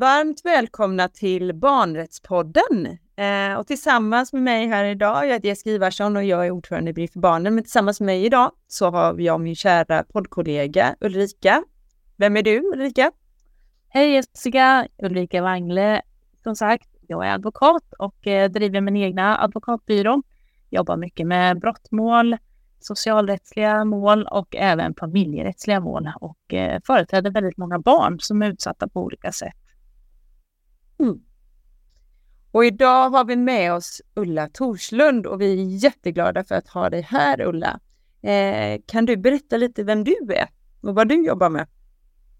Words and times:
Varmt 0.00 0.40
välkomna 0.44 1.08
till 1.08 1.54
Barnrättspodden. 1.54 2.98
Eh, 3.16 3.58
och 3.58 3.66
tillsammans 3.66 4.32
med 4.32 4.42
mig 4.42 4.66
här 4.66 4.84
idag, 4.84 5.26
jag 5.26 5.32
heter 5.32 5.48
Jessica 5.48 5.70
Ivarsson 5.70 6.16
och 6.16 6.24
jag 6.24 6.46
är 6.46 6.50
ordförande 6.50 6.90
i 6.90 6.94
BRIF 6.94 7.12
för 7.12 7.20
barnen, 7.20 7.54
men 7.54 7.64
tillsammans 7.64 8.00
med 8.00 8.06
mig 8.06 8.24
idag 8.24 8.52
så 8.66 8.90
har 8.90 9.18
jag 9.18 9.40
min 9.40 9.56
kära 9.56 10.04
poddkollega 10.04 10.96
Ulrika. 11.00 11.64
Vem 12.16 12.36
är 12.36 12.42
du 12.42 12.60
Ulrika? 12.72 13.12
Hej 13.88 14.12
Jessica, 14.12 14.86
Ulrika 15.02 15.42
Wangle. 15.42 16.02
Som 16.42 16.56
sagt, 16.56 16.88
jag 17.00 17.26
är 17.26 17.34
advokat 17.34 17.92
och 17.98 18.26
eh, 18.26 18.50
driver 18.50 18.80
min 18.80 18.96
egna 18.96 19.38
advokatbyrå. 19.38 20.22
Jobbar 20.70 20.96
mycket 20.96 21.26
med 21.26 21.60
brottmål, 21.60 22.36
socialrättsliga 22.80 23.84
mål 23.84 24.26
och 24.26 24.56
även 24.56 24.94
familjerättsliga 24.94 25.80
mål 25.80 26.10
och 26.20 26.54
eh, 26.54 26.80
företräder 26.84 27.30
väldigt 27.30 27.56
många 27.56 27.78
barn 27.78 28.20
som 28.20 28.42
är 28.42 28.50
utsatta 28.50 28.88
på 28.88 29.00
olika 29.00 29.32
sätt. 29.32 29.69
Mm. 31.00 31.20
Och 32.52 32.64
idag 32.64 33.10
har 33.10 33.24
vi 33.24 33.36
med 33.36 33.72
oss 33.72 34.02
Ulla 34.14 34.48
Torslund 34.48 35.26
och 35.26 35.40
vi 35.40 35.52
är 35.52 35.84
jätteglada 35.84 36.44
för 36.44 36.54
att 36.54 36.68
ha 36.68 36.90
dig 36.90 37.02
här 37.02 37.40
Ulla. 37.40 37.80
Eh, 38.22 38.80
kan 38.86 39.06
du 39.06 39.16
berätta 39.16 39.56
lite 39.56 39.84
vem 39.84 40.04
du 40.04 40.16
är 40.34 40.48
och 40.80 40.94
vad 40.94 41.08
du 41.08 41.26
jobbar 41.26 41.48
med? 41.48 41.66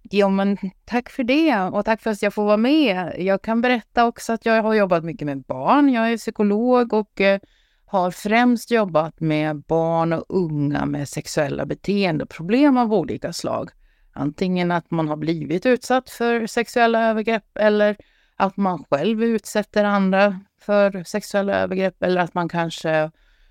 Ja, 0.02 0.28
men 0.28 0.56
tack 0.84 1.10
för 1.10 1.24
det 1.24 1.56
och 1.56 1.84
tack 1.84 2.00
för 2.00 2.10
att 2.10 2.22
jag 2.22 2.34
får 2.34 2.44
vara 2.44 2.56
med. 2.56 3.14
Jag 3.18 3.42
kan 3.42 3.60
berätta 3.60 4.06
också 4.06 4.32
att 4.32 4.46
jag 4.46 4.62
har 4.62 4.74
jobbat 4.74 5.04
mycket 5.04 5.26
med 5.26 5.42
barn. 5.42 5.88
Jag 5.88 6.12
är 6.12 6.16
psykolog 6.16 6.92
och 6.92 7.20
eh, 7.20 7.40
har 7.86 8.10
främst 8.10 8.70
jobbat 8.70 9.20
med 9.20 9.62
barn 9.62 10.12
och 10.12 10.24
unga 10.28 10.86
med 10.86 11.08
sexuella 11.08 11.66
beteendeproblem 11.66 12.76
av 12.76 12.94
olika 12.94 13.32
slag. 13.32 13.70
Antingen 14.12 14.70
att 14.70 14.90
man 14.90 15.08
har 15.08 15.16
blivit 15.16 15.66
utsatt 15.66 16.10
för 16.10 16.46
sexuella 16.46 17.10
övergrepp 17.10 17.56
eller 17.56 17.96
att 18.40 18.56
man 18.56 18.84
själv 18.90 19.22
utsätter 19.22 19.84
andra 19.84 20.40
för 20.60 21.04
sexuella 21.04 21.54
övergrepp 21.54 22.02
eller 22.02 22.20
att 22.20 22.34
man 22.34 22.48
kanske 22.48 23.10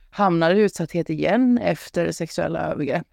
hamnar 0.10 0.52
i 0.52 0.60
utsatthet 0.60 1.10
igen 1.10 1.58
efter 1.58 2.12
sexuella 2.12 2.60
övergrepp. 2.60 3.08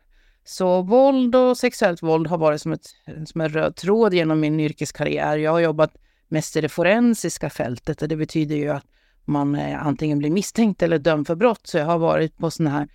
Så 0.44 0.82
våld 0.82 1.36
och 1.36 1.58
sexuellt 1.58 2.02
våld 2.02 2.26
har 2.26 2.38
varit 2.38 2.62
som, 2.62 2.72
ett, 2.72 2.86
som 3.26 3.40
en 3.40 3.48
röd 3.48 3.76
tråd 3.76 4.14
genom 4.14 4.40
min 4.40 4.60
yrkeskarriär. 4.60 5.36
Jag 5.36 5.50
har 5.50 5.60
jobbat 5.60 5.96
mest 6.28 6.56
i 6.56 6.60
det 6.60 6.68
forensiska 6.68 7.50
fältet 7.50 8.02
och 8.02 8.08
det 8.08 8.16
betyder 8.16 8.56
ju 8.56 8.68
att 8.68 8.86
man 9.24 9.54
eh, 9.54 9.86
antingen 9.86 10.18
blir 10.18 10.30
misstänkt 10.30 10.82
eller 10.82 10.98
dömd 10.98 11.26
för 11.26 11.34
brott. 11.34 11.66
Så 11.66 11.78
jag 11.78 11.86
har 11.86 11.98
varit 11.98 12.38
på 12.38 12.50
sådana 12.50 12.70
här 12.78 12.88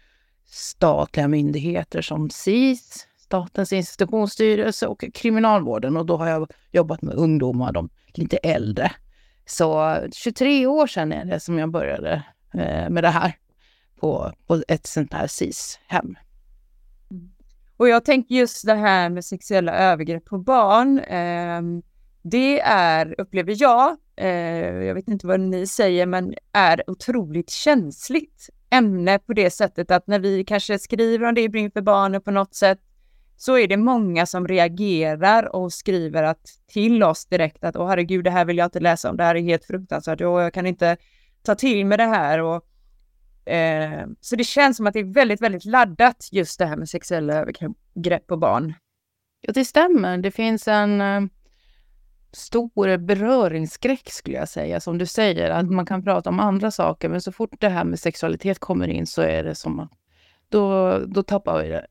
statliga 0.46 1.28
myndigheter 1.28 2.02
som 2.02 2.30
SIS, 2.30 3.08
Statens 3.32 3.74
institutionsstyrelse 3.74 4.88
och 4.88 5.04
Kriminalvården 5.14 5.98
och 5.98 6.06
då 6.06 6.18
har 6.18 6.28
jag 6.28 6.52
jobbat 6.72 7.02
med 7.02 7.16
ungdomar, 7.16 7.72
de 7.72 7.90
lite 8.14 8.38
äldre. 8.38 8.92
Så 9.46 9.98
23 10.14 10.68
år 10.68 10.88
sedan 10.88 11.14
är 11.14 11.26
det 11.26 11.40
som 11.40 11.59
jag 11.59 11.72
började 11.72 12.24
eh, 12.54 12.90
med 12.90 13.04
det 13.04 13.09
här 13.09 13.38
på, 14.00 14.32
på 14.48 14.64
ett 14.68 14.88
sånt 14.88 15.14
här 15.14 15.28
SIS-hem. 15.28 16.16
Mm. 17.12 17.32
Och 17.78 17.90
jag 17.90 18.06
tänker 18.06 18.36
just 18.36 18.66
det 18.66 18.76
här 18.76 19.09
med 19.09 19.26
sexuella 19.26 19.74
övergrepp 19.74 20.26
på 20.26 20.38
barn. 20.38 21.00
Eh, 21.00 21.62
det 22.22 22.62
är, 22.62 23.16
upplever 23.22 23.56
jag, 23.58 23.98
eh, 24.16 24.28
jag 24.86 24.96
vet 24.96 25.08
inte 25.08 25.28
vad 25.28 25.40
ni 25.40 25.68
säger, 25.68 26.06
men 26.06 26.34
är 26.54 26.90
otroligt 26.90 27.50
känsligt 27.50 28.50
ämne 28.70 29.20
på 29.20 29.34
det 29.34 29.52
sättet 29.52 29.91
att 29.91 30.08
när 30.08 30.20
vi 30.20 30.44
kanske 30.44 30.80
skriver 30.80 31.28
om 31.28 31.36
det 31.36 31.41
i 31.41 31.50
Bring 31.50 31.72
för 31.72 31.81
barnen 31.81 32.22
på 32.22 32.31
något 32.31 32.56
sätt 32.56 32.80
så 33.41 33.57
är 33.57 33.68
det 33.68 33.78
många 33.78 34.25
som 34.25 34.47
reagerar 34.47 35.56
och 35.56 35.74
skriver 35.74 36.24
att 36.24 36.50
till 36.68 37.03
oss 37.03 37.25
direkt 37.25 37.63
att 37.63 37.75
åh 37.75 37.88
herregud, 37.88 38.24
det 38.24 38.31
här 38.31 38.46
vill 38.46 38.57
jag 38.57 38.66
inte 38.66 38.79
läsa 38.79 39.09
om, 39.09 39.18
det 39.18 39.24
här 39.24 39.35
är 39.35 39.41
helt 39.41 39.66
fruktansvärt 39.66 40.22
och 40.22 40.41
jag 40.41 40.53
kan 40.53 40.66
inte 40.66 40.97
ta 41.44 41.56
till 41.56 41.85
mig 41.85 41.97
det 41.97 42.06
här. 42.06 42.40
Och, 42.40 42.66
eh, 43.52 44.07
så 44.22 44.35
det 44.35 44.44
känns 44.44 44.78
som 44.78 44.88
att 44.88 44.94
det 44.94 45.00
är 45.00 45.13
väldigt, 45.13 45.41
väldigt 45.41 45.66
laddat 45.66 46.29
just 46.31 46.59
det 46.59 46.66
här 46.66 46.75
med 46.75 46.90
sexuella 46.90 47.34
övergrepp 47.34 48.28
på 48.28 48.38
barn. 48.38 48.74
Ja, 49.41 49.53
det 49.53 49.66
stämmer. 49.66 50.18
Det 50.18 50.31
finns 50.31 50.68
en 50.68 51.02
eh, 51.02 51.22
stor 52.31 52.97
beröringsskräck 52.97 54.12
skulle 54.12 54.38
jag 54.38 54.50
säga, 54.50 54.79
som 54.79 54.97
du 54.97 55.06
säger, 55.06 55.50
att 55.50 55.72
man 55.72 55.85
kan 55.85 56.03
prata 56.03 56.29
om 56.29 56.40
andra 56.40 56.72
saker, 56.72 57.09
men 57.09 57.22
så 57.22 57.31
fort 57.31 57.56
det 57.59 57.69
här 57.69 57.84
med 57.84 58.00
sexualitet 58.00 58.59
kommer 58.59 58.88
in 58.88 59.08
så 59.08 59.22
är 59.22 59.44
det 59.44 59.56
som 59.56 59.79
att 59.79 59.91
då, 60.51 60.97
då 61.07 61.23
tappar 61.23 61.63
vi 61.63 61.69
det. 61.69 61.88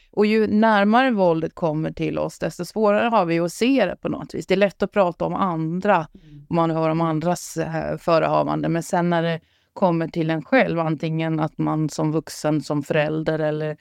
och 0.10 0.26
ju 0.26 0.46
närmare 0.46 1.10
våldet 1.10 1.54
kommer 1.54 1.92
till 1.92 2.18
oss, 2.18 2.38
desto 2.38 2.64
svårare 2.64 3.08
har 3.08 3.24
vi 3.24 3.38
att 3.38 3.52
se 3.52 3.86
det 3.86 3.96
på 3.96 4.08
något 4.08 4.34
vis. 4.34 4.46
Det 4.46 4.54
är 4.54 4.58
lätt 4.58 4.82
att 4.82 4.92
prata 4.92 5.24
om 5.24 5.34
andra, 5.34 5.94
mm. 5.94 6.46
om 6.48 6.56
man 6.56 6.70
hör 6.70 6.90
om 6.90 7.00
andras 7.00 7.56
eh, 7.56 7.96
förehavanden, 7.96 8.72
men 8.72 8.82
sen 8.82 9.10
när 9.10 9.22
det 9.22 9.40
kommer 9.72 10.08
till 10.08 10.30
en 10.30 10.44
själv, 10.44 10.80
antingen 10.80 11.40
att 11.40 11.58
man 11.58 11.88
som 11.88 12.12
vuxen, 12.12 12.62
som 12.62 12.82
förälder 12.82 13.38
eller 13.38 13.76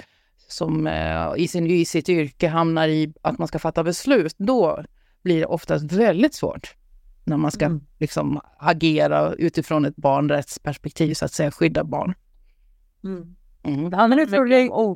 som 0.48 0.88
eh, 0.88 1.34
i, 1.38 1.48
sin, 1.48 1.68
i 1.68 1.86
sitt 1.86 2.10
yrke 2.10 2.48
hamnar 2.48 2.88
i 2.88 3.14
att 3.22 3.38
man 3.38 3.48
ska 3.48 3.60
fatta 3.60 3.84
beslut, 3.84 4.36
då 4.38 4.84
blir 5.24 5.40
det 5.40 5.46
oftast 5.46 5.92
väldigt 5.92 6.34
svårt 6.34 6.76
när 7.24 7.38
man 7.38 7.52
ska 7.52 7.66
mm. 7.66 7.82
liksom 8.00 8.40
agera 8.58 9.34
utifrån 9.34 9.86
ett 9.86 9.96
barnrättsperspektiv, 9.96 11.14
så 11.14 11.26
att 11.26 11.34
säga, 11.34 11.52
skydda 11.52 11.84
barn. 11.84 12.14
Mm. 13.04 13.36
Mm. 13.64 13.90
Det 13.90 13.98
handlar 13.98 14.18
mycket 14.18 14.72
om 14.72 14.96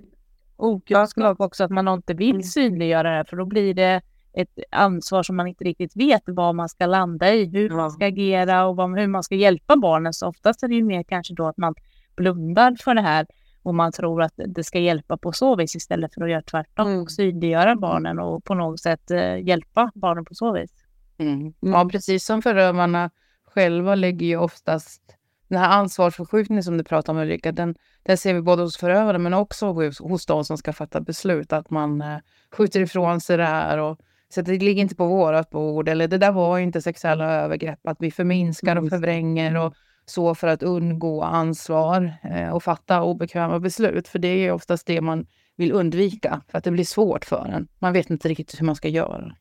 okunskap 0.55 1.39
också, 1.39 1.63
att 1.63 1.71
man 1.71 1.87
inte 1.87 2.13
vill 2.13 2.29
mm. 2.29 2.43
synliggöra 2.43 3.09
det 3.09 3.15
här, 3.15 3.23
för 3.23 3.37
då 3.37 3.45
blir 3.45 3.73
det 3.73 4.01
ett 4.33 4.59
ansvar 4.71 5.23
som 5.23 5.35
man 5.35 5.47
inte 5.47 5.63
riktigt 5.63 5.95
vet 5.95 6.21
vad 6.25 6.55
man 6.55 6.69
ska 6.69 6.85
landa 6.85 7.33
i, 7.33 7.45
hur 7.45 7.69
man 7.69 7.91
ska 7.91 8.05
agera 8.05 8.65
och 8.65 8.75
vad, 8.75 8.99
hur 8.99 9.07
man 9.07 9.23
ska 9.23 9.35
hjälpa 9.35 9.75
barnen. 9.75 10.13
Så 10.13 10.27
oftast 10.27 10.63
är 10.63 10.67
det 10.67 10.75
ju 10.75 10.83
mer 10.83 11.03
kanske 11.03 11.33
då 11.33 11.47
att 11.47 11.57
man 11.57 11.75
blundar 12.15 12.75
för 12.79 12.95
det 12.95 13.01
här 13.01 13.27
och 13.63 13.75
man 13.75 13.91
tror 13.91 14.21
att 14.21 14.33
det 14.35 14.63
ska 14.63 14.79
hjälpa 14.79 15.17
på 15.17 15.31
så 15.31 15.55
vis 15.55 15.75
istället 15.75 16.13
för 16.13 16.21
att 16.21 16.29
göra 16.29 16.41
tvärtom 16.41 16.87
mm. 16.87 17.01
och 17.01 17.11
synliggöra 17.11 17.75
barnen 17.75 18.19
och 18.19 18.43
på 18.43 18.53
något 18.53 18.79
sätt 18.79 19.11
eh, 19.11 19.47
hjälpa 19.47 19.91
barnen 19.95 20.25
på 20.25 20.33
så 20.33 20.53
vis. 20.53 20.71
Mm. 21.17 21.53
Ja, 21.59 21.89
precis 21.91 22.25
som 22.25 22.41
förövarna 22.41 23.09
själva 23.45 23.95
lägger 23.95 24.25
ju 24.25 24.37
oftast 24.37 25.16
den 25.47 25.59
här 25.59 25.69
ansvarsförskjutningen 25.69 26.63
som 26.63 26.77
du 26.77 26.83
pratar 26.83 27.13
om 27.13 27.19
Ulrika, 27.19 27.51
den, 27.51 27.75
den 28.03 28.17
ser 28.17 28.33
vi 28.33 28.41
både 28.41 28.61
hos 28.61 28.77
förövare 28.77 29.17
men 29.17 29.33
också 29.33 29.71
hos, 29.71 29.99
hos 29.99 30.25
de 30.25 30.45
som 30.45 30.57
ska 30.57 30.73
fatta 30.73 31.01
beslut. 31.01 31.53
Att 31.53 31.69
man 31.69 32.01
eh, 32.01 32.17
skjuter 32.51 32.79
ifrån 32.79 33.21
sig 33.21 33.37
det 33.37 33.45
här 33.45 33.77
och 33.77 33.99
så 34.29 34.41
det 34.41 34.51
ligger 34.51 34.81
inte 34.81 34.95
på 34.95 35.07
vårat 35.07 35.49
bord 35.49 35.89
eller 35.89 36.07
det 36.07 36.17
där 36.17 36.31
var 36.31 36.59
inte 36.59 36.81
sexuella 36.81 37.31
övergrepp. 37.31 37.87
Att 37.87 37.97
vi 37.99 38.11
förminskar 38.11 38.75
och 38.75 38.89
förvränger 38.89 39.57
och 39.57 39.73
så 40.05 40.35
för 40.35 40.47
att 40.47 40.63
undgå 40.63 41.23
ansvar 41.23 42.13
eh, 42.23 42.49
och 42.49 42.63
fatta 42.63 43.01
obekväma 43.01 43.59
beslut. 43.59 44.07
För 44.07 44.19
det 44.19 44.27
är 44.27 44.51
oftast 44.51 44.87
det 44.87 45.01
man 45.01 45.25
vill 45.55 45.71
undvika 45.71 46.41
för 46.47 46.57
att 46.57 46.63
det 46.63 46.71
blir 46.71 46.83
svårt 46.83 47.25
för 47.25 47.45
en. 47.45 47.67
Man 47.79 47.93
vet 47.93 48.09
inte 48.09 48.29
riktigt 48.29 48.61
hur 48.61 48.65
man 48.65 48.75
ska 48.75 48.87
göra. 48.87 49.35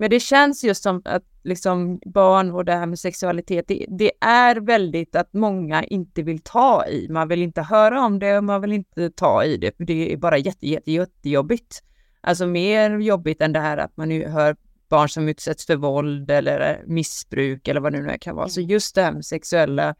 Men 0.00 0.10
det 0.10 0.20
känns 0.20 0.64
just 0.64 0.82
som 0.82 1.02
att 1.04 1.22
liksom 1.42 2.00
barn 2.06 2.50
och 2.50 2.64
det 2.64 2.72
här 2.72 2.86
med 2.86 2.98
sexualitet, 2.98 3.68
det, 3.68 3.86
det, 3.88 4.12
är 4.20 4.56
väldigt 4.56 5.16
att 5.16 5.32
många 5.32 5.84
inte 5.84 6.22
vill 6.22 6.42
ta 6.42 6.86
i. 6.86 7.08
Man 7.08 7.28
vill 7.28 7.42
inte 7.42 7.62
höra 7.62 8.04
om 8.04 8.18
det 8.18 8.38
och 8.38 8.44
man 8.44 8.60
vill 8.60 8.72
inte 8.72 9.10
ta 9.10 9.44
i 9.44 9.56
det, 9.56 9.76
för 9.76 9.84
det 9.84 10.12
är 10.12 10.16
bara 10.16 10.38
jätte, 10.38 10.66
jätte, 10.66 10.92
jättejobbigt. 10.92 11.82
Alltså 12.20 12.46
mer 12.46 12.98
jobbigt 12.98 13.40
än 13.40 13.52
det 13.52 13.60
här 13.60 13.76
att 13.76 13.96
man 13.96 14.08
nu 14.08 14.28
hör 14.28 14.56
barn 14.88 15.08
som 15.08 15.28
utsätts 15.28 15.66
för 15.66 15.76
våld 15.76 16.30
eller 16.30 16.82
missbruk 16.86 17.68
eller 17.68 17.80
vad 17.80 17.92
det 17.92 18.02
nu 18.02 18.18
kan 18.20 18.36
vara. 18.36 18.48
Så 18.48 18.60
mm. 18.60 18.70
just 18.70 18.94
det 18.94 19.02
här 19.02 19.12
med 19.12 19.24
sexuella 19.24 19.94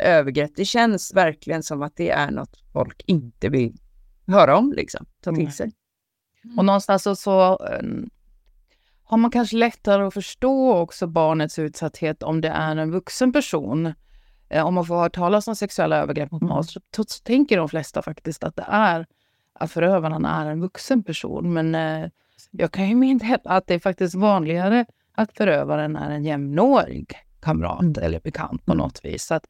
övergrepp, 0.00 0.50
det 0.56 0.64
känns 0.64 1.14
verkligen 1.14 1.62
som 1.62 1.82
att 1.82 1.96
det 1.96 2.10
är 2.10 2.30
något 2.30 2.56
folk 2.72 3.02
inte 3.06 3.48
vill 3.48 3.76
höra 4.26 4.56
om, 4.56 4.72
liksom, 4.72 5.06
ta 5.20 5.34
till 5.34 5.52
sig. 5.52 5.72
Mm. 6.44 6.58
Och 6.58 6.64
någonstans 6.64 7.02
så, 7.02 7.16
så 7.16 7.58
har 9.14 9.18
man 9.18 9.30
kanske 9.30 9.56
lättare 9.56 10.02
att 10.02 10.14
förstå 10.14 10.76
också 10.76 11.06
barnets 11.06 11.58
utsatthet 11.58 12.22
om 12.22 12.40
det 12.40 12.48
är 12.48 12.76
en 12.76 12.90
vuxen 12.90 13.32
person. 13.32 13.94
Eh, 14.48 14.66
om 14.66 14.74
man 14.74 14.86
får 14.86 14.96
höra 14.96 15.10
talas 15.10 15.48
om 15.48 15.56
sexuella 15.56 15.96
övergrepp 15.96 16.30
mot 16.30 16.42
barn 16.42 16.64
så, 16.64 16.80
så, 16.96 17.04
tänker 17.04 17.56
de 17.56 17.68
flesta 17.68 18.02
faktiskt 18.02 18.44
att 18.44 18.56
det 18.56 18.64
är 18.68 19.06
att 19.54 19.70
förövaren 19.70 20.24
är 20.24 20.46
en 20.46 20.60
vuxen 20.60 21.02
person. 21.02 21.52
Men 21.52 21.74
eh, 21.74 22.10
jag 22.50 22.72
kan 22.72 22.88
ju 22.88 22.94
meddela 22.94 23.38
att 23.44 23.66
det 23.66 23.74
är 23.74 23.78
faktiskt 23.78 24.14
vanligare 24.14 24.86
att 25.12 25.36
förövaren 25.36 25.96
är 25.96 26.10
en 26.10 26.24
jämnårig 26.24 27.14
kamrat 27.40 27.80
mm. 27.80 28.04
eller 28.04 28.20
bekant 28.20 28.66
på 28.66 28.72
mm. 28.72 28.84
något 28.84 29.04
vis. 29.04 29.24
Så 29.24 29.34
att 29.34 29.46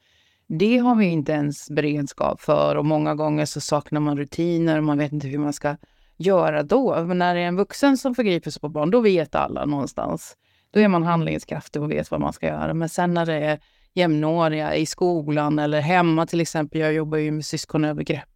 det 0.47 0.79
har 0.79 0.95
vi 0.95 1.07
inte 1.07 1.33
ens 1.33 1.71
beredskap 1.71 2.41
för 2.41 2.77
och 2.77 2.85
många 2.85 3.15
gånger 3.15 3.45
så 3.45 3.61
saknar 3.61 4.01
man 4.01 4.19
rutiner 4.19 4.79
och 4.79 4.85
man 4.85 4.99
vet 4.99 5.13
inte 5.13 5.29
hur 5.29 5.39
man 5.39 5.53
ska 5.53 5.77
göra 6.17 6.63
då? 6.63 7.05
Men 7.05 7.19
när 7.19 7.35
det 7.35 7.41
är 7.41 7.49
en 7.49 7.57
vuxen 7.57 7.99
som 7.99 8.15
förgriper 8.15 8.51
sig 8.51 8.61
på 8.61 8.69
barn, 8.69 8.91
då 8.91 9.01
vet 9.01 9.35
alla 9.35 9.65
någonstans. 9.65 10.37
Då 10.71 10.81
är 10.81 10.89
man 10.89 11.03
handlingskraftig 11.03 11.83
och 11.83 11.91
vet 11.91 12.11
vad 12.11 12.21
man 12.21 12.33
ska 12.33 12.47
göra. 12.47 12.75
Men 12.75 12.89
sen 12.89 13.15
när 13.15 13.27
det 13.27 13.35
är 13.35 13.61
jämnåriga 13.95 14.75
i 14.75 14.87
skolan 14.87 15.59
eller 15.59 15.81
hemma 15.81 16.27
till 16.27 16.41
exempel, 16.41 16.81
jag 16.81 16.93
jobbar 16.93 17.19
ju 17.19 17.31
med 17.31 17.45
syskonövergrepp, 17.45 18.29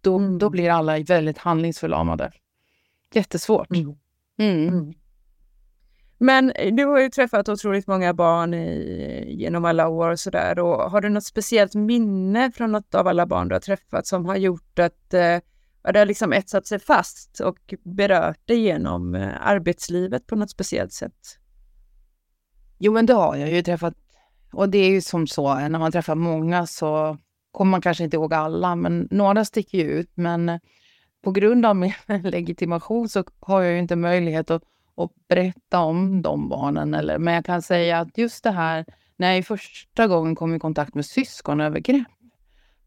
då, 0.00 0.18
mm. 0.18 0.38
då 0.38 0.50
blir 0.50 0.70
alla 0.70 0.98
väldigt 0.98 1.38
handlingsförlamade. 1.38 2.32
Jättesvårt. 3.14 3.70
Mm. 3.70 3.96
Mm. 4.38 4.68
mm. 4.68 4.94
Men 6.18 6.52
du 6.72 6.84
har 6.84 7.00
ju 7.00 7.08
träffat 7.08 7.48
otroligt 7.48 7.86
många 7.86 8.14
barn 8.14 8.54
i, 8.54 9.36
genom 9.38 9.64
alla 9.64 9.88
år 9.88 10.10
och 10.10 10.20
sådär. 10.20 10.56
Har 10.90 11.00
du 11.00 11.08
något 11.08 11.24
speciellt 11.24 11.74
minne 11.74 12.52
från 12.52 12.72
något 12.72 12.94
av 12.94 13.08
alla 13.08 13.26
barn 13.26 13.48
du 13.48 13.54
har 13.54 13.60
träffat 13.60 14.06
som 14.06 14.26
har 14.26 14.36
gjort 14.36 14.78
att 14.78 15.14
eh, 15.14 15.38
det 15.92 15.98
har 15.98 16.06
liksom 16.06 16.32
etsat 16.32 16.66
sig 16.66 16.78
fast 16.78 17.40
och 17.40 17.74
berört 17.82 18.46
dig 18.46 18.58
genom 18.58 19.14
eh, 19.14 19.46
arbetslivet 19.46 20.26
på 20.26 20.36
något 20.36 20.50
speciellt 20.50 20.92
sätt? 20.92 21.38
Jo, 22.78 22.92
men 22.92 23.06
det 23.06 23.14
har 23.14 23.36
jag 23.36 23.52
ju 23.52 23.62
träffat. 23.62 23.94
Och 24.52 24.68
det 24.68 24.78
är 24.78 24.90
ju 24.90 25.00
som 25.00 25.26
så, 25.26 25.54
när 25.54 25.78
man 25.78 25.92
träffar 25.92 26.14
många 26.14 26.66
så 26.66 27.18
kommer 27.52 27.70
man 27.70 27.80
kanske 27.80 28.04
inte 28.04 28.16
ihåg 28.16 28.34
alla, 28.34 28.76
men 28.76 29.08
några 29.10 29.44
sticker 29.44 29.78
ju 29.78 29.84
ut. 29.84 30.10
Men 30.14 30.60
på 31.22 31.30
grund 31.30 31.66
av 31.66 31.76
min 31.76 31.92
legitimation 32.22 33.08
så 33.08 33.24
har 33.40 33.62
jag 33.62 33.72
ju 33.72 33.78
inte 33.78 33.96
möjlighet 33.96 34.50
att, 34.50 34.62
att 34.96 35.10
berätta 35.28 35.80
om 35.80 36.22
de 36.22 36.48
barnen. 36.48 36.94
Eller, 36.94 37.18
men 37.18 37.34
jag 37.34 37.44
kan 37.44 37.62
säga 37.62 37.98
att 38.00 38.18
just 38.18 38.44
det 38.44 38.50
här, 38.50 38.84
när 39.16 39.34
jag 39.34 39.46
första 39.46 40.06
gången 40.06 40.34
kom 40.34 40.54
i 40.54 40.58
kontakt 40.58 40.94
med 40.94 41.06
syskonövergrepp, 41.06 42.06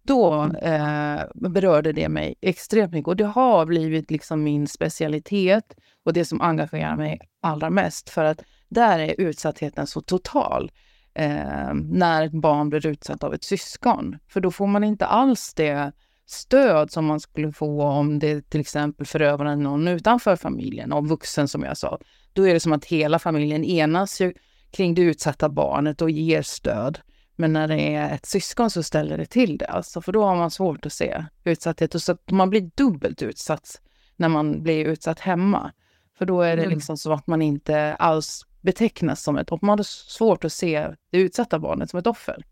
då 0.10 0.44
eh, 0.62 1.22
berörde 1.36 1.92
det 1.92 2.10
mig 2.10 2.36
extremt 2.42 2.94
mycket. 2.94 3.08
Och 3.08 3.16
det 3.16 3.26
har 3.26 3.66
blivit 3.66 4.12
liksom 4.12 4.44
min 4.44 4.68
specialitet 4.68 5.76
och 6.06 6.14
det 6.14 6.26
som 6.26 6.42
engagerar 6.42 6.96
mig 6.96 7.20
allra 7.42 7.70
mest. 7.70 8.10
För 8.10 8.24
att 8.24 8.44
där 8.70 9.00
är 9.00 9.16
utsattheten 9.18 9.88
så 9.88 10.02
total 10.02 10.72
eh, 11.14 11.74
när 11.74 12.26
ett 12.26 12.32
barn 12.32 12.70
blir 12.70 12.86
utsatt 12.86 13.24
av 13.24 13.34
ett 13.34 13.44
syskon. 13.44 14.18
För 14.28 14.42
då 14.42 14.52
får 14.52 14.68
man 14.68 14.84
inte 14.84 15.06
alls 15.06 15.54
det 15.54 15.92
stöd 16.26 16.92
som 16.92 17.06
man 17.06 17.20
skulle 17.20 17.52
få 17.52 17.84
om 17.84 18.20
det 18.20 18.50
till 18.50 18.60
exempel 18.60 19.06
förövaren 19.06 19.64
någon 19.64 19.88
utanför 19.88 20.36
familjen, 20.36 20.94
och 20.94 21.08
vuxen 21.08 21.48
som 21.48 21.64
jag 21.64 21.78
sa. 21.78 22.00
Då 22.34 22.48
är 22.48 22.54
det 22.54 22.60
som 22.60 22.74
att 22.74 22.86
hela 22.86 23.20
familjen 23.20 23.64
enas 23.64 24.22
ju 24.22 24.34
kring 24.72 24.94
det 24.94 25.02
utsatta 25.02 25.50
barnet 25.50 26.02
och 26.02 26.10
ger 26.10 26.42
stöd. 26.42 27.00
Men 27.40 27.54
när 27.54 27.68
det 27.68 27.96
är 27.96 28.16
ett 28.16 28.26
syskon 28.26 28.70
så 28.70 28.84
ställer 28.84 29.18
det 29.18 29.26
till 29.26 29.58
det, 29.58 29.66
alltså, 29.66 30.02
för 30.02 30.12
då 30.12 30.26
har 30.26 30.36
man 30.36 30.52
svårt 30.52 30.86
att 30.86 30.94
se 30.94 31.26
utsatthet. 31.44 31.96
Och 31.96 32.02
så 32.02 32.18
man 32.32 32.50
blir 32.50 32.72
dubbelt 32.76 33.22
utsatt 33.22 33.82
när 34.16 34.30
man 34.30 34.64
blir 34.64 34.86
utsatt 34.86 35.20
hemma. 35.20 35.72
För 36.18 36.26
då 36.26 36.42
är 36.42 36.56
det 36.56 36.64
mm. 36.64 36.76
liksom 36.76 36.98
så 36.98 37.14
att 37.14 37.28
man 37.28 37.42
inte 37.42 37.96
alls 37.96 38.46
betecknas 38.62 39.24
som 39.24 39.38
ett 39.38 39.52
offer. 39.52 39.66
Man 39.66 39.80
har 39.80 39.84
svårt 39.84 40.46
att 40.46 40.54
se 40.54 40.88
det 41.12 41.18
utsatta 41.18 41.60
barnet 41.60 41.90
som 41.90 42.00
ett 42.00 42.08
offer. 42.08 42.46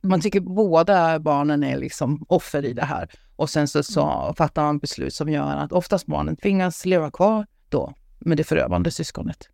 Man 0.00 0.12
mm. 0.12 0.20
tycker 0.20 0.40
båda 0.40 1.18
barnen 1.18 1.64
är 1.64 1.78
liksom 1.78 2.24
offer 2.28 2.64
i 2.64 2.72
det 2.72 2.84
här. 2.84 3.10
Och 3.36 3.50
sen 3.50 3.68
så, 3.68 3.82
så 3.82 4.10
mm. 4.10 4.34
fattar 4.34 4.62
man 4.62 4.78
beslut 4.78 5.14
som 5.14 5.28
gör 5.28 5.56
att 5.56 5.72
oftast 5.72 6.06
barnen 6.06 6.36
tvingas 6.36 6.86
leva 6.86 7.10
kvar 7.10 7.46
då 7.68 7.94
med 8.18 8.36
det 8.36 8.44
förövande 8.44 8.90
syskonet. 8.90 9.48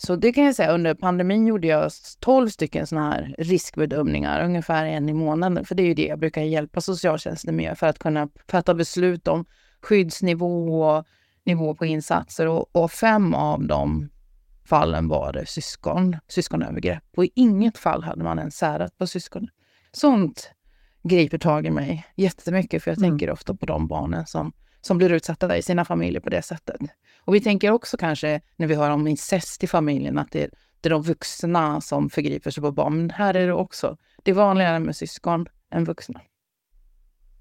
Så 0.00 0.16
det 0.16 0.32
kan 0.32 0.44
jag 0.44 0.54
säga, 0.54 0.72
under 0.72 0.94
pandemin 0.94 1.46
gjorde 1.46 1.66
jag 1.66 1.90
12 2.20 2.48
stycken 2.48 2.86
sådana 2.86 3.10
här 3.10 3.34
riskbedömningar, 3.38 4.44
ungefär 4.44 4.84
en 4.84 5.08
i 5.08 5.12
månaden. 5.12 5.64
För 5.64 5.74
det 5.74 5.82
är 5.82 5.86
ju 5.86 5.94
det 5.94 6.06
jag 6.06 6.18
brukar 6.18 6.42
hjälpa 6.42 6.80
socialtjänsten 6.80 7.56
med 7.56 7.78
för 7.78 7.86
att 7.86 7.98
kunna 7.98 8.28
fatta 8.48 8.74
beslut 8.74 9.28
om 9.28 9.44
skyddsnivå 9.82 10.82
och 10.82 11.06
nivå 11.44 11.74
på 11.74 11.86
insatser. 11.86 12.46
Och, 12.46 12.76
och 12.76 12.90
fem 12.90 13.34
av 13.34 13.66
de 13.66 14.08
fallen 14.64 15.08
var 15.08 15.32
det 15.32 15.46
syskon, 15.46 16.16
syskonövergrepp. 16.28 17.04
Och 17.16 17.24
i 17.24 17.30
inget 17.34 17.78
fall 17.78 18.02
hade 18.02 18.24
man 18.24 18.38
ens 18.38 18.56
särat 18.56 18.98
på 18.98 19.06
syskonen. 19.06 19.48
Sånt 19.92 20.50
griper 21.02 21.38
tag 21.38 21.66
i 21.66 21.70
mig 21.70 22.06
jättemycket, 22.16 22.82
för 22.82 22.90
jag 22.90 22.98
mm. 22.98 23.10
tänker 23.10 23.30
ofta 23.30 23.54
på 23.54 23.66
de 23.66 23.88
barnen 23.88 24.26
som, 24.26 24.52
som 24.80 24.98
blir 24.98 25.12
utsatta 25.12 25.56
i 25.56 25.62
sina 25.62 25.84
familjer 25.84 26.20
på 26.20 26.30
det 26.30 26.42
sättet. 26.42 26.76
Och 27.20 27.34
vi 27.34 27.40
tänker 27.40 27.70
också 27.70 27.96
kanske 27.96 28.40
när 28.56 28.66
vi 28.66 28.74
hör 28.74 28.90
om 28.90 29.06
incest 29.06 29.64
i 29.64 29.66
familjen 29.66 30.18
att 30.18 30.32
det, 30.32 30.50
det 30.80 30.88
är 30.88 30.90
de 30.90 31.02
vuxna 31.02 31.80
som 31.80 32.10
förgriper 32.10 32.50
sig 32.50 32.62
på 32.62 32.72
barn. 32.72 32.96
Men 32.96 33.10
här 33.10 33.34
är 33.34 33.46
det 33.46 33.52
också, 33.52 33.96
det 34.22 34.30
är 34.30 34.34
vanligare 34.34 34.78
med 34.78 34.96
syskon 34.96 35.46
än 35.70 35.84
vuxna. 35.84 36.20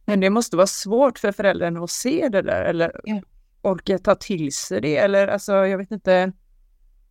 Men 0.06 0.20
det 0.20 0.30
måste 0.30 0.58
vara 0.58 0.68
svårt 0.68 1.20
för 1.20 1.32
föräldrarna 1.32 1.84
att 1.84 1.90
se 1.90 2.30
det 2.30 2.42
där 2.42 2.64
eller 2.64 3.02
ja. 3.04 3.22
orka 3.62 4.00
ta 4.00 4.16
till 4.16 4.54
sig 4.54 4.82
det. 4.82 4.98
Eller 4.98 5.28
alltså, 5.28 5.54
jag 5.54 5.78
vet 5.78 5.92
inte. 5.92 6.32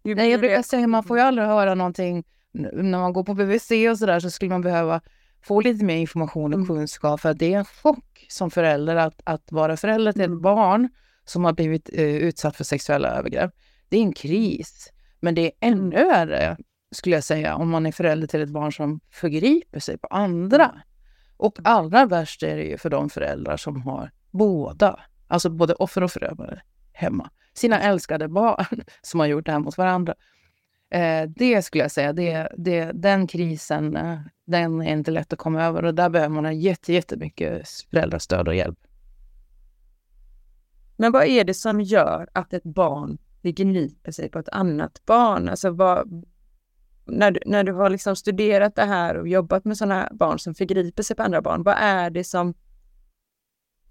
Nej, 0.02 0.30
jag 0.30 0.40
brukar 0.40 0.62
säga 0.62 0.86
man 0.86 1.04
får 1.04 1.18
ju 1.18 1.22
aldrig 1.22 1.48
höra 1.48 1.74
någonting. 1.74 2.24
När 2.52 2.98
man 2.98 3.12
går 3.12 3.24
på 3.24 3.34
BVC 3.34 3.70
och 3.90 3.98
sådär 3.98 4.20
så 4.20 4.30
skulle 4.30 4.48
man 4.48 4.62
behöva 4.62 5.00
få 5.46 5.60
lite 5.60 5.84
mer 5.84 5.96
information 5.96 6.52
och 6.52 6.58
mm. 6.58 6.66
kunskap. 6.66 7.20
För 7.20 7.34
det 7.34 7.54
är 7.54 7.58
en 7.58 7.64
chock 7.64 8.26
som 8.28 8.50
förälder 8.50 8.96
att, 8.96 9.20
att 9.24 9.52
vara 9.52 9.76
förälder 9.76 10.12
till 10.12 10.22
ett 10.22 10.26
mm. 10.26 10.40
barn 10.40 10.88
som 11.24 11.44
har 11.44 11.52
blivit 11.52 11.90
eh, 11.92 12.04
utsatt 12.04 12.56
för 12.56 12.64
sexuella 12.64 13.08
övergrepp. 13.08 13.50
Det 13.88 13.96
är 13.96 14.02
en 14.02 14.12
kris. 14.12 14.92
Men 15.20 15.34
det 15.34 15.42
är 15.42 15.52
ännu 15.60 16.04
värre, 16.04 16.56
skulle 16.94 17.14
jag 17.16 17.24
säga, 17.24 17.54
om 17.54 17.70
man 17.70 17.86
är 17.86 17.92
förälder 17.92 18.26
till 18.26 18.42
ett 18.42 18.48
barn 18.48 18.72
som 18.72 19.00
förgriper 19.10 19.80
sig 19.80 19.98
på 19.98 20.06
andra. 20.06 20.82
Och 21.36 21.58
allra 21.64 22.06
värst 22.06 22.42
är 22.42 22.56
det 22.56 22.64
ju 22.64 22.78
för 22.78 22.90
de 22.90 23.10
föräldrar 23.10 23.56
som 23.56 23.82
har 23.82 24.10
båda, 24.30 25.00
alltså 25.28 25.50
både 25.50 25.74
offer 25.74 26.02
och 26.02 26.12
förövare, 26.12 26.62
hemma. 26.92 27.30
Sina 27.54 27.80
älskade 27.80 28.28
barn 28.28 28.64
som 29.02 29.20
har 29.20 29.26
gjort 29.26 29.46
det 29.46 29.52
här 29.52 29.58
mot 29.58 29.78
varandra. 29.78 30.14
Eh, 30.90 31.28
det 31.28 31.62
skulle 31.62 31.84
jag 31.84 31.90
säga, 31.90 32.12
det, 32.12 32.48
det, 32.56 32.92
den 32.94 33.26
krisen, 33.26 33.96
eh, 33.96 34.18
den 34.46 34.82
är 34.82 34.92
inte 34.92 35.10
lätt 35.10 35.32
att 35.32 35.38
komma 35.38 35.64
över 35.64 35.84
och 35.84 35.94
där 35.94 36.08
behöver 36.08 36.34
man 36.34 36.44
ha 36.44 36.52
jätte, 36.52 36.92
jättemycket 36.92 37.68
föräldrastöd 37.90 38.48
och 38.48 38.54
hjälp. 38.54 38.78
Men 40.96 41.12
vad 41.12 41.24
är 41.24 41.44
det 41.44 41.54
som 41.54 41.80
gör 41.80 42.28
att 42.32 42.52
ett 42.52 42.64
barn 42.64 43.18
begriper 43.42 44.12
sig 44.12 44.28
på 44.28 44.38
ett 44.38 44.48
annat 44.48 45.02
barn? 45.06 45.48
Alltså 45.48 45.70
vad, 45.70 46.24
när, 47.04 47.30
du, 47.30 47.40
när 47.46 47.64
du 47.64 47.72
har 47.72 47.90
liksom 47.90 48.16
studerat 48.16 48.74
det 48.74 48.84
här 48.84 49.16
och 49.16 49.28
jobbat 49.28 49.64
med 49.64 49.76
sådana 49.76 50.08
barn 50.12 50.38
som 50.38 50.54
förgriper 50.54 51.02
sig 51.02 51.16
på 51.16 51.22
andra 51.22 51.42
barn, 51.42 51.62
vad 51.62 51.74
är 51.78 52.10
det 52.10 52.24
som... 52.24 52.54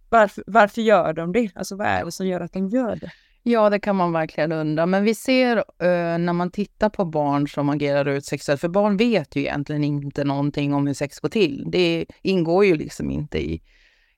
Varför, 0.10 0.44
varför 0.48 0.82
gör 0.82 1.14
de 1.14 1.32
det? 1.32 1.52
Alltså 1.56 1.76
vad 1.76 1.88
är 1.88 2.06
det 2.06 2.12
som 2.12 2.28
gör 2.28 2.42
att 2.42 2.54
de 2.54 2.70
gör 2.70 2.96
det? 2.96 3.12
Ja, 3.48 3.70
det 3.70 3.80
kan 3.80 3.96
man 3.96 4.12
verkligen 4.12 4.52
undra. 4.52 4.86
Men 4.86 5.04
vi 5.04 5.16
ser 5.16 5.58
uh, 5.58 6.18
när 6.18 6.34
man 6.34 6.52
tittar 6.52 6.90
på 6.90 7.06
barn 7.06 7.48
som 7.48 7.70
agerar 7.70 8.06
ut 8.06 8.26
sexuellt, 8.26 8.62
för 8.62 8.68
barn 8.68 8.98
vet 8.98 9.36
ju 9.36 9.42
egentligen 9.42 9.84
inte 9.84 10.24
någonting 10.24 10.74
om 10.74 10.88
hur 10.88 10.94
sex 10.94 11.20
går 11.20 11.30
till. 11.30 11.64
Det 11.68 12.06
ingår 12.22 12.66
ju 12.66 12.76
liksom 12.76 13.12
inte 13.12 13.38
i 13.38 13.62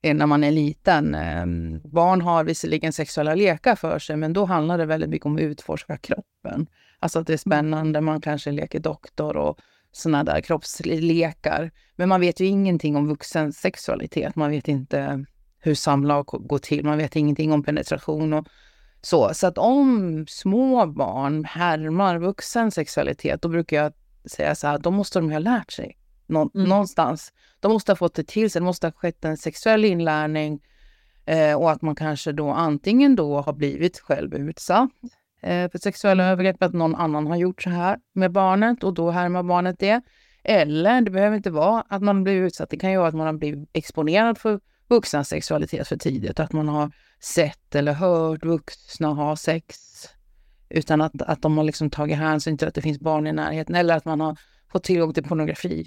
när 0.03 0.25
man 0.25 0.43
är 0.43 0.51
liten. 0.51 1.15
Ehm, 1.15 1.81
barn 1.84 2.22
har 2.22 2.43
visserligen 2.43 2.93
sexuella 2.93 3.36
lekar 3.36 3.75
för 3.75 4.00
sig, 4.00 4.17
men 4.17 4.34
då 4.34 4.46
handlar 4.46 4.77
det 4.77 4.86
väldigt 4.86 5.10
mycket 5.10 5.25
om 5.25 5.36
att 5.36 5.41
utforska 5.41 5.98
kroppen. 5.98 6.67
Alltså 7.00 7.19
att 7.19 7.27
det 7.27 7.34
är 7.34 7.48
mm. 7.48 7.57
spännande, 7.57 8.01
man 8.01 8.22
kanske 8.22 8.51
leker 8.51 8.79
doktor 8.79 9.38
och 9.38 9.60
sådana 9.91 10.24
där 10.24 10.41
kroppslekar. 10.41 11.72
Men 11.96 12.10
man 12.10 12.22
vet 12.22 12.39
ju 12.39 12.46
ingenting 12.46 12.96
om 12.96 13.07
vuxen 13.07 13.53
sexualitet. 13.53 14.36
Man 14.36 14.51
vet 14.51 14.67
inte 14.67 15.25
hur 15.60 15.75
samlag 15.75 16.25
går 16.25 16.60
till, 16.60 16.86
man 16.86 16.98
vet 16.98 17.15
ingenting 17.15 17.51
om 17.51 17.63
penetration 17.63 18.34
och 18.34 18.48
så. 19.08 19.34
Så 19.34 19.48
att 19.48 19.58
om 19.58 20.26
små 20.28 20.86
barn 20.86 21.46
härmar 21.46 22.18
vuxen 22.18 22.72
sexualitet, 22.72 23.42
då 23.42 23.50
brukar 23.50 23.78
jag 23.78 23.94
säga 24.26 24.56
så 24.56 24.68
här, 24.68 24.78
då 24.78 24.92
måste 24.92 25.20
de 25.20 25.32
ha 25.32 25.40
lärt 25.40 25.72
sig 25.72 25.98
nå 26.28 26.52
mm. 26.56 26.70
någonstans. 26.70 27.34
De 27.60 27.72
måste 27.72 27.92
ha 27.92 27.96
fått 27.96 28.14
det 28.14 28.28
till 28.28 28.52
sig, 28.52 28.60
det 28.60 28.66
måste 28.66 28.88
ha 28.88 28.92
skett 28.92 29.26
en 29.26 29.38
sexuell 29.38 29.86
inlärning 29.86 30.60
eh, 31.26 31.54
och 31.56 31.72
att 31.72 31.82
man 31.82 31.96
kanske 31.96 32.32
då 32.32 32.50
antingen 32.50 33.16
då 33.16 33.42
har 33.42 33.54
blivit 33.54 34.00
själv 34.00 34.34
utsatt 34.34 34.90
eh, 35.42 35.72
för 35.72 35.80
sexuella 35.80 36.26
övergrepp, 36.26 36.64
att 36.64 36.74
någon 36.74 36.96
annan 36.96 37.28
har 37.28 37.36
gjort 37.36 37.62
så 37.62 37.70
här 37.70 37.98
med 38.14 38.32
barnet 38.32 38.84
och 38.84 38.94
då 38.94 39.12
härmar 39.12 39.44
barnet 39.44 39.80
det. 39.80 40.02
Eller 40.44 41.02
det 41.02 41.12
behöver 41.12 41.38
inte 41.38 41.52
vara 41.52 41.84
att 41.90 42.02
man 42.02 42.24
blir 42.24 42.34
utsatt, 42.34 42.70
det 42.70 42.78
kan 42.78 42.92
ju 42.92 42.98
vara 42.98 43.08
att 43.08 43.16
man 43.16 43.26
har 43.26 43.34
blivit 43.34 43.70
exponerad 43.74 44.38
för 44.38 44.60
vuxnas 44.88 45.29
sexualitet 45.29 45.88
för 45.88 45.98
tidigt, 45.98 46.39
att 46.39 46.53
man 46.53 46.67
har 46.67 46.91
sett 47.20 47.75
eller 47.75 47.94
hört 47.94 48.46
vuxna 48.46 49.08
ha 49.08 49.36
sex 49.36 49.77
utan 50.70 51.01
att, 51.01 51.22
att 51.22 51.41
de 51.41 51.58
har 51.58 51.63
liksom 51.63 51.89
tagit 51.89 52.17
hänsyn 52.17 52.58
till 52.58 52.67
att 52.67 52.75
det 52.75 52.82
finns 52.82 53.00
barn 53.00 53.27
i 53.27 53.32
närheten 53.32 53.75
eller 53.75 53.96
att 53.96 54.06
man 54.06 54.22
har 54.22 54.38
fått 54.72 54.84
tillgång 54.84 55.13
till 55.13 55.24
pornografi 55.24 55.86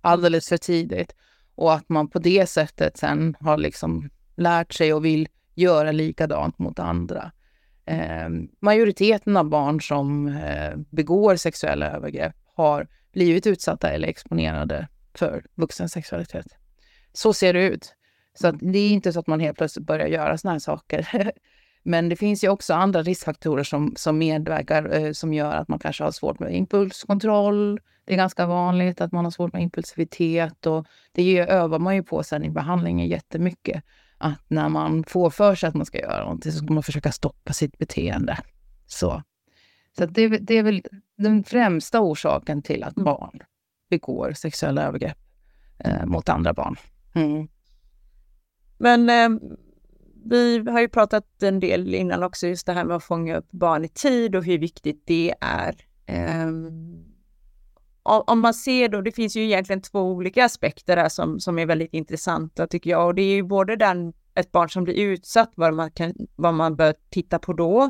alldeles 0.00 0.48
för 0.48 0.56
tidigt. 0.56 1.14
Och 1.54 1.74
att 1.74 1.88
man 1.88 2.08
på 2.08 2.18
det 2.18 2.46
sättet 2.46 2.96
sen 2.96 3.36
har 3.40 3.58
liksom 3.58 4.10
lärt 4.36 4.72
sig 4.74 4.94
och 4.94 5.04
vill 5.04 5.28
göra 5.54 5.92
likadant 5.92 6.58
mot 6.58 6.78
andra. 6.78 7.32
Eh, 7.86 8.28
majoriteten 8.60 9.36
av 9.36 9.48
barn 9.48 9.80
som 9.80 10.28
eh, 10.28 10.76
begår 10.90 11.36
sexuella 11.36 11.90
övergrepp 11.90 12.36
har 12.54 12.88
blivit 13.12 13.46
utsatta 13.46 13.90
eller 13.90 14.08
exponerade 14.08 14.88
för 15.14 15.44
vuxen 15.54 15.88
sexualitet. 15.88 16.46
Så 17.12 17.32
ser 17.32 17.52
det 17.52 17.62
ut. 17.62 17.94
Så 18.34 18.50
det 18.50 18.78
är 18.78 18.90
inte 18.90 19.12
så 19.12 19.20
att 19.20 19.26
man 19.26 19.40
helt 19.40 19.58
plötsligt 19.58 19.86
börjar 19.86 20.06
göra 20.06 20.38
såna 20.38 20.52
här 20.52 20.58
saker. 20.58 21.32
Men 21.82 22.08
det 22.08 22.16
finns 22.16 22.44
ju 22.44 22.48
också 22.48 22.74
andra 22.74 23.02
riskfaktorer 23.02 23.64
som, 23.64 23.94
som 23.96 24.18
medverkar 24.18 24.94
eh, 24.94 25.12
som 25.12 25.34
gör 25.34 25.52
att 25.52 25.68
man 25.68 25.78
kanske 25.78 26.04
har 26.04 26.10
svårt 26.10 26.38
med 26.38 26.54
impulskontroll. 26.54 27.80
Det 28.04 28.12
är 28.12 28.16
ganska 28.16 28.46
vanligt 28.46 29.00
att 29.00 29.12
man 29.12 29.24
har 29.24 29.30
svårt 29.30 29.52
med 29.52 29.62
impulsivitet 29.62 30.66
och 30.66 30.86
det 31.12 31.38
övar 31.38 31.78
man 31.78 31.96
ju 31.96 32.02
på 32.02 32.22
sen 32.22 32.44
i 32.44 32.50
behandlingen 32.50 33.06
jättemycket. 33.06 33.84
Att 34.18 34.44
när 34.48 34.68
man 34.68 35.04
får 35.04 35.30
för 35.30 35.54
sig 35.54 35.68
att 35.68 35.74
man 35.74 35.86
ska 35.86 35.98
göra 35.98 36.22
någonting 36.22 36.52
så 36.52 36.58
ska 36.58 36.72
man 36.72 36.82
försöka 36.82 37.12
stoppa 37.12 37.52
sitt 37.52 37.78
beteende. 37.78 38.38
Så, 38.86 39.22
Så 39.98 40.06
det, 40.06 40.28
det, 40.28 40.54
är 40.54 40.62
väl 40.62 40.82
den 41.18 41.44
främsta 41.44 42.00
orsaken 42.00 42.62
till 42.62 42.84
att 42.84 42.96
mm. 42.96 43.04
barn 43.04 43.40
begår 43.90 44.32
sexuella 44.32 44.82
övergrepp 44.82 45.18
eh, 45.78 46.06
mot 46.06 46.28
andra 46.28 46.52
barn. 46.52 46.76
Mm. 47.14 47.48
Men 48.80 49.10
eh, 49.10 49.40
vi 50.24 50.58
har 50.70 50.80
ju 50.80 50.88
pratat 50.88 51.42
en 51.42 51.60
del 51.60 51.94
innan 51.94 52.22
också 52.22 52.46
just 52.46 52.66
det 52.66 52.72
här 52.72 52.84
med 52.84 52.96
att 52.96 53.04
fånga 53.04 53.36
upp 53.36 53.50
barn 53.50 53.84
i 53.84 53.88
tid 53.88 54.36
och 54.36 54.44
hur 54.44 54.58
viktigt 54.58 55.02
det 55.06 55.34
är. 55.40 55.74
Um, 56.46 57.04
om 58.02 58.40
man 58.40 58.54
ser 58.54 58.88
då, 58.88 59.00
det 59.00 59.12
finns 59.12 59.36
ju 59.36 59.44
egentligen 59.44 59.82
två 59.82 60.00
olika 60.00 60.44
aspekter 60.44 60.96
där 60.96 61.08
som, 61.08 61.40
som 61.40 61.58
är 61.58 61.66
väldigt 61.66 61.94
intressanta 61.94 62.66
tycker 62.66 62.90
jag. 62.90 63.06
Och 63.06 63.14
det 63.14 63.22
är 63.22 63.34
ju 63.34 63.42
både 63.42 63.76
den, 63.76 64.12
ett 64.34 64.52
barn 64.52 64.70
som 64.70 64.84
blir 64.84 64.94
utsatt, 64.94 65.52
vad 65.54 65.74
man, 65.74 65.90
kan, 65.90 66.14
vad 66.36 66.54
man 66.54 66.76
bör 66.76 66.94
titta 67.10 67.38
på 67.38 67.52
då, 67.52 67.82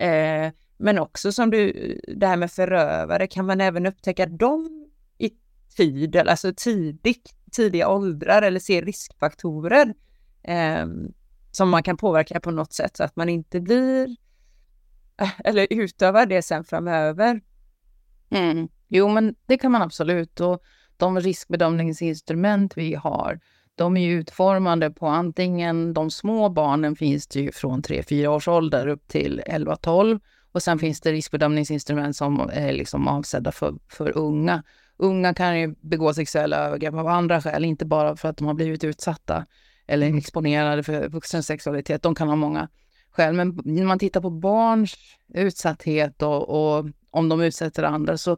eh, 0.00 0.52
men 0.76 0.98
också 0.98 1.32
som 1.32 1.50
du, 1.50 1.72
det 2.16 2.26
här 2.26 2.36
med 2.36 2.50
förövare, 2.50 3.26
kan 3.26 3.46
man 3.46 3.60
även 3.60 3.86
upptäcka 3.86 4.26
dem 4.26 4.90
i 5.18 5.30
tid, 5.76 6.16
alltså 6.16 6.52
tidigt, 6.56 7.34
tidiga 7.52 7.88
åldrar 7.88 8.42
eller 8.42 8.60
se 8.60 8.82
riskfaktorer? 8.82 9.94
Eh, 10.42 10.86
som 11.50 11.70
man 11.70 11.82
kan 11.82 11.96
påverka 11.96 12.40
på 12.40 12.50
något 12.50 12.72
sätt 12.72 12.96
så 12.96 13.04
att 13.04 13.16
man 13.16 13.28
inte 13.28 13.60
blir 13.60 14.16
eller 15.44 15.66
utövar 15.70 16.26
det 16.26 16.42
sen 16.42 16.64
framöver. 16.64 17.40
Mm. 18.30 18.68
Jo, 18.88 19.08
men 19.08 19.34
det 19.46 19.58
kan 19.58 19.72
man 19.72 19.82
absolut. 19.82 20.40
Och 20.40 20.62
de 20.96 21.20
riskbedömningsinstrument 21.20 22.76
vi 22.76 22.94
har, 22.94 23.40
de 23.74 23.96
är 23.96 24.00
ju 24.00 24.20
utformade 24.20 24.90
på 24.90 25.06
antingen 25.06 25.94
de 25.94 26.10
små 26.10 26.48
barnen 26.48 26.96
finns 26.96 27.26
det 27.26 27.40
ju 27.40 27.52
från 27.52 27.82
3-4 27.82 28.26
års 28.26 28.48
ålder 28.48 28.86
upp 28.86 29.08
till 29.08 29.42
11-12 29.46 30.20
och 30.52 30.62
sen 30.62 30.78
finns 30.78 31.00
det 31.00 31.12
riskbedömningsinstrument 31.12 32.16
som 32.16 32.50
är 32.52 32.72
liksom 32.72 33.08
avsedda 33.08 33.52
för, 33.52 33.74
för 33.88 34.18
unga. 34.18 34.62
Unga 34.96 35.34
kan 35.34 35.60
ju 35.60 35.74
begå 35.80 36.14
sexuella 36.14 36.56
övergrepp 36.56 36.94
av 36.94 37.06
andra 37.06 37.40
skäl, 37.40 37.64
inte 37.64 37.86
bara 37.86 38.16
för 38.16 38.28
att 38.28 38.36
de 38.36 38.46
har 38.46 38.54
blivit 38.54 38.84
utsatta 38.84 39.46
eller 39.90 40.06
mm. 40.06 40.18
exponerade 40.18 40.82
för 40.82 41.08
vuxens 41.08 41.46
sexualitet. 41.46 42.02
De 42.02 42.14
kan 42.14 42.28
ha 42.28 42.36
många 42.36 42.68
skäl. 43.10 43.34
Men 43.34 43.60
när 43.64 43.84
man 43.84 43.98
tittar 43.98 44.20
på 44.20 44.30
barns 44.30 44.94
utsatthet 45.34 46.22
och, 46.22 46.48
och 46.48 46.86
om 47.10 47.28
de 47.28 47.40
utsätter 47.40 47.82
andra 47.82 48.18
så 48.18 48.36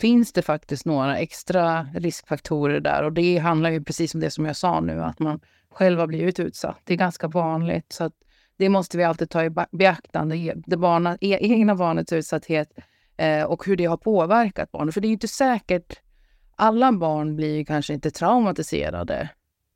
finns 0.00 0.32
det 0.32 0.42
faktiskt 0.42 0.86
några 0.86 1.18
extra 1.18 1.86
riskfaktorer 1.94 2.80
där 2.80 3.02
och 3.02 3.12
det 3.12 3.38
handlar 3.38 3.70
ju 3.70 3.84
precis 3.84 4.14
om 4.14 4.20
det 4.20 4.30
som 4.30 4.44
jag 4.44 4.56
sa 4.56 4.80
nu, 4.80 5.02
att 5.02 5.18
man 5.18 5.40
själv 5.70 6.00
har 6.00 6.06
blivit 6.06 6.40
utsatt. 6.40 6.80
Det 6.84 6.92
är 6.92 6.98
ganska 6.98 7.28
vanligt 7.28 7.92
så 7.92 8.10
det 8.56 8.68
måste 8.68 8.96
vi 8.96 9.04
alltid 9.04 9.30
ta 9.30 9.44
i 9.44 9.50
beaktande, 9.72 10.54
det 10.66 10.76
barna, 10.76 11.18
e, 11.20 11.38
egna 11.40 11.74
barnets 11.74 12.12
utsatthet 12.12 12.68
eh, 13.16 13.42
och 13.42 13.66
hur 13.66 13.76
det 13.76 13.84
har 13.84 13.96
påverkat 13.96 14.72
barnet. 14.72 14.94
För 14.94 15.00
det 15.00 15.06
är 15.06 15.08
ju 15.08 15.14
inte 15.14 15.28
säkert, 15.28 16.00
alla 16.56 16.92
barn 16.92 17.36
blir 17.36 17.64
kanske 17.64 17.94
inte 17.94 18.10
traumatiserade 18.10 19.28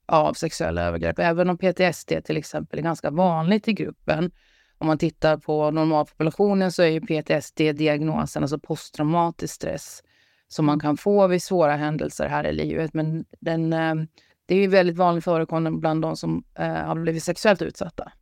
av 0.08 0.34
sexuella 0.34 0.82
övergrepp, 0.82 1.18
även 1.18 1.50
om 1.50 1.58
PTSD 1.58 2.12
till 2.24 2.36
exempel 2.36 2.78
är 2.78 2.82
ganska 2.82 3.10
vanligt 3.10 3.68
i 3.68 3.72
gruppen. 3.72 4.30
Om 4.78 4.86
man 4.86 4.98
tittar 4.98 5.36
på 5.36 5.70
normalpopulationen 5.70 6.72
så 6.72 6.82
är 6.82 6.86
ju 6.86 7.00
PTSD-diagnosen, 7.00 8.42
alltså 8.42 8.58
posttraumatisk 8.58 9.54
stress, 9.54 10.02
som 10.48 10.66
man 10.66 10.80
kan 10.80 10.96
få 10.96 11.26
vid 11.26 11.42
svåra 11.42 11.76
händelser 11.76 12.28
här 12.28 12.46
i 12.46 12.52
livet. 12.52 12.94
Men 12.94 13.24
den, 13.40 13.72
eh, 13.72 13.94
det 14.46 14.54
är 14.54 14.58
ju 14.58 14.66
väldigt 14.66 14.96
vanligt 14.96 15.24
förekommande 15.24 15.80
bland 15.80 16.02
de 16.02 16.16
som 16.16 16.44
eh, 16.58 16.72
har 16.72 16.94
blivit 16.94 17.24
sexuellt 17.24 17.62
utsatta. 17.62 18.12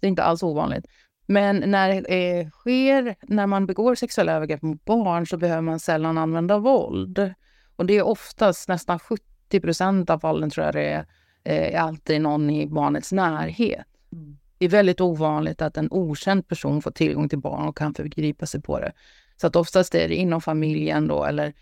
Det 0.00 0.06
är 0.06 0.08
inte 0.08 0.22
alls 0.22 0.42
ovanligt. 0.42 0.86
Men 1.26 1.70
när 1.70 1.88
det 1.88 2.40
eh, 2.40 2.48
sker, 2.48 3.16
när 3.22 3.46
man 3.46 3.66
begår 3.66 3.94
sexuella 3.94 4.32
övergrepp 4.32 4.62
mot 4.62 4.84
barn 4.84 5.26
så 5.26 5.36
behöver 5.36 5.62
man 5.62 5.80
sällan 5.80 6.18
använda 6.18 6.58
våld. 6.58 7.34
Och 7.76 7.86
det 7.86 7.94
är 7.94 8.02
oftast 8.02 8.68
nästan 8.68 8.98
70 8.98 9.33
procent 9.48 10.10
av 10.10 10.18
fallen 10.18 10.50
tror 10.50 10.66
jag 10.66 10.74
det 10.74 10.88
är, 10.88 11.06
är 11.44 11.78
alltid 11.78 12.20
någon 12.20 12.50
i 12.50 12.66
barnets 12.66 13.12
närhet. 13.12 13.86
Mm. 14.12 14.36
Det 14.58 14.64
är 14.64 14.68
väldigt 14.68 15.00
ovanligt 15.00 15.62
att 15.62 15.76
en 15.76 15.88
okänd 15.90 16.48
person 16.48 16.82
får 16.82 16.90
tillgång 16.90 17.28
till 17.28 17.38
barn 17.38 17.68
och 17.68 17.76
kan 17.76 17.94
förgripa 17.94 18.46
sig 18.46 18.62
på 18.62 18.80
det. 18.80 18.92
Så 19.36 19.46
att 19.46 19.56
oftast 19.56 19.94
är 19.94 20.08
det 20.08 20.14
inom 20.14 20.40
familjen 20.40 21.08
då 21.08 21.24
eller 21.24 21.52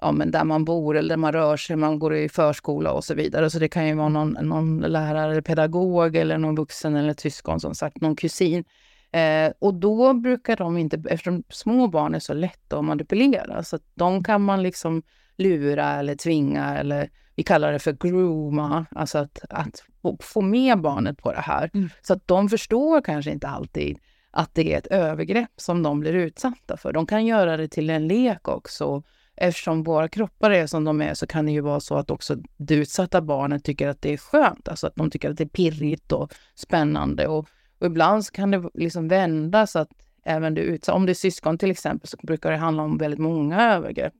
ja, 0.00 0.12
men 0.12 0.30
där 0.30 0.44
man 0.44 0.64
bor 0.64 0.96
eller 0.96 1.08
där 1.08 1.16
man 1.16 1.32
rör 1.32 1.56
sig, 1.56 1.76
man 1.76 1.98
går 1.98 2.14
i 2.14 2.28
förskola 2.28 2.92
och 2.92 3.04
så 3.04 3.14
vidare. 3.14 3.50
Så 3.50 3.58
det 3.58 3.68
kan 3.68 3.88
ju 3.88 3.94
vara 3.94 4.08
någon, 4.08 4.30
någon 4.30 4.78
lärare, 4.80 5.42
pedagog 5.42 6.16
eller 6.16 6.38
någon 6.38 6.54
vuxen 6.54 6.96
eller 6.96 7.14
syskon 7.18 7.60
som 7.60 7.74
sagt, 7.74 8.00
någon 8.00 8.16
kusin. 8.16 8.64
Eh, 9.12 9.52
och 9.58 9.74
då 9.74 10.14
brukar 10.14 10.56
de 10.56 10.78
inte, 10.78 11.02
eftersom 11.10 11.42
små 11.48 11.86
barn 11.86 12.14
är 12.14 12.18
så 12.18 12.34
lätta 12.34 12.78
att 12.78 12.84
manipulera, 12.84 13.62
så 13.62 13.76
att 13.76 13.82
de 13.94 14.24
kan 14.24 14.42
man 14.42 14.62
liksom 14.62 15.02
lura 15.36 15.94
eller 15.94 16.14
tvinga 16.14 16.78
eller 16.78 17.10
vi 17.34 17.42
kallar 17.42 17.72
det 17.72 17.78
för 17.78 17.92
grooma, 17.92 18.86
alltså 18.90 19.18
att, 19.18 19.38
att 19.48 19.82
få 20.20 20.40
med 20.40 20.80
barnet 20.80 21.18
på 21.18 21.32
det 21.32 21.40
här. 21.40 21.70
Mm. 21.74 21.88
Så 22.02 22.12
att 22.12 22.28
de 22.28 22.48
förstår 22.48 23.00
kanske 23.00 23.30
inte 23.30 23.48
alltid 23.48 23.98
att 24.30 24.54
det 24.54 24.74
är 24.74 24.78
ett 24.78 24.86
övergrepp 24.86 25.50
som 25.56 25.82
de 25.82 26.00
blir 26.00 26.12
utsatta 26.12 26.76
för. 26.76 26.92
De 26.92 27.06
kan 27.06 27.26
göra 27.26 27.56
det 27.56 27.68
till 27.68 27.90
en 27.90 28.08
lek 28.08 28.48
också. 28.48 29.02
Eftersom 29.36 29.82
våra 29.82 30.08
kroppar 30.08 30.50
är 30.50 30.66
som 30.66 30.84
de 30.84 31.02
är 31.02 31.14
så 31.14 31.26
kan 31.26 31.46
det 31.46 31.52
ju 31.52 31.60
vara 31.60 31.80
så 31.80 31.96
att 31.96 32.10
också 32.10 32.36
det 32.56 32.74
utsatta 32.74 33.20
barnet 33.20 33.64
tycker 33.64 33.88
att 33.88 34.02
det 34.02 34.12
är 34.12 34.16
skönt, 34.16 34.68
alltså 34.68 34.86
att 34.86 34.96
de 34.96 35.10
tycker 35.10 35.30
att 35.30 35.36
det 35.36 35.44
är 35.44 35.48
pirrigt 35.48 36.12
och 36.12 36.34
spännande. 36.54 37.26
Och, 37.26 37.48
och 37.78 37.86
ibland 37.86 38.24
så 38.24 38.32
kan 38.32 38.50
det 38.50 38.70
liksom 38.74 39.08
vända 39.08 39.66
så 39.66 39.78
att 39.78 39.88
även 40.24 40.54
det 40.54 40.60
utsatta, 40.60 40.96
om 40.96 41.06
det 41.06 41.12
är 41.12 41.14
syskon 41.14 41.58
till 41.58 41.70
exempel, 41.70 42.08
så 42.08 42.16
brukar 42.22 42.50
det 42.50 42.56
handla 42.56 42.82
om 42.82 42.98
väldigt 42.98 43.20
många 43.20 43.72
övergrepp. 43.72 44.12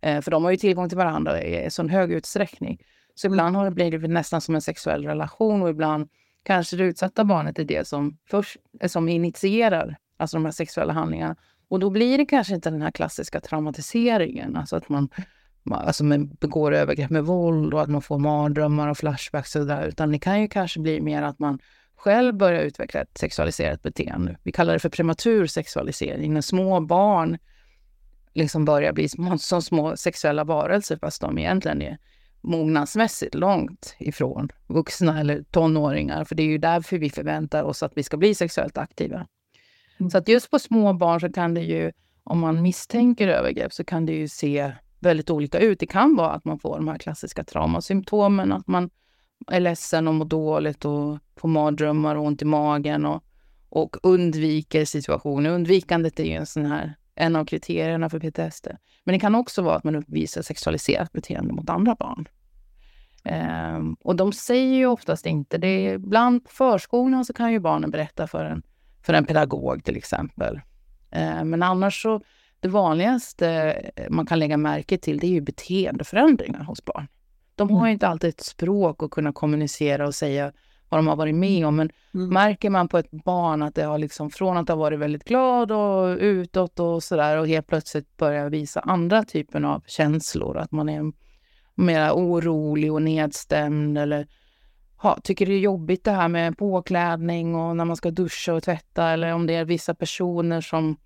Eh, 0.00 0.20
för 0.20 0.30
de 0.30 0.44
har 0.44 0.50
ju 0.50 0.56
tillgång 0.56 0.88
till 0.88 0.98
varandra 0.98 1.42
i 1.42 1.70
sån 1.70 1.88
hög 1.88 2.12
utsträckning. 2.12 2.82
Så 3.14 3.26
ibland 3.26 3.56
har 3.56 3.64
det 3.64 3.70
blivit 3.70 4.10
nästan 4.10 4.40
som 4.40 4.54
en 4.54 4.62
sexuell 4.62 5.04
relation 5.04 5.62
och 5.62 5.70
ibland 5.70 6.08
kanske 6.42 6.76
det 6.76 6.84
utsatta 6.84 7.24
barnet 7.24 7.58
är 7.58 7.64
det 7.64 7.88
som 7.88 8.18
först 8.30 8.56
eh, 8.80 8.88
som 8.88 9.08
initierar 9.08 9.96
alltså 10.16 10.36
de 10.36 10.44
här 10.44 10.52
sexuella 10.52 10.92
handlingarna. 10.92 11.36
Och 11.68 11.80
då 11.80 11.90
blir 11.90 12.18
det 12.18 12.26
kanske 12.26 12.54
inte 12.54 12.70
den 12.70 12.82
här 12.82 12.90
klassiska 12.90 13.40
traumatiseringen, 13.40 14.56
alltså 14.56 14.76
att 14.76 14.88
man 14.88 15.08
alltså 15.70 16.04
man 16.04 16.28
begår 16.28 16.74
övergrepp 16.74 17.10
med 17.10 17.24
våld 17.24 17.74
och 17.74 17.82
att 17.82 17.88
man 17.88 18.02
får 18.02 18.18
mardrömmar 18.18 18.88
och 18.88 18.98
flashbacks 18.98 19.56
och 19.56 19.66
där, 19.66 19.86
utan 19.86 20.12
det 20.12 20.18
kan 20.18 20.40
ju 20.40 20.48
kanske 20.48 20.80
bli 20.80 21.00
mer 21.00 21.22
att 21.22 21.38
man 21.38 21.58
själv 21.96 22.34
börjar 22.34 22.62
utveckla 22.62 23.00
ett 23.00 23.18
sexualiserat 23.18 23.82
beteende. 23.82 24.36
Vi 24.42 24.52
kallar 24.52 24.72
det 24.72 24.78
för 24.78 24.88
prematur 24.88 25.46
sexualisering, 25.46 26.34
när 26.34 26.40
små 26.40 26.80
barn 26.80 27.38
liksom 28.34 28.64
börjar 28.64 28.92
bli 28.92 29.08
små, 29.08 29.38
som 29.38 29.62
små 29.62 29.96
sexuella 29.96 30.44
varelser 30.44 30.96
fast 30.96 31.20
de 31.20 31.38
egentligen 31.38 31.82
är 31.82 31.98
mognadsmässigt 32.40 33.34
långt 33.34 33.96
ifrån 33.98 34.48
vuxna 34.66 35.20
eller 35.20 35.42
tonåringar. 35.42 36.24
För 36.24 36.34
det 36.34 36.42
är 36.42 36.46
ju 36.46 36.58
därför 36.58 36.98
vi 36.98 37.10
förväntar 37.10 37.62
oss 37.62 37.82
att 37.82 37.92
vi 37.94 38.02
ska 38.02 38.16
bli 38.16 38.34
sexuellt 38.34 38.78
aktiva. 38.78 39.26
Mm. 40.00 40.10
Så 40.10 40.18
att 40.18 40.28
just 40.28 40.50
på 40.50 40.58
små 40.58 40.92
barn 40.92 41.20
så 41.20 41.32
kan 41.32 41.54
det 41.54 41.60
ju, 41.60 41.92
om 42.24 42.38
man 42.38 42.62
misstänker 42.62 43.28
övergrepp, 43.28 43.72
så 43.72 43.84
kan 43.84 44.06
det 44.06 44.12
ju 44.12 44.28
se 44.28 44.72
väldigt 45.00 45.30
olika 45.30 45.58
ut. 45.58 45.80
Det 45.80 45.86
kan 45.86 46.16
vara 46.16 46.30
att 46.30 46.44
man 46.44 46.58
får 46.58 46.76
de 46.76 46.88
här 46.88 46.98
klassiska 46.98 47.44
traumasymptomen, 47.44 48.52
att 48.52 48.66
man 48.66 48.90
är 49.46 49.60
ledsen 49.60 50.08
och 50.08 50.14
mår 50.14 50.24
dåligt 50.24 50.84
och 50.84 51.18
får 51.36 51.48
mardrömmar 51.48 52.16
och 52.16 52.24
ont 52.24 52.42
i 52.42 52.44
magen 52.44 53.06
och, 53.06 53.24
och 53.68 53.96
undviker 54.02 54.84
situationer. 54.84 55.50
Undvikandet 55.50 56.20
är 56.20 56.24
ju 56.24 56.32
en 56.32 56.46
sån 56.46 56.66
här 56.66 56.94
en 57.18 57.36
av 57.36 57.44
kriterierna 57.44 58.10
för 58.10 58.20
PTSD. 58.20 58.66
Men 59.04 59.12
det 59.12 59.18
kan 59.18 59.34
också 59.34 59.62
vara 59.62 59.76
att 59.76 59.84
man 59.84 59.96
uppvisar 59.96 60.42
sexualiserat 60.42 61.12
beteende 61.12 61.54
mot 61.54 61.70
andra 61.70 61.94
barn. 61.94 62.28
Um, 63.76 63.96
och 64.00 64.16
de 64.16 64.32
säger 64.32 64.74
ju 64.74 64.86
oftast 64.86 65.26
inte 65.26 65.58
det. 65.58 65.84
Ibland 65.84 66.44
på 66.44 66.50
förskolan 66.50 67.24
så 67.24 67.32
kan 67.32 67.52
ju 67.52 67.58
barnen 67.58 67.90
berätta 67.90 68.26
för 68.26 68.44
en, 68.44 68.62
för 69.02 69.14
en 69.14 69.24
pedagog 69.24 69.84
till 69.84 69.96
exempel. 69.96 70.56
Uh, 71.16 71.44
men 71.44 71.62
annars 71.62 72.02
så, 72.02 72.20
det 72.60 72.68
vanligaste 72.68 73.76
man 74.10 74.26
kan 74.26 74.38
lägga 74.38 74.56
märke 74.56 74.98
till 74.98 75.18
det 75.18 75.26
är 75.26 75.30
ju 75.30 75.40
beteendeförändringar 75.40 76.64
hos 76.64 76.84
barn. 76.84 77.08
De 77.54 77.70
har 77.70 77.86
ju 77.86 77.92
inte 77.92 78.08
alltid 78.08 78.30
ett 78.30 78.40
språk 78.44 79.02
att 79.02 79.10
kunna 79.10 79.32
kommunicera 79.32 80.06
och 80.06 80.14
säga 80.14 80.52
vad 80.88 80.98
de 80.98 81.06
har 81.06 81.16
varit 81.16 81.34
med 81.34 81.66
om. 81.66 81.76
Men 81.76 81.90
mm. 82.14 82.28
märker 82.28 82.70
man 82.70 82.88
på 82.88 82.98
ett 82.98 83.10
barn 83.10 83.62
att 83.62 83.74
det 83.74 83.82
har 83.82 83.98
liksom 83.98 84.30
från 84.30 84.56
att 84.56 84.68
ha 84.68 84.76
varit 84.76 84.98
väldigt 84.98 85.24
glad 85.24 85.72
och 85.72 86.16
utåt 86.20 86.80
och 86.80 87.02
sådär 87.02 87.38
och 87.38 87.48
helt 87.48 87.66
plötsligt 87.66 88.16
börjar 88.16 88.50
visa 88.50 88.80
andra 88.80 89.24
typer 89.24 89.62
av 89.62 89.82
känslor, 89.86 90.56
att 90.56 90.72
man 90.72 90.88
är 90.88 91.12
mer 91.74 92.10
orolig 92.10 92.92
och 92.92 93.02
nedstämd 93.02 93.98
eller 93.98 94.26
ha, 94.96 95.18
tycker 95.22 95.46
det 95.46 95.52
är 95.52 95.58
jobbigt 95.58 96.04
det 96.04 96.10
här 96.10 96.28
med 96.28 96.58
påklädning 96.58 97.54
och 97.54 97.76
när 97.76 97.84
man 97.84 97.96
ska 97.96 98.10
duscha 98.10 98.54
och 98.54 98.62
tvätta 98.62 99.08
eller 99.08 99.34
om 99.34 99.46
det 99.46 99.54
är 99.54 99.64
vissa 99.64 99.94
personer 99.94 100.60
som, 100.60 100.96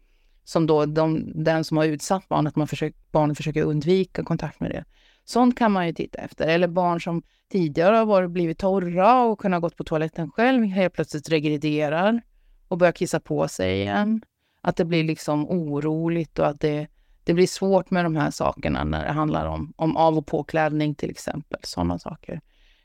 som 0.45 0.67
då 0.67 0.87
de, 0.87 1.33
den 1.45 1.65
som 1.65 1.77
har 1.77 1.85
utsatt 1.85 2.29
barnet, 2.29 2.57
man 2.57 2.67
försöker, 2.67 2.99
barnet 3.11 3.37
försöker 3.37 3.63
undvika 3.63 4.25
kontakt 4.25 4.61
med 4.61 4.71
det. 4.71 4.85
Sånt 5.25 5.59
kan 5.59 5.73
man 5.73 5.87
ju 5.87 5.93
titta 5.93 6.19
efter. 6.19 6.49
Eller 6.49 6.69
barn 6.69 7.01
som 7.01 7.23
tidigare 7.53 7.97
har 7.97 8.07
varit, 8.07 8.31
blivit 8.31 8.59
torra 8.59 9.23
och 9.23 9.41
kunnat 9.41 9.63
gått 9.63 9.77
på 9.77 9.85
toaletten 9.85 10.31
själv 10.31 10.65
helt 10.65 10.95
plötsligt 10.95 11.29
regrederar 11.29 12.23
och 12.69 12.79
börjar 12.79 12.93
kissa 12.93 13.21
på 13.21 13.49
sig 13.49 13.81
igen. 13.81 14.23
att 14.61 14.77
det 14.77 14.85
blir 14.85 15.05
liksom 15.05 15.49
oroligt 15.49 16.39
och 16.39 16.47
att 16.47 16.61
det, 16.61 16.87
det 17.25 17.35
blir 17.35 17.47
svårt 17.47 17.91
med 17.91 18.05
de 18.05 18.17
här 18.17 18.31
sakerna 18.31 18.85
när 18.85 19.05
det 19.05 19.13
handlar 19.13 19.47
om, 19.47 19.73
om 19.77 19.97
av 19.97 20.19
och 20.19 20.27
påklädning 20.27 20.95
till 20.95 21.11
exempel. 21.11 21.61
Sådana 21.63 21.99
saker. 21.99 22.41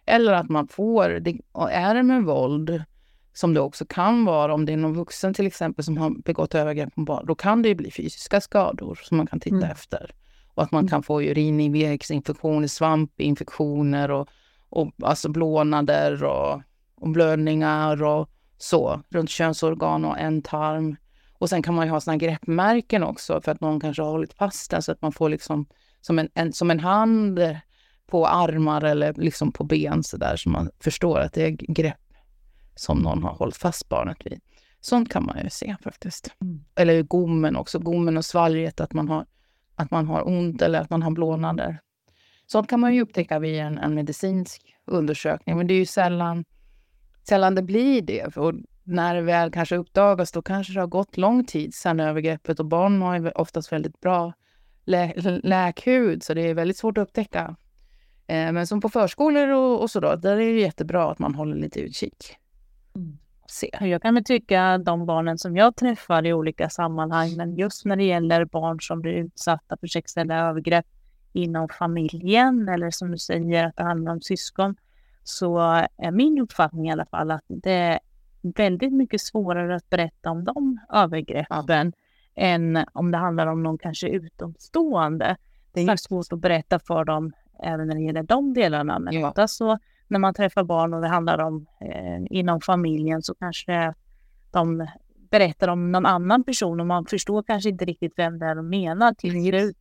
Eller 0.05 0.33
att 0.33 0.49
man 0.49 0.67
får, 0.67 1.09
det, 1.09 1.37
är 1.71 1.95
det 1.95 2.03
med 2.03 2.23
våld, 2.23 2.83
som 3.33 3.53
det 3.53 3.59
också 3.59 3.85
kan 3.85 4.25
vara 4.25 4.53
om 4.53 4.65
det 4.65 4.73
är 4.73 4.77
någon 4.77 4.93
vuxen 4.93 5.33
till 5.33 5.47
exempel 5.47 5.85
som 5.85 5.97
har 5.97 6.09
begått 6.09 6.55
övergrepp 6.55 6.95
på 6.95 7.01
barn, 7.01 7.25
då 7.25 7.35
kan 7.35 7.61
det 7.61 7.75
bli 7.75 7.91
fysiska 7.91 8.41
skador 8.41 8.99
som 9.03 9.17
man 9.17 9.27
kan 9.27 9.39
titta 9.39 9.55
mm. 9.55 9.71
efter. 9.71 10.11
Och 10.57 10.63
att 10.63 10.71
man 10.71 10.79
mm. 10.79 10.89
kan 10.89 11.03
få 11.03 11.21
urinvägsinfektioner, 11.21 12.67
svampinfektioner 12.67 14.11
och, 14.11 14.29
och 14.69 14.91
alltså 15.03 15.29
blånader 15.29 16.23
och, 16.23 16.61
och 16.95 17.09
blödningar 17.09 18.03
och 18.03 18.29
så 18.57 19.01
runt 19.09 19.29
könsorgan 19.29 20.05
och 20.05 20.19
ändtarm. 20.19 20.95
Och 21.33 21.49
sen 21.49 21.63
kan 21.63 21.75
man 21.75 21.85
ju 21.85 21.91
ha 21.91 22.01
såna 22.01 22.17
greppmärken 22.17 23.03
också 23.03 23.41
för 23.41 23.51
att 23.51 23.61
någon 23.61 23.79
kanske 23.79 24.01
har 24.01 24.11
hållit 24.11 24.33
fast 24.33 24.71
den 24.71 24.81
så 24.81 24.91
att 24.91 25.01
man 25.01 25.11
får 25.11 25.29
liksom 25.29 25.65
som 26.01 26.19
en, 26.19 26.29
en, 26.33 26.53
som 26.53 26.71
en 26.71 26.79
hand 26.79 27.39
på 28.07 28.27
armar 28.27 28.83
eller 28.83 29.13
liksom 29.13 29.51
på 29.51 29.63
ben 29.63 30.03
så 30.03 30.17
där 30.17 30.35
så 30.35 30.49
man 30.49 30.69
förstår 30.79 31.19
att 31.19 31.33
det 31.33 31.43
är 31.43 31.51
grepp 31.51 32.13
som 32.75 32.99
någon 32.99 33.23
har 33.23 33.33
hållit 33.33 33.57
fast 33.57 33.89
barnet 33.89 34.17
vid. 34.25 34.39
Sånt 34.81 35.11
kan 35.11 35.25
man 35.25 35.43
ju 35.43 35.49
se 35.49 35.75
faktiskt. 35.83 36.29
Mm. 36.41 36.65
Eller 36.75 37.01
gommen 37.01 37.55
också, 37.55 37.79
gommen 37.79 38.17
och 38.17 38.25
svalget, 38.25 38.81
att 38.81 38.93
man 38.93 39.09
har, 39.09 39.25
att 39.77 39.91
man 39.91 40.07
har 40.07 40.27
ont 40.27 40.61
eller 40.61 40.81
att 40.81 40.89
man 40.89 41.03
har 41.03 41.11
blånader. 41.11 41.79
Sånt 42.45 42.69
kan 42.69 42.79
man 42.79 42.95
ju 42.95 43.01
upptäcka 43.01 43.39
vid 43.39 43.59
en, 43.59 43.77
en 43.77 43.95
medicinsk 43.95 44.75
undersökning, 44.85 45.57
men 45.57 45.67
det 45.67 45.73
är 45.73 45.79
ju 45.79 45.85
sällan, 45.85 46.45
sällan 47.23 47.55
det 47.55 47.61
blir 47.61 48.01
det. 48.01 48.37
Och 48.37 48.53
när 48.83 49.15
det 49.15 49.21
väl 49.21 49.51
kanske 49.51 49.75
uppdagas, 49.75 50.31
då 50.31 50.41
kanske 50.41 50.73
det 50.73 50.79
har 50.79 50.87
gått 50.87 51.17
lång 51.17 51.45
tid 51.45 51.73
sedan 51.73 51.99
övergreppet 51.99 52.59
och 52.59 52.65
barn 52.65 53.01
har 53.01 53.19
ju 53.19 53.31
oftast 53.31 53.71
väldigt 53.71 53.99
bra 53.99 54.33
lä 54.85 55.13
läkhud, 55.43 56.23
så 56.23 56.33
det 56.33 56.41
är 56.41 56.53
väldigt 56.53 56.77
svårt 56.77 56.97
att 56.97 57.07
upptäcka. 57.07 57.55
Eh, 58.27 58.51
men 58.51 58.67
som 58.67 58.81
på 58.81 58.89
förskolor 58.89 59.49
och, 59.49 59.81
och 59.81 59.91
så 59.91 59.99
då, 59.99 60.15
där 60.15 60.31
är 60.31 60.53
det 60.53 60.59
jättebra 60.59 61.11
att 61.11 61.19
man 61.19 61.35
håller 61.35 61.55
lite 61.55 61.79
utkik. 61.79 62.35
Mm. 62.95 63.17
Se. 63.49 63.69
Jag 63.81 64.01
kan 64.01 64.13
väl 64.13 64.23
tycka 64.23 64.73
att 64.73 64.85
de 64.85 65.05
barnen 65.05 65.37
som 65.37 65.57
jag 65.57 65.75
träffar 65.75 66.25
i 66.25 66.33
olika 66.33 66.69
sammanhang, 66.69 67.35
men 67.37 67.55
just 67.55 67.85
när 67.85 67.95
det 67.95 68.03
gäller 68.03 68.45
barn 68.45 68.81
som 68.81 69.01
blir 69.01 69.13
utsatta 69.13 69.77
för 69.77 69.87
sexuella 69.87 70.49
övergrepp 70.49 70.85
inom 71.33 71.69
familjen 71.69 72.69
eller 72.69 72.91
som 72.91 73.11
du 73.11 73.17
säger 73.17 73.65
att 73.65 73.75
det 73.75 73.83
handlar 73.83 74.11
om 74.11 74.21
syskon, 74.21 74.75
så 75.23 75.59
är 75.97 76.11
min 76.11 76.39
uppfattning 76.39 76.87
i 76.87 76.91
alla 76.91 77.05
fall 77.05 77.31
att 77.31 77.43
det 77.47 77.71
är 77.71 77.99
väldigt 78.41 78.93
mycket 78.93 79.21
svårare 79.21 79.75
att 79.75 79.89
berätta 79.89 80.31
om 80.31 80.43
de 80.43 80.79
övergreppen 80.93 81.93
än 82.35 82.85
om 82.93 83.11
det 83.11 83.17
handlar 83.17 83.47
om 83.47 83.63
någon 83.63 83.77
kanske 83.77 84.07
utomstående. 84.07 85.37
Det 85.71 85.81
är 85.81 85.95
svårt 85.95 86.33
att 86.33 86.39
berätta 86.39 86.79
för 86.79 87.03
dem 87.03 87.33
även 87.63 87.87
när 87.87 87.95
det 87.95 88.01
gäller 88.01 88.23
de 88.23 88.53
delarna. 88.53 88.99
Men 88.99 89.13
ja. 89.13 89.47
så 89.47 89.77
när 90.07 90.19
man 90.19 90.33
träffar 90.33 90.63
barn 90.63 90.93
och 90.93 91.01
det 91.01 91.07
handlar 91.07 91.39
om 91.39 91.65
eh, 91.81 92.37
inom 92.37 92.61
familjen 92.61 93.21
så 93.21 93.35
kanske 93.35 93.93
de 94.51 94.87
berättar 95.31 95.67
om 95.67 95.91
någon 95.91 96.05
annan 96.05 96.43
person 96.43 96.79
och 96.79 96.85
man 96.85 97.05
förstår 97.05 97.43
kanske 97.43 97.69
inte 97.69 97.85
riktigt 97.85 98.13
vem 98.17 98.39
det 98.39 98.45
är 98.45 98.55
de 98.55 98.69
menar 98.69 99.13
till 99.13 99.31
slut. 99.31 99.77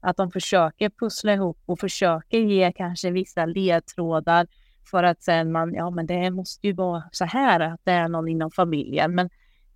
Att 0.00 0.16
de 0.16 0.30
försöker 0.30 0.90
pussla 0.90 1.34
ihop 1.34 1.58
och 1.66 1.80
försöker 1.80 2.38
ge 2.38 2.72
kanske 2.72 3.10
vissa 3.10 3.46
ledtrådar 3.46 4.46
för 4.90 5.02
att 5.02 5.22
sen 5.22 5.52
man, 5.52 5.74
ja 5.74 5.90
men 5.90 6.06
det 6.06 6.30
måste 6.30 6.66
ju 6.66 6.72
vara 6.72 7.02
så 7.10 7.24
här 7.24 7.60
att 7.60 7.80
det 7.84 7.92
är 7.92 8.08
någon 8.08 8.28
inom 8.28 8.50
familjen. 8.50 9.14
Men 9.14 9.30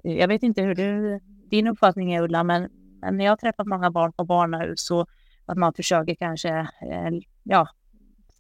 eh, 0.05 0.17
jag 0.17 0.29
vet 0.29 0.43
inte 0.43 0.63
hur 0.63 0.75
du, 0.75 1.21
din 1.51 1.67
uppfattning 1.67 2.13
är 2.13 2.23
Ulla, 2.23 2.45
men, 2.45 2.69
men 3.01 3.17
när 3.17 3.25
jag 3.25 3.33
har 3.33 3.37
träffat 3.37 3.67
många 3.67 3.91
barn 3.91 4.13
på 4.13 4.25
barnahus 4.25 4.87
så 4.87 5.07
att 5.47 5.59
man 5.59 5.73
försöker 5.73 6.15
kanske 6.15 6.49
eh, 6.59 7.11
ja, 7.43 7.69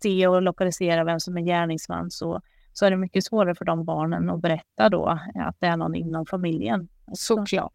se 0.03 0.27
och 0.27 0.43
lokalisera 0.43 1.05
vem 1.05 1.21
som 1.21 1.37
är 1.37 1.43
gärningsman 1.43 2.11
så, 2.11 2.41
så 2.73 2.87
är 2.87 2.91
det 2.91 2.97
mycket 2.97 3.25
svårare 3.25 3.55
för 3.55 3.65
de 3.65 3.85
barnen 3.85 4.31
att 4.31 4.41
berätta 4.41 4.89
då 4.89 5.07
att 5.35 5.57
det 5.59 5.67
är 5.67 5.77
någon 5.77 5.95
inom 5.95 6.27
familjen. 6.27 6.89
Såklart. 7.13 7.73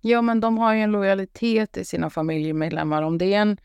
Ja, 0.00 0.22
men 0.22 0.40
de 0.40 0.58
har 0.58 0.74
ju 0.74 0.80
en 0.80 0.92
lojalitet 0.92 1.76
i 1.76 1.84
sina 1.84 2.10
familjemedlemmar. 2.10 3.02
Om 3.02 3.18
det 3.18 3.34
är 3.34 3.40
en, 3.40 3.56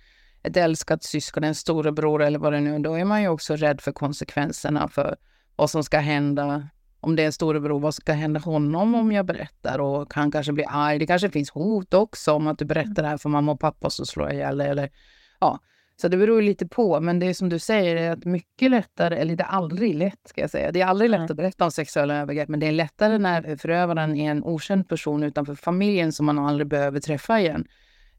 ett 0.43 0.57
älskat 0.57 1.03
syskon, 1.03 1.43
en 1.43 1.55
storebror 1.55 2.21
eller 2.21 2.39
vad 2.39 2.53
det 2.53 2.59
nu 2.59 2.75
är, 2.75 2.79
då 2.79 2.93
är 2.93 3.05
man 3.05 3.21
ju 3.21 3.27
också 3.27 3.55
rädd 3.55 3.81
för 3.81 3.91
konsekvenserna 3.91 4.87
för 4.87 5.15
vad 5.55 5.69
som 5.69 5.83
ska 5.83 5.99
hända. 5.99 6.67
Om 6.99 7.15
det 7.15 7.21
är 7.21 7.25
en 7.25 7.33
storebror, 7.33 7.79
vad 7.79 7.93
ska 7.93 8.13
hända 8.13 8.39
honom 8.39 8.95
om 8.95 9.11
jag 9.11 9.25
berättar? 9.25 9.79
Och 9.79 10.13
han 10.13 10.31
kanske 10.31 10.51
blir 10.53 10.65
arg. 10.69 10.99
Det 10.99 11.07
kanske 11.07 11.29
finns 11.29 11.51
hot 11.51 11.93
också 11.93 12.33
om 12.33 12.47
att 12.47 12.59
du 12.59 12.65
berättar 12.65 13.03
det 13.03 13.09
här 13.09 13.17
för 13.17 13.29
mamma 13.29 13.51
och 13.51 13.59
pappa 13.59 13.89
så 13.89 14.05
slår 14.05 14.27
jag 14.27 14.35
ihjäl 14.35 14.61
eller 14.61 14.89
ja. 15.39 15.59
Så 16.01 16.07
det 16.07 16.17
beror 16.17 16.41
lite 16.41 16.67
på. 16.67 16.99
Men 16.99 17.19
det 17.19 17.25
är 17.25 17.33
som 17.33 17.49
du 17.49 17.59
säger, 17.59 17.95
är 17.95 18.11
att 18.11 18.25
mycket 18.25 18.71
lättare, 18.71 19.15
eller 19.15 19.35
det 19.35 19.43
är 19.43 19.47
aldrig 19.47 19.95
lätt 19.95 20.19
ska 20.25 20.41
jag 20.41 20.49
säga. 20.49 20.71
Det 20.71 20.81
är 20.81 20.85
aldrig 20.85 21.09
lätt 21.09 21.31
att 21.31 21.37
berätta 21.37 21.65
om 21.65 21.71
sexuella 21.71 22.15
övergrepp, 22.15 22.49
men 22.49 22.59
det 22.59 22.67
är 22.67 22.71
lättare 22.71 23.17
när 23.17 23.55
förövaren 23.55 24.15
är 24.15 24.31
en 24.31 24.43
okänd 24.43 24.89
person 24.89 25.23
utanför 25.23 25.55
familjen 25.55 26.11
som 26.11 26.25
man 26.25 26.39
aldrig 26.39 26.67
behöver 26.67 26.99
träffa 26.99 27.39
igen. 27.39 27.65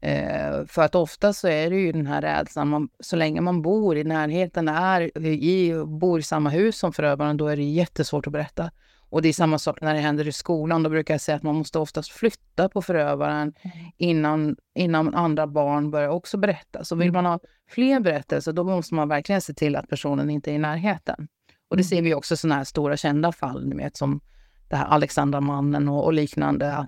Eh, 0.01 0.65
för 0.67 0.81
att 0.81 0.95
ofta 0.95 1.33
så 1.33 1.47
är 1.47 1.69
det 1.69 1.75
ju 1.75 1.91
den 1.91 2.07
här 2.07 2.21
rädslan, 2.21 2.67
man, 2.67 2.89
så 2.99 3.15
länge 3.15 3.41
man 3.41 3.61
bor 3.61 3.97
i 3.97 4.03
närheten, 4.03 4.67
är 4.67 5.17
i, 5.27 5.85
bor 5.85 6.19
i 6.19 6.23
samma 6.23 6.49
hus 6.49 6.77
som 6.77 6.93
förövaren, 6.93 7.37
då 7.37 7.47
är 7.47 7.57
det 7.57 7.63
jättesvårt 7.63 8.27
att 8.27 8.33
berätta. 8.33 8.71
Och 9.13 9.21
det 9.21 9.29
är 9.29 9.33
samma 9.33 9.59
sak 9.59 9.81
när 9.81 9.93
det 9.93 9.99
händer 9.99 10.27
i 10.27 10.31
skolan. 10.31 10.83
Då 10.83 10.89
brukar 10.89 11.13
jag 11.13 11.21
säga 11.21 11.35
att 11.35 11.43
man 11.43 11.55
måste 11.55 11.79
oftast 11.79 12.11
flytta 12.11 12.69
på 12.69 12.81
förövaren 12.81 13.53
mm. 13.61 13.77
innan, 13.97 14.55
innan 14.75 15.15
andra 15.15 15.47
barn 15.47 15.91
börjar 15.91 16.09
också 16.09 16.37
berätta. 16.37 16.83
Så 16.83 16.95
vill 16.95 17.07
mm. 17.07 17.23
man 17.23 17.31
ha 17.31 17.39
fler 17.69 17.99
berättelser, 17.99 18.53
då 18.53 18.63
måste 18.63 18.93
man 18.93 19.09
verkligen 19.09 19.41
se 19.41 19.53
till 19.53 19.75
att 19.75 19.87
personen 19.87 20.29
inte 20.29 20.51
är 20.51 20.55
i 20.55 20.57
närheten. 20.57 21.27
Och 21.67 21.77
det 21.77 21.83
ser 21.83 21.95
mm. 21.95 22.05
vi 22.05 22.13
också 22.13 22.37
sådana 22.37 22.55
här 22.55 22.63
stora 22.63 22.97
kända 22.97 23.31
fall, 23.31 23.65
ni 23.67 23.75
vet, 23.75 23.97
som 23.97 24.21
det 24.69 24.75
här 24.75 24.85
Alexandramannen 24.85 25.89
och, 25.89 26.05
och 26.05 26.13
liknande. 26.13 26.87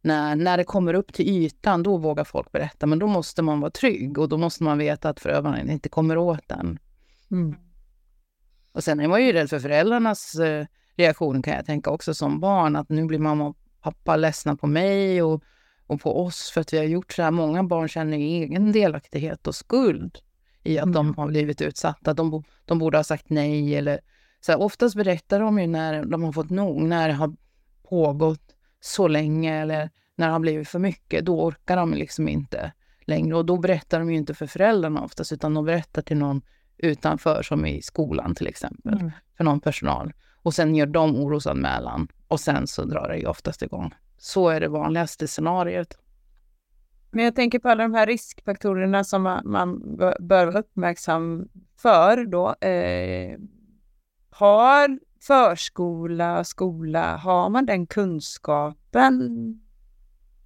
När, 0.00 0.36
när 0.36 0.56
det 0.56 0.64
kommer 0.64 0.94
upp 0.94 1.12
till 1.12 1.28
ytan, 1.28 1.82
då 1.82 1.96
vågar 1.96 2.24
folk 2.24 2.52
berätta. 2.52 2.86
Men 2.86 2.98
då 2.98 3.06
måste 3.06 3.42
man 3.42 3.60
vara 3.60 3.70
trygg 3.70 4.18
och 4.18 4.28
då 4.28 4.36
måste 4.36 4.62
man 4.62 4.78
veta 4.78 5.08
att 5.08 5.20
förövaren 5.20 5.70
inte 5.70 5.88
kommer 5.88 6.18
åt 6.18 6.48
den. 6.48 6.78
Mm. 7.30 7.56
Och 8.72 8.84
sen 8.84 9.00
är 9.00 9.08
man 9.08 9.24
ju 9.24 9.32
rädd 9.32 9.50
för 9.50 9.58
föräldrarnas 9.58 10.36
eh, 11.00 11.04
reaktion 11.04 11.42
kan 11.42 11.54
jag 11.54 11.66
tänka 11.66 11.90
också 11.90 12.14
som 12.14 12.40
barn, 12.40 12.76
att 12.76 12.88
nu 12.88 13.04
blir 13.04 13.18
mamma 13.18 13.46
och 13.46 13.56
pappa 13.82 14.16
ledsna 14.16 14.56
på 14.56 14.66
mig 14.66 15.22
och, 15.22 15.42
och 15.86 16.00
på 16.00 16.24
oss 16.24 16.50
för 16.54 16.60
att 16.60 16.72
vi 16.72 16.78
har 16.78 16.84
gjort 16.84 17.12
så 17.12 17.22
här. 17.22 17.30
Många 17.30 17.64
barn 17.64 17.88
känner 17.88 18.16
egen 18.16 18.72
delaktighet 18.72 19.46
och 19.46 19.54
skuld 19.54 20.18
i 20.62 20.78
att 20.78 20.82
mm. 20.82 20.94
de 20.94 21.14
har 21.14 21.26
blivit 21.26 21.60
utsatta. 21.60 22.14
De, 22.14 22.44
de 22.64 22.78
borde 22.78 22.98
ha 22.98 23.04
sagt 23.04 23.30
nej 23.30 23.76
eller 23.76 24.00
så 24.40 24.52
här, 24.52 24.60
oftast 24.60 24.96
berättar 24.96 25.40
de 25.40 25.58
ju 25.58 25.66
när 25.66 26.04
de 26.04 26.22
har 26.22 26.32
fått 26.32 26.50
nog, 26.50 26.82
när 26.82 27.08
det 27.08 27.14
har 27.14 27.34
pågått 27.88 28.54
så 28.80 29.08
länge 29.08 29.62
eller 29.62 29.90
när 30.16 30.26
det 30.26 30.32
har 30.32 30.40
blivit 30.40 30.68
för 30.68 30.78
mycket. 30.78 31.24
Då 31.24 31.42
orkar 31.42 31.76
de 31.76 31.94
liksom 31.94 32.28
inte 32.28 32.72
längre 33.00 33.36
och 33.36 33.46
då 33.46 33.58
berättar 33.58 33.98
de 33.98 34.10
ju 34.10 34.16
inte 34.16 34.34
för 34.34 34.46
föräldrarna 34.46 35.02
oftast 35.02 35.32
utan 35.32 35.54
de 35.54 35.64
berättar 35.64 36.02
till 36.02 36.16
någon 36.16 36.42
utanför 36.78 37.42
som 37.42 37.66
i 37.66 37.82
skolan 37.82 38.34
till 38.34 38.46
exempel, 38.46 38.94
mm. 38.94 39.10
för 39.36 39.44
någon 39.44 39.60
personal. 39.60 40.12
Och 40.42 40.54
sen 40.54 40.74
gör 40.74 40.86
de 40.86 41.16
orosanmälan 41.16 42.08
och 42.28 42.40
sen 42.40 42.66
så 42.66 42.84
drar 42.84 43.08
det 43.08 43.18
ju 43.18 43.26
oftast 43.26 43.62
igång. 43.62 43.94
Så 44.18 44.48
är 44.48 44.60
det 44.60 44.68
vanligaste 44.68 45.28
scenariot. 45.28 45.98
Men 47.10 47.24
jag 47.24 47.34
tänker 47.34 47.58
på 47.58 47.68
alla 47.68 47.82
de 47.82 47.94
här 47.94 48.06
riskfaktorerna 48.06 49.04
som 49.04 49.22
man, 49.44 49.96
bör 50.20 50.46
vara 50.46 50.58
uppmärksam 50.58 51.48
för 51.76 52.24
då. 52.24 52.66
Eh, 52.66 53.38
har 54.30 54.98
förskola, 55.20 56.44
skola, 56.44 57.16
har 57.16 57.48
man 57.48 57.66
den 57.66 57.86
kunskapen 57.86 59.30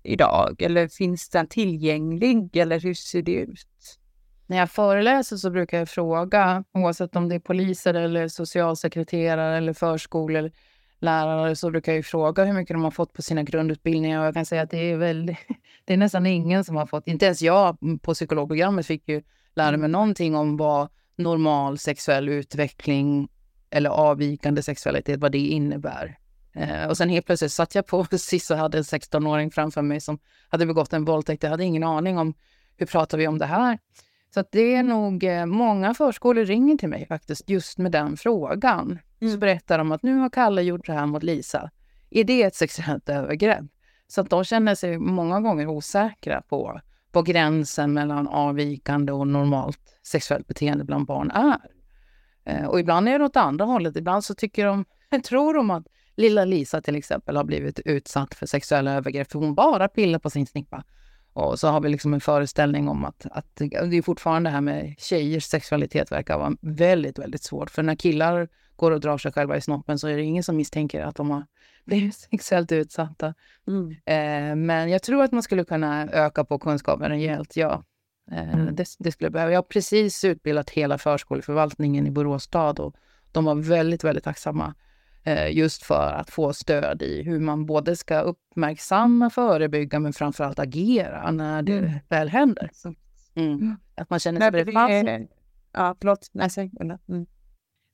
idag? 0.02 0.62
Eller 0.62 0.88
finns 0.88 1.28
den 1.28 1.46
tillgänglig? 1.46 2.56
Eller 2.56 2.80
hur 2.80 2.94
ser 2.94 3.22
det 3.22 3.34
ut? 3.34 3.98
När 4.46 4.56
jag 4.56 4.70
föreläser 4.70 5.36
så 5.36 5.50
brukar 5.50 5.78
jag 5.78 5.88
fråga, 5.88 6.64
oavsett 6.72 7.16
om 7.16 7.28
det 7.28 7.34
är 7.34 7.38
poliser 7.38 7.94
eller 7.94 8.28
socialsekreterare 8.28 9.56
eller 9.56 9.72
förskolelärare, 9.72 11.56
så 11.56 11.70
brukar 11.70 11.92
jag 11.92 12.04
fråga 12.04 12.44
hur 12.44 12.52
mycket 12.52 12.74
de 12.74 12.84
har 12.84 12.90
fått 12.90 13.12
på 13.12 13.22
sina 13.22 13.42
grundutbildningar. 13.42 14.20
Och 14.20 14.26
jag 14.26 14.34
kan 14.34 14.46
säga 14.46 14.62
att 14.62 14.70
det 14.70 14.90
är, 14.90 14.96
väldigt, 14.96 15.38
det 15.84 15.92
är 15.92 15.96
nästan 15.96 16.26
ingen 16.26 16.64
som 16.64 16.76
har 16.76 16.86
fått, 16.86 17.08
inte 17.08 17.24
ens 17.24 17.42
jag 17.42 17.78
på 18.02 18.14
psykologprogrammet 18.14 18.86
fick 18.86 19.08
ju 19.08 19.22
lära 19.54 19.70
mig 19.70 19.78
mm. 19.78 19.92
någonting 19.92 20.36
om 20.36 20.56
vad 20.56 20.88
normal 21.16 21.78
sexuell 21.78 22.28
utveckling 22.28 23.28
eller 23.70 23.90
avvikande 23.90 24.62
sexualitet, 24.62 25.20
vad 25.20 25.32
det 25.32 25.38
innebär. 25.38 26.18
Eh, 26.52 26.86
och 26.88 26.96
sen 26.96 27.08
helt 27.08 27.26
plötsligt 27.26 27.52
satt 27.52 27.74
jag 27.74 27.86
på 27.86 28.06
SIS 28.18 28.50
och 28.50 28.56
hade 28.56 28.78
en 28.78 28.84
16-åring 28.84 29.50
framför 29.50 29.82
mig 29.82 30.00
som 30.00 30.18
hade 30.48 30.66
begått 30.66 30.92
en 30.92 31.04
våldtäkt. 31.04 31.42
Jag 31.42 31.50
hade 31.50 31.64
ingen 31.64 31.84
aning 31.84 32.18
om 32.18 32.34
hur 32.76 32.86
pratar 32.86 33.18
vi 33.18 33.28
om 33.28 33.38
det 33.38 33.46
här. 33.46 33.78
Så 34.34 34.44
det 34.50 34.74
är 34.74 34.82
nog 34.82 35.24
eh, 35.24 35.46
många 35.46 35.94
förskolor 35.94 36.44
ringer 36.44 36.76
till 36.76 36.88
mig 36.88 37.06
faktiskt 37.06 37.50
just 37.50 37.78
med 37.78 37.92
den 37.92 38.16
frågan. 38.16 38.98
Mm. 39.20 39.32
Så 39.32 39.38
berättar 39.38 39.78
de 39.78 39.92
att 39.92 40.02
nu 40.02 40.16
har 40.16 40.30
Kalle 40.30 40.62
gjort 40.62 40.86
det 40.86 40.92
här 40.92 41.06
mot 41.06 41.22
Lisa. 41.22 41.70
Är 42.10 42.24
det 42.24 42.42
ett 42.42 42.54
sexuellt 42.54 43.08
övergrepp? 43.08 43.64
Så 44.06 44.20
att 44.20 44.30
de 44.30 44.44
känner 44.44 44.74
sig 44.74 44.98
många 44.98 45.40
gånger 45.40 45.66
osäkra 45.66 46.42
på, 46.42 46.80
på 47.12 47.22
gränsen 47.22 47.92
mellan 47.92 48.28
avvikande 48.28 49.12
och 49.12 49.26
normalt 49.26 49.98
sexuellt 50.02 50.46
beteende 50.46 50.84
bland 50.84 51.06
barn 51.06 51.30
är. 51.30 51.70
Eh, 52.44 52.66
och 52.66 52.80
ibland 52.80 53.08
är 53.08 53.18
det 53.18 53.24
åt 53.24 53.36
andra 53.36 53.64
hållet. 53.64 53.96
Ibland 53.96 54.24
så 54.24 54.34
tycker 54.34 54.66
de, 54.66 54.84
tror 55.24 55.54
de 55.54 55.70
att 55.70 55.86
lilla 56.16 56.44
Lisa 56.44 56.82
till 56.82 56.96
exempel 56.96 57.36
har 57.36 57.44
blivit 57.44 57.80
utsatt 57.84 58.34
för 58.34 58.46
sexuella 58.46 58.92
övergrepp 58.92 59.32
för 59.32 59.38
hon 59.38 59.54
bara 59.54 59.88
pillar 59.88 60.18
på 60.18 60.30
sin 60.30 60.46
snippa. 60.46 60.84
Och 61.34 61.58
så 61.58 61.68
har 61.68 61.80
vi 61.80 61.88
liksom 61.88 62.14
en 62.14 62.20
föreställning 62.20 62.88
om 62.88 63.04
att, 63.04 63.26
att 63.30 63.46
det 63.56 63.96
är 63.98 64.02
fortfarande 64.02 64.50
det 64.50 64.54
här 64.54 64.60
med 64.60 64.94
tjejers 64.98 65.44
sexualitet 65.44 66.12
verkar 66.12 66.38
vara 66.38 66.56
väldigt, 66.60 67.18
väldigt 67.18 67.42
svårt. 67.42 67.70
För 67.70 67.82
när 67.82 67.94
killar 67.94 68.48
går 68.76 68.90
och 68.90 69.00
drar 69.00 69.18
sig 69.18 69.32
själva 69.32 69.56
i 69.56 69.60
snoppen 69.60 69.98
så 69.98 70.08
är 70.08 70.16
det 70.16 70.22
ingen 70.22 70.42
som 70.42 70.56
misstänker 70.56 71.04
att 71.04 71.16
de 71.16 71.30
har 71.30 71.46
blivit 71.84 72.14
sexuellt 72.14 72.72
utsatta. 72.72 73.34
Mm. 73.66 73.90
Eh, 73.90 74.56
men 74.56 74.90
jag 74.90 75.02
tror 75.02 75.22
att 75.22 75.32
man 75.32 75.42
skulle 75.42 75.64
kunna 75.64 76.08
öka 76.10 76.44
på 76.44 76.58
kunskapen 76.58 77.08
rejält, 77.08 77.56
ja. 77.56 77.84
Eh, 78.30 78.54
mm. 78.54 78.74
det, 78.74 78.86
det, 78.98 79.12
skulle 79.12 79.30
behöva. 79.30 79.52
Jag 79.52 79.58
har 79.58 79.62
precis 79.62 80.24
utbildat 80.24 80.70
hela 80.70 80.98
förskoleförvaltningen 80.98 82.06
i 82.06 82.10
Borås 82.10 82.42
stad 82.42 82.80
och 82.80 82.94
de 83.32 83.44
var 83.44 83.54
väldigt, 83.54 84.04
väldigt 84.04 84.24
tacksamma 84.24 84.74
just 85.50 85.82
för 85.82 86.12
att 86.12 86.30
få 86.30 86.52
stöd 86.52 87.02
i 87.02 87.22
hur 87.22 87.40
man 87.40 87.66
både 87.66 87.96
ska 87.96 88.20
uppmärksamma, 88.20 89.30
förebygga 89.30 89.98
men 90.00 90.12
framförallt 90.12 90.58
agera 90.58 91.30
när 91.30 91.62
det 91.62 91.78
mm. 91.78 91.92
väl 92.08 92.28
händer. 92.28 92.70
Mm. 93.34 93.76
Att 93.94 94.10
man 94.10 94.18
känner 94.18 94.40
sig 94.40 94.64
befast. 94.64 95.28
Ja, 95.72 95.96
förlåt. 96.00 96.30
Nej, 96.32 96.50
mm. 97.08 97.26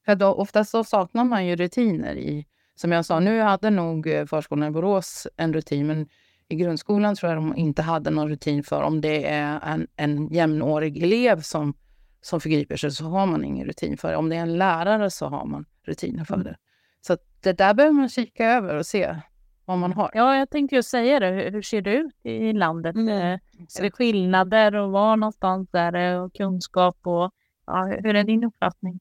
För 0.04 0.14
då, 0.14 0.26
oftast 0.26 0.70
så 0.70 0.84
saknar 0.84 1.24
man 1.24 1.46
ju 1.46 1.56
rutiner 1.56 2.14
i, 2.14 2.46
som 2.74 2.92
jag 2.92 3.04
sa, 3.04 3.20
nu 3.20 3.40
hade 3.40 3.70
nog 3.70 4.06
eh, 4.06 4.26
förskolan 4.26 4.68
i 4.68 4.70
Borås 4.70 5.26
en 5.36 5.52
rutin, 5.52 5.86
men 5.86 6.08
i 6.48 6.56
grundskolan 6.56 7.16
tror 7.16 7.32
jag 7.32 7.42
de 7.42 7.56
inte 7.56 7.82
hade 7.82 8.10
någon 8.10 8.28
rutin 8.28 8.62
för 8.62 8.82
om 8.82 9.00
det 9.00 9.26
är 9.28 9.60
en, 9.62 9.86
en 9.96 10.28
jämnårig 10.28 11.02
elev 11.02 11.40
som, 11.40 11.74
som 12.20 12.40
förgriper 12.40 12.76
sig 12.76 12.90
så 12.90 13.04
har 13.04 13.26
man 13.26 13.44
ingen 13.44 13.66
rutin 13.66 13.96
för 13.96 14.10
det. 14.10 14.16
Om 14.16 14.28
det 14.28 14.36
är 14.36 14.40
en 14.40 14.58
lärare 14.58 15.10
så 15.10 15.26
har 15.26 15.46
man 15.46 15.64
rutiner 15.86 16.24
för 16.24 16.34
mm. 16.34 16.44
det. 16.44 16.56
Det 17.42 17.52
där 17.52 17.74
behöver 17.74 17.94
man 17.94 18.08
kika 18.08 18.46
över 18.46 18.76
och 18.76 18.86
se 18.86 19.16
vad 19.64 19.78
man 19.78 19.92
har. 19.92 20.10
Ja, 20.14 20.36
jag 20.36 20.50
tänkte 20.50 20.76
ju 20.76 20.82
säga 20.82 21.20
det. 21.20 21.26
Hur, 21.26 21.50
hur 21.50 21.62
ser 21.62 21.82
det 21.82 21.94
ut 21.94 22.14
i 22.22 22.52
landet? 22.52 22.96
Mm. 22.96 23.08
Eh, 23.08 23.38
är 23.78 23.82
det 23.82 23.90
skillnader 23.90 24.74
och 24.74 24.90
var 24.90 25.16
någonstans 25.16 25.68
är 25.72 25.92
det 25.92 26.18
och 26.18 26.34
kunskap 26.34 26.98
och 27.02 27.30
ja, 27.66 27.84
hur 28.02 28.16
är 28.16 28.24
din 28.24 28.44
uppfattning? 28.44 29.00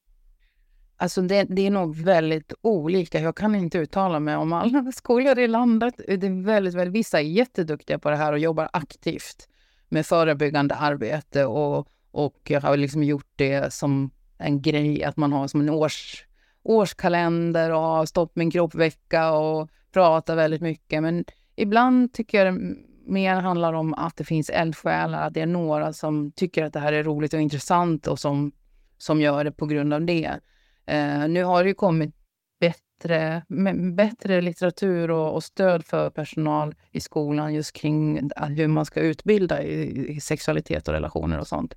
Alltså 0.98 1.22
det, 1.22 1.44
det, 1.44 1.68
är 1.68 1.72
nog 1.72 1.96
väldigt 1.96 2.54
olika. 2.62 3.20
Jag 3.20 3.36
kan 3.36 3.56
inte 3.56 3.78
uttala 3.78 4.20
mig 4.20 4.36
om 4.36 4.54
alla 4.54 4.92
skolor 4.94 5.40
i 5.40 5.48
landet. 5.48 5.94
Det 5.98 6.14
är 6.14 6.44
väldigt, 6.44 6.74
väldigt, 6.74 6.94
vissa 6.94 7.20
är 7.20 7.24
jätteduktiga 7.24 8.00
på 8.00 8.10
det 8.10 8.16
här 8.16 8.34
och 8.34 8.40
jobbar 8.40 8.70
aktivt 8.74 9.48
med 9.90 10.06
förebyggande 10.06 10.76
arbete 10.76 11.46
och, 11.46 11.88
och 12.12 12.52
har 12.62 12.78
liksom 12.78 13.04
gjort 13.04 13.32
det 13.36 13.74
som 13.74 14.12
en 14.38 14.62
grej 14.62 15.04
att 15.04 15.18
man 15.18 15.34
har 15.34 15.48
som 15.48 15.62
en 15.62 15.70
års, 15.70 16.26
årskalender 16.64 17.72
och 17.72 17.82
har 17.82 18.06
stopp 18.06 18.36
min 18.36 18.52
kroppvecka 18.52 19.32
och 19.32 19.70
pratar 19.92 20.36
väldigt 20.36 20.62
mycket. 20.62 21.04
Men 21.04 21.26
ibland 21.56 22.14
tycker 22.14 22.46
jag 22.46 22.54
det 22.54 22.76
mer 23.06 23.36
handlar 23.36 23.74
om 23.74 23.94
att 23.94 24.18
det 24.18 24.24
finns 24.24 24.50
eldsjälar, 24.50 25.28
att 25.28 25.34
det 25.34 25.42
är 25.42 25.46
några 25.46 25.94
som 25.94 26.32
tycker 26.32 26.64
att 26.64 26.74
det 26.74 26.80
här 26.80 26.94
är 26.94 27.04
roligt 27.04 27.34
och 27.34 27.42
intressant 27.42 28.08
och 28.08 28.20
som, 28.20 28.52
som 28.98 29.22
gör 29.22 29.44
det 29.44 29.52
på 29.52 29.66
grund 29.66 29.94
av 29.94 30.06
det. 30.06 30.40
Eh, 30.86 31.28
nu 31.28 31.44
har 31.44 31.64
det 31.64 31.70
ju 31.70 31.76
kommit 31.76 32.16
bättre, 32.60 33.44
bättre 33.94 34.42
litteratur 34.42 35.12
och, 35.12 35.34
och, 35.34 35.44
stöd 35.44 35.86
för 35.86 36.10
personal 36.10 36.76
i 36.92 37.00
skolan 37.00 37.54
just 37.54 37.74
kring 37.74 38.30
hur 38.36 38.68
man 38.68 38.86
ska 38.86 39.00
utbilda 39.00 39.64
i, 39.64 40.08
i 40.10 40.22
sexualitet 40.22 40.88
och 40.88 40.94
relationer 40.94 41.40
och 41.40 41.48
sånt. 41.48 41.76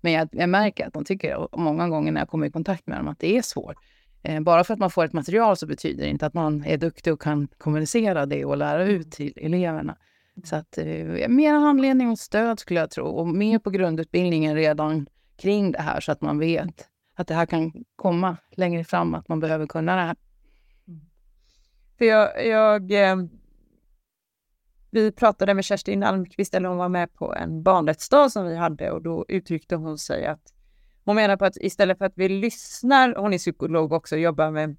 Men 0.00 0.12
jag, 0.12 0.28
jag, 0.32 0.48
märker 0.48 0.86
att 0.86 0.92
de 0.92 1.04
tycker 1.04 1.48
många 1.58 1.88
gånger 1.88 2.12
när 2.12 2.20
jag 2.20 2.28
kommer 2.28 2.46
i 2.46 2.50
kontakt 2.50 2.86
med 2.86 2.98
dem 2.98 3.08
att 3.08 3.18
det 3.18 3.36
är 3.36 3.42
svårt. 3.42 3.76
Eh, 4.22 4.40
bara 4.40 4.64
för 4.64 4.74
att 4.74 4.80
man 4.80 4.90
får 4.90 5.04
ett 5.04 5.12
material 5.12 5.56
så 5.56 5.66
betyder 5.66 6.04
det 6.04 6.10
inte 6.10 6.26
att 6.26 6.34
man 6.34 6.64
är 6.64 6.76
duktig 6.76 7.12
och 7.12 7.20
kan 7.20 7.48
kommunicera 7.58 8.26
det 8.26 8.44
och 8.44 8.56
lära 8.56 8.84
ut 8.84 9.12
till 9.12 9.32
eleverna. 9.36 9.96
Så 10.44 10.56
att 10.56 10.78
eh, 10.78 11.28
mer 11.28 11.52
handledning 11.52 12.10
och 12.10 12.18
stöd 12.18 12.58
skulle 12.58 12.80
jag 12.80 12.90
tro 12.90 13.06
och 13.06 13.26
mer 13.26 13.58
på 13.58 13.70
grundutbildningen 13.70 14.54
redan 14.54 15.06
kring 15.36 15.72
det 15.72 15.82
här 15.82 16.00
så 16.00 16.12
att 16.12 16.20
man 16.20 16.38
vet 16.38 16.88
att 17.14 17.26
det 17.26 17.34
här 17.34 17.46
kan 17.46 17.72
komma 17.96 18.36
längre 18.50 18.84
fram, 18.84 19.14
att 19.14 19.28
man 19.28 19.40
behöver 19.40 19.66
kunna 19.66 19.96
det 19.96 20.02
här. 20.02 20.16
För 21.98 22.04
jag, 22.04 22.46
jag 22.46 22.92
eh, 22.92 23.16
vi 24.90 25.12
pratade 25.12 25.54
med 25.54 25.64
Kerstin 25.64 26.02
Almqvist, 26.02 26.54
eller 26.54 26.68
hon 26.68 26.78
var 26.78 26.88
med 26.88 27.14
på 27.14 27.34
en 27.34 27.62
barnrättsdag 27.62 28.32
som 28.32 28.46
vi 28.46 28.56
hade 28.56 28.90
och 28.90 29.02
då 29.02 29.24
uttryckte 29.28 29.76
hon 29.76 29.98
sig 29.98 30.26
att 30.26 30.52
hon 31.08 31.16
menar 31.16 31.36
på 31.36 31.44
att 31.44 31.56
istället 31.56 31.98
för 31.98 32.04
att 32.04 32.12
vi 32.16 32.28
lyssnar, 32.28 33.14
hon 33.14 33.34
är 33.34 33.38
psykolog 33.38 33.92
också 33.92 34.14
och 34.14 34.20
jobbar 34.20 34.50
med 34.50 34.76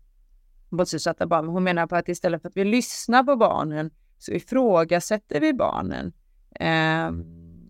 våldsutsatta 0.69 1.27
barn, 1.27 1.45
men 1.45 1.53
hon 1.53 1.63
menar 1.63 1.87
på 1.87 1.95
att 1.95 2.09
istället 2.09 2.41
för 2.41 2.49
att 2.49 2.57
vi 2.57 2.65
lyssnar 2.65 3.23
på 3.23 3.35
barnen 3.35 3.91
så 4.17 4.31
ifrågasätter 4.31 5.39
vi 5.39 5.53
barnen. 5.53 6.13
Eh, 6.55 7.07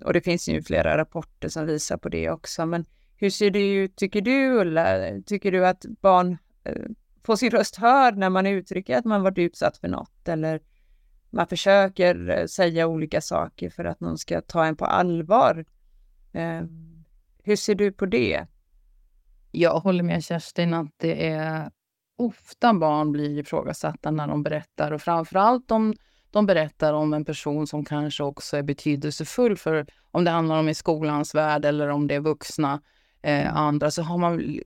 och 0.06 0.14
det 0.14 0.22
finns 0.22 0.50
ju 0.50 0.62
flera 0.62 0.98
rapporter 0.98 1.50
som 1.50 1.66
visar 1.66 1.98
på 1.98 2.10
det 2.10 2.30
också, 2.30 2.66
men 2.66 2.86
hur 3.16 3.30
ser 3.30 3.52
det 3.52 3.74
ut, 3.74 3.96
tycker 3.96 4.22
du 4.22 4.60
Ulla? 4.60 5.12
Tycker 5.26 5.52
du 5.52 5.68
att 5.68 5.86
barn 6.02 6.38
eh, 6.64 6.86
får 7.24 7.36
sin 7.36 7.52
röst 7.52 7.76
hörd 7.76 8.18
när 8.18 8.30
man 8.30 8.48
uttrycker 8.48 8.98
att 8.98 9.06
man 9.06 9.24
varit 9.24 9.38
utsatt 9.38 9.78
för 9.78 9.88
något 9.88 10.28
eller 10.28 10.62
man 11.30 11.48
försöker 11.48 12.30
eh, 12.30 12.46
säga 12.46 12.88
olika 12.88 13.22
saker 13.22 13.70
för 13.70 13.86
att 13.86 14.00
någon 14.00 14.18
ska 14.18 14.42
ta 14.42 14.66
en 14.66 14.76
på 14.76 14.86
allvar? 14.86 15.66
Eh, 16.34 16.62
hur 17.44 17.56
ser 17.56 17.76
du 17.76 17.92
på 17.92 18.06
det? 18.06 18.46
Jag 19.52 19.80
håller 19.80 20.04
med 20.04 20.24
Kerstin 20.24 20.74
att 20.74 20.94
det 20.98 21.28
är 21.28 21.72
ofta 22.18 22.74
barn 22.74 23.12
blir 23.12 23.40
ifrågasatta 23.40 24.12
när 24.12 24.28
de 24.28 24.44
berättar 24.44 24.92
och 24.92 25.02
framförallt 25.02 25.72
om 25.72 25.94
de 26.32 26.46
berättar 26.46 26.94
om 26.94 27.14
en 27.14 27.26
person 27.26 27.68
som 27.68 27.86
kanske 27.86 28.24
också 28.24 28.58
är 28.58 28.64
betydelsefull 28.64 29.58
för 29.58 29.88
om 30.12 30.24
det 30.24 30.32
handlar 30.32 30.60
om 30.60 30.70
i 30.70 30.74
skolans 30.74 31.36
värld 31.36 31.66
eller 31.66 31.88
om 31.88 32.08
det 32.08 32.16
är 32.16 32.20
vuxna 32.20 32.82
eh, 33.22 33.56
andra 33.56 33.92
så 33.92 34.02
har 34.02 34.18
man... 34.18 34.60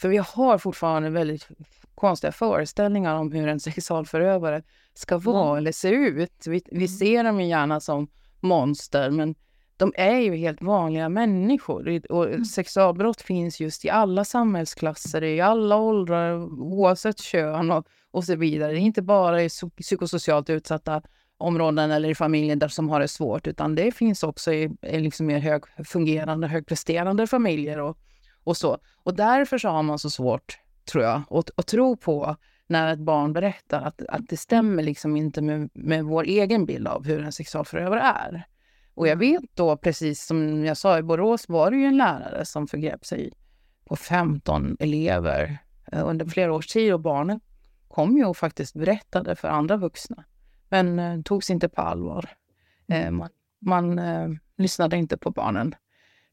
För 0.00 0.08
vi 0.08 0.16
har 0.16 0.58
fortfarande 0.58 1.10
väldigt 1.10 1.48
konstiga 1.94 2.32
föreställningar 2.32 3.14
om 3.14 3.32
hur 3.32 3.48
en 3.48 3.60
sexualförövare 3.70 4.62
ska 4.94 5.18
vara 5.18 5.48
mm. 5.48 5.58
eller 5.58 5.72
se 5.72 5.88
ut. 5.88 6.46
Vi, 6.46 6.62
vi 6.66 6.76
mm. 6.76 6.88
ser 6.88 7.24
dem 7.24 7.40
gärna 7.40 7.80
som 7.80 8.08
monster, 8.40 9.10
men 9.10 9.34
de 9.82 9.92
är 9.96 10.18
ju 10.18 10.36
helt 10.36 10.62
vanliga 10.62 11.08
människor. 11.08 12.00
Och 12.10 12.26
mm. 12.26 12.44
Sexualbrott 12.44 13.20
finns 13.20 13.60
just 13.60 13.84
i 13.84 13.90
alla 13.90 14.24
samhällsklasser, 14.24 15.24
i 15.24 15.40
alla 15.40 15.76
åldrar, 15.76 16.42
oavsett 16.62 17.18
kön 17.18 17.70
och, 17.70 17.86
och 18.10 18.24
så 18.24 18.36
vidare. 18.36 18.72
Det 18.72 18.78
är 18.78 18.80
inte 18.80 19.02
bara 19.02 19.42
i 19.42 19.48
psykosocialt 19.82 20.50
utsatta 20.50 21.02
områden 21.38 21.90
eller 21.90 22.08
i 22.08 22.14
familjer 22.14 22.56
där 22.56 22.68
som 22.68 22.88
har 22.88 23.00
det 23.00 23.08
svårt, 23.08 23.46
utan 23.46 23.74
det 23.74 23.92
finns 23.92 24.22
också 24.22 24.52
i, 24.52 24.70
i 24.82 25.00
liksom 25.00 25.26
mer 25.26 25.38
högfungerande, 25.38 26.46
högpresterande 26.46 27.26
familjer 27.26 27.80
och, 27.80 27.98
och 28.44 28.56
så. 28.56 28.78
Och 29.02 29.16
därför 29.16 29.58
så 29.58 29.68
har 29.68 29.82
man 29.82 29.98
så 29.98 30.10
svårt, 30.10 30.58
tror 30.92 31.04
jag, 31.04 31.22
att, 31.30 31.50
att 31.56 31.66
tro 31.66 31.96
på 31.96 32.36
när 32.66 32.92
ett 32.92 32.98
barn 32.98 33.32
berättar 33.32 33.82
att, 33.82 34.02
att 34.08 34.28
det 34.28 34.36
stämmer 34.36 34.82
liksom 34.82 35.16
inte 35.16 35.42
med, 35.42 35.70
med 35.74 36.04
vår 36.04 36.24
egen 36.24 36.66
bild 36.66 36.88
av 36.88 37.04
hur 37.04 37.22
en 37.22 37.32
sexualförövare 37.32 38.00
är. 38.00 38.46
Och 38.94 39.08
jag 39.08 39.16
vet 39.16 39.42
då, 39.54 39.76
precis 39.76 40.26
som 40.26 40.64
jag 40.64 40.76
sa, 40.76 40.98
i 40.98 41.02
Borås 41.02 41.48
var 41.48 41.70
det 41.70 41.76
ju 41.76 41.84
en 41.84 41.96
lärare 41.96 42.44
som 42.44 42.66
förgrep 42.66 43.04
sig 43.04 43.32
på 43.84 43.96
15 43.96 44.76
elever 44.80 45.58
eh, 45.92 46.08
under 46.08 46.26
flera 46.26 46.52
års 46.52 46.66
tid 46.66 46.92
och 46.92 47.00
barnen 47.00 47.40
kom 47.88 48.16
ju 48.16 48.24
och 48.24 48.36
faktiskt 48.36 48.74
berättade 48.74 49.36
för 49.36 49.48
andra 49.48 49.76
vuxna 49.76 50.24
men 50.68 50.98
eh, 50.98 51.22
togs 51.22 51.50
inte 51.50 51.68
på 51.68 51.80
allvar. 51.80 52.30
Eh, 52.88 53.00
mm. 53.00 53.16
man, 53.16 53.28
man 53.60 53.98
eh, 53.98 54.28
lyssnade 54.56 54.96
inte 54.96 55.18
på 55.18 55.30
barnen. 55.30 55.74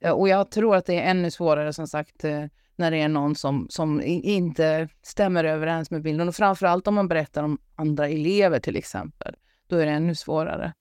Eh, 0.02 0.12
och 0.12 0.30
jag 0.30 0.52
tror 0.52 0.76
att 0.76 0.86
det 0.86 1.00
är 1.00 1.10
ännu 1.12 1.32
svårare 1.32 1.74
som 1.74 1.88
sagt 1.88 2.24
eh, 2.24 2.46
när 2.76 2.92
det 2.92 2.98
är 2.98 3.08
någon 3.08 3.36
som, 3.36 3.68
som 3.70 4.02
inte 4.04 4.90
stämmer 5.02 5.44
överens 5.44 5.92
med 5.92 6.02
bilden. 6.02 6.28
Och 6.28 6.36
framförallt 6.36 6.88
om 6.88 6.96
man 6.96 7.08
berättar 7.08 7.44
om 7.44 7.58
andra 7.76 8.08
elever 8.08 8.60
till 8.60 8.76
exempel. 8.76 9.36
Då 9.68 9.76
är 9.76 9.86
det 9.86 9.92
ännu 9.92 10.16
svårare. 10.16 10.74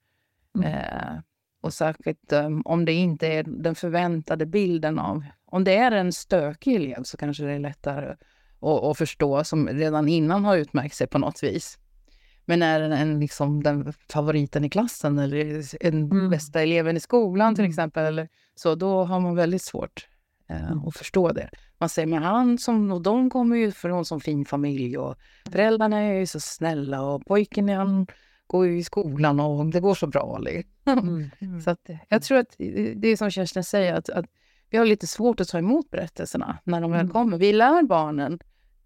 Mm. 0.55 1.23
Och 1.61 1.75
särskilt 1.75 2.33
om 2.65 2.85
det 2.85 2.93
inte 2.93 3.27
är 3.27 3.43
den 3.43 3.75
förväntade 3.75 4.47
bilden 4.47 4.99
av... 4.99 5.25
Om 5.45 5.65
det 5.65 5.77
är 5.77 5.93
en 5.93 6.13
stökig 6.13 6.75
elev 6.75 7.03
så 7.03 7.17
kanske 7.17 7.45
det 7.45 7.53
är 7.53 7.59
lättare 7.59 8.17
att, 8.61 8.85
att 8.85 8.99
förstå, 8.99 9.45
som 9.45 9.69
redan 9.69 10.09
innan 10.09 10.45
har 10.45 10.57
utmärkt 10.57 10.95
sig 10.95 11.07
på 11.07 11.19
något 11.19 11.43
vis. 11.43 11.79
Men 12.45 12.63
är 12.63 12.81
den 12.81 12.93
en, 12.93 13.21
liksom, 13.21 13.63
den 13.63 13.93
favoriten 14.13 14.65
i 14.65 14.71
klassen 14.71 15.19
eller 15.19 15.65
en 15.87 16.03
mm. 16.03 16.31
bästa 16.31 16.63
eleven 16.63 16.97
i 16.97 17.01
skolan 17.01 17.55
till 17.55 17.65
mm. 17.65 17.71
exempel, 17.71 18.05
eller 18.05 18.29
så, 18.55 18.75
då 18.75 19.05
har 19.05 19.21
man 19.21 19.35
väldigt 19.35 19.63
svårt 19.63 20.09
eh, 20.49 20.71
mm. 20.71 20.89
att 20.89 20.97
förstå 20.97 21.33
det. 21.33 21.51
Man 21.79 21.89
säger, 21.89 22.09
men 22.09 22.23
han 22.23 22.59
som, 22.59 22.93
och 22.93 23.03
de 23.03 23.31
kommer 23.31 23.57
ju 23.57 23.73
från 23.73 23.99
en 23.99 24.05
sån 24.05 24.21
fin 24.21 24.45
familj 24.45 24.99
och 24.99 25.17
föräldrarna 25.51 25.99
är 25.99 26.13
ju 26.13 26.27
så 26.27 26.41
snälla 26.41 27.03
och 27.03 27.27
pojken 27.27 27.69
han 27.69 28.07
går 28.49 28.69
i 28.69 28.85
skolan 28.85 29.41
och 29.41 29.67
det 29.67 29.81
går 29.81 29.95
så 29.95 30.07
bra. 30.07 30.39
Liksom. 30.39 30.99
Mm. 30.99 31.31
Mm. 31.39 31.61
så 31.65 31.71
att, 31.71 31.91
jag 32.09 32.23
tror 32.23 32.39
att 32.39 32.55
det 32.97 33.09
är 33.09 33.17
som 33.17 33.31
Kerstin 33.31 33.65
säger, 33.65 33.95
att, 33.95 34.09
att 34.09 34.27
vi 34.71 34.79
har 34.79 34.85
lite 34.85 35.07
svårt 35.07 35.41
att 35.41 35.49
ta 35.49 35.59
emot 35.59 35.91
berättelserna 35.91 36.59
när 36.65 36.81
de 36.81 36.91
väl 36.91 37.01
mm. 37.01 37.13
kommer. 37.13 37.39
Vi 37.39 37.53
lär 37.53 37.83
barnen 37.83 38.39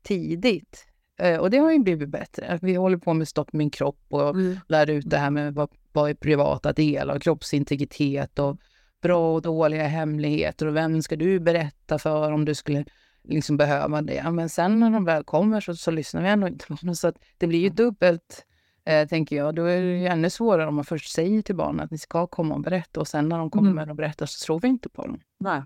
tidigt 0.03 0.87
eh, 1.18 1.38
och 1.38 1.51
det 1.51 1.59
har 1.59 1.70
ju 1.70 1.79
blivit 1.79 2.09
bättre. 2.09 2.59
Vi 2.62 2.75
håller 2.75 2.96
på 2.96 3.14
med 3.14 3.29
Stopp 3.29 3.53
min 3.53 3.70
kropp 3.70 4.05
och 4.09 4.31
mm. 4.31 4.57
lär 4.68 4.90
ut 4.90 5.11
det 5.11 5.18
här 5.18 5.31
med 5.31 5.55
vad, 5.55 5.70
vad 5.92 6.11
är 6.11 6.14
privata 6.14 6.72
delar, 6.72 7.18
kroppsintegritet 7.18 8.38
och 8.38 8.61
bra 9.03 9.35
och 9.35 9.42
dåliga 9.42 9.87
hemligheter 9.87 10.66
och 10.66 10.77
vem 10.77 11.03
ska 11.03 11.16
du 11.16 11.40
berätta 11.40 11.98
för 11.98 12.33
om 12.33 12.44
du 12.44 12.55
skulle 12.55 12.85
liksom 13.25 13.57
behöva 13.57 14.03
det. 14.03 14.31
Men 14.31 14.48
sen 14.48 14.81
när 14.81 14.90
de 14.90 15.05
väl 15.05 15.25
kommer 15.25 15.61
så, 15.61 15.75
så 15.75 15.90
lyssnar 15.90 16.22
vi 16.22 16.29
ändå 16.29 16.48
inte 16.48 16.66
på 16.66 16.77
dem. 16.83 16.96
Så 16.96 17.12
det 17.38 17.46
blir 17.46 17.61
ju 17.61 17.68
dubbelt, 17.68 18.46
eh, 18.85 19.09
tänker 19.09 19.37
jag. 19.37 19.55
Då 19.55 19.64
är 19.64 19.81
det 19.81 19.99
ju 19.99 20.07
ännu 20.07 20.31
svårare 20.31 20.68
om 20.68 20.75
man 20.75 20.85
först 20.85 21.12
säger 21.12 21.42
till 21.42 21.57
barnen 21.57 21.81
att 21.81 21.90
ni 21.90 21.99
ska 21.99 22.27
komma 22.27 22.55
och 22.55 22.61
berätta 22.61 23.01
och 23.01 23.09
sen 23.09 23.29
när 23.29 23.38
de 23.38 23.51
kommer 23.51 23.71
mm. 23.71 23.90
och 23.90 23.97
berättar 23.97 24.27
så 24.27 24.45
tror 24.47 24.61
vi 24.61 24.68
inte 24.68 24.88
på 24.88 25.07
dem. 25.07 25.21
Nej. 25.40 25.62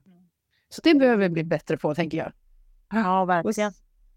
Så 0.69 0.81
det 0.85 0.95
behöver 0.95 1.23
vi 1.23 1.29
bli 1.29 1.45
bättre 1.45 1.77
på, 1.77 1.95
tänker 1.95 2.19
jag. 2.19 2.33
Ja, 2.93 3.25
verkligen. 3.25 3.73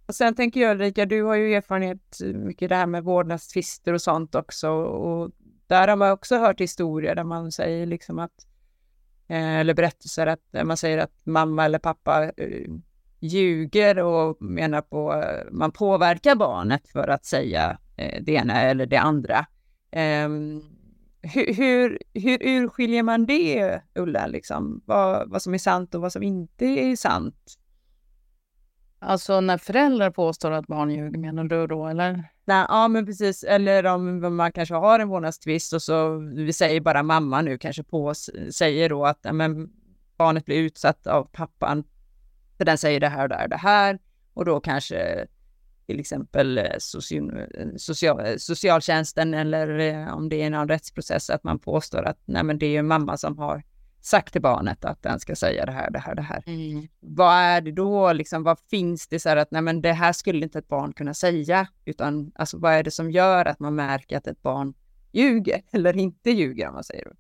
Och 0.06 0.16
sen 0.16 0.36
tänker 0.36 0.60
jag 0.60 0.72
Ulrika, 0.72 1.06
du 1.06 1.24
har 1.24 1.36
ju 1.36 1.56
erfarenhet 1.56 2.20
mycket 2.36 2.70
det 2.70 2.76
här 2.76 2.86
med 2.86 3.04
vårdnadstvister 3.04 3.94
och 3.94 4.02
sånt 4.02 4.36
också. 4.36 4.70
Och 4.70 5.32
där 5.68 5.88
har 5.88 5.96
man 5.96 6.12
också 6.12 6.38
hört 6.38 6.62
historier 6.62 7.16
där 7.16 7.24
man 7.24 7.52
säger 7.52 7.86
liksom 7.86 8.20
att, 8.20 8.48
eh, 9.28 9.56
eller 9.56 9.74
berättelser 9.74 10.28
att 10.28 10.40
man 10.64 10.78
säger 10.78 10.98
att 10.98 11.26
mamma 11.26 11.66
eller 11.66 11.80
pappa 11.80 12.24
eh, 12.38 12.72
ljuger 13.20 14.00
och 14.00 14.42
menar 14.42 14.82
på, 14.82 15.14
eh, 15.14 15.52
man 15.52 15.72
påverkar 15.72 16.36
barnet 16.36 16.88
för 16.88 17.08
att 17.08 17.26
säga 17.26 17.80
det 18.22 18.32
ena 18.32 18.62
eller 18.62 18.86
det 18.86 18.98
andra. 18.98 19.46
Ehm, 19.92 20.62
hur, 21.22 21.54
hur, 21.54 22.00
hur 22.14 22.44
urskiljer 22.44 23.04
man 23.04 23.26
det, 23.26 23.82
Ulla, 23.96 24.28
liksom? 24.28 24.82
vad, 24.86 25.30
vad 25.30 25.42
som 25.42 25.54
är 25.54 25.58
sant 25.58 25.96
och 25.96 26.02
vad 26.02 26.12
som 26.12 26.24
inte 26.24 26.66
är 26.66 26.96
sant? 26.96 27.56
Alltså 29.00 29.42
när 29.42 29.58
föräldrar 29.58 30.12
påstår 30.12 30.52
att 30.52 30.68
barn 30.68 30.92
ljuger, 30.92 31.20
menar 31.20 31.44
du 31.44 31.68
då 31.68 31.88
eller? 31.88 32.24
Nej, 32.46 32.66
ja, 32.70 32.88
men 32.88 33.06
precis. 33.06 33.44
Eller 33.44 33.86
om 33.86 34.36
man 34.36 34.52
kanske 34.52 34.76
har 34.76 35.00
en 35.00 35.08
vårdnadstvist 35.08 35.74
och 35.74 35.82
så, 35.82 36.18
vi 36.18 36.54
säger 36.54 36.82
bara 36.82 37.04
mamma 37.04 37.42
nu 37.42 37.58
kanske 37.58 37.84
på, 37.84 38.14
säger 38.52 38.90
då 38.90 39.06
att 39.06 39.26
men, 39.32 39.70
barnet 40.18 40.46
blir 40.46 40.58
utsatt 40.58 41.08
av 41.08 41.24
pappan, 41.24 41.84
för 42.58 42.66
den 42.66 42.78
säger 42.78 43.00
det 43.00 43.08
här 43.08 43.24
och 43.24 43.30
det 43.30 43.36
här 43.36 43.44
och 43.44 43.50
det 43.50 43.58
här. 43.58 44.00
Och 44.34 44.46
då 44.46 44.60
kanske 44.60 45.28
till 45.90 46.00
exempel 46.00 46.58
eh, 46.58 46.66
social, 46.80 47.48
social, 47.78 48.40
socialtjänsten 48.40 49.34
eller 49.34 49.80
eh, 49.80 50.14
om 50.14 50.30
det 50.30 50.42
är 50.42 50.50
någon 50.50 50.68
rättsprocess, 50.68 51.30
att 51.30 51.44
man 51.44 51.60
påstår 51.60 52.04
att 52.04 52.18
nej, 52.26 52.44
men 52.44 52.60
det 52.60 52.66
är 52.66 52.72
ju 52.72 52.82
mamma 52.82 53.18
som 53.18 53.38
har 53.38 53.64
sagt 54.02 54.32
till 54.32 54.42
barnet 54.42 54.86
att 54.86 55.04
den 55.04 55.20
ska 55.20 55.36
säga 55.36 55.66
det 55.66 55.72
här, 55.72 55.92
det 55.92 56.00
här, 56.00 56.16
det 56.16 56.22
här. 56.22 56.44
Mm. 56.46 56.88
Vad 57.00 57.34
är 57.34 57.62
det 57.62 57.72
då, 57.72 58.14
liksom, 58.14 58.44
vad 58.44 58.60
finns 58.60 59.08
det 59.08 59.20
så 59.20 59.30
här 59.30 59.38
att 59.38 59.52
nej 59.52 59.62
men 59.62 59.82
det 59.82 59.94
här 59.94 60.14
skulle 60.14 60.44
inte 60.44 60.60
ett 60.60 60.68
barn 60.68 60.94
kunna 60.94 61.14
säga, 61.14 61.68
utan 61.86 62.32
alltså 62.36 62.58
vad 62.58 62.74
är 62.74 62.84
det 62.84 62.92
som 62.92 63.12
gör 63.12 63.46
att 63.46 63.60
man 63.60 63.76
märker 63.76 64.18
att 64.18 64.28
ett 64.28 64.42
barn 64.42 64.74
ljuger 65.12 65.62
eller 65.72 65.98
inte 65.98 66.32
ljuger 66.32 66.68
om 66.68 66.74
man 66.74 66.84
säger 66.84 67.06
det? 67.06 67.16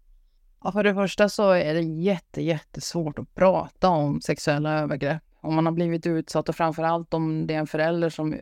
Ja, 0.63 0.71
för 0.71 0.83
det 0.83 0.93
första 0.93 1.29
så 1.29 1.51
är 1.51 1.73
det 1.73 1.81
jätte, 1.81 2.41
jättesvårt 2.41 3.19
att 3.19 3.35
prata 3.35 3.89
om 3.89 4.21
sexuella 4.21 4.79
övergrepp. 4.79 5.23
Om 5.41 5.55
man 5.55 5.65
har 5.65 5.73
blivit 5.73 6.05
utsatt 6.05 6.49
och 6.49 6.55
framför 6.55 6.83
allt 6.83 7.13
om 7.13 7.47
det 7.47 7.53
är 7.53 7.59
en 7.59 7.67
förälder 7.67 8.09
som, 8.09 8.39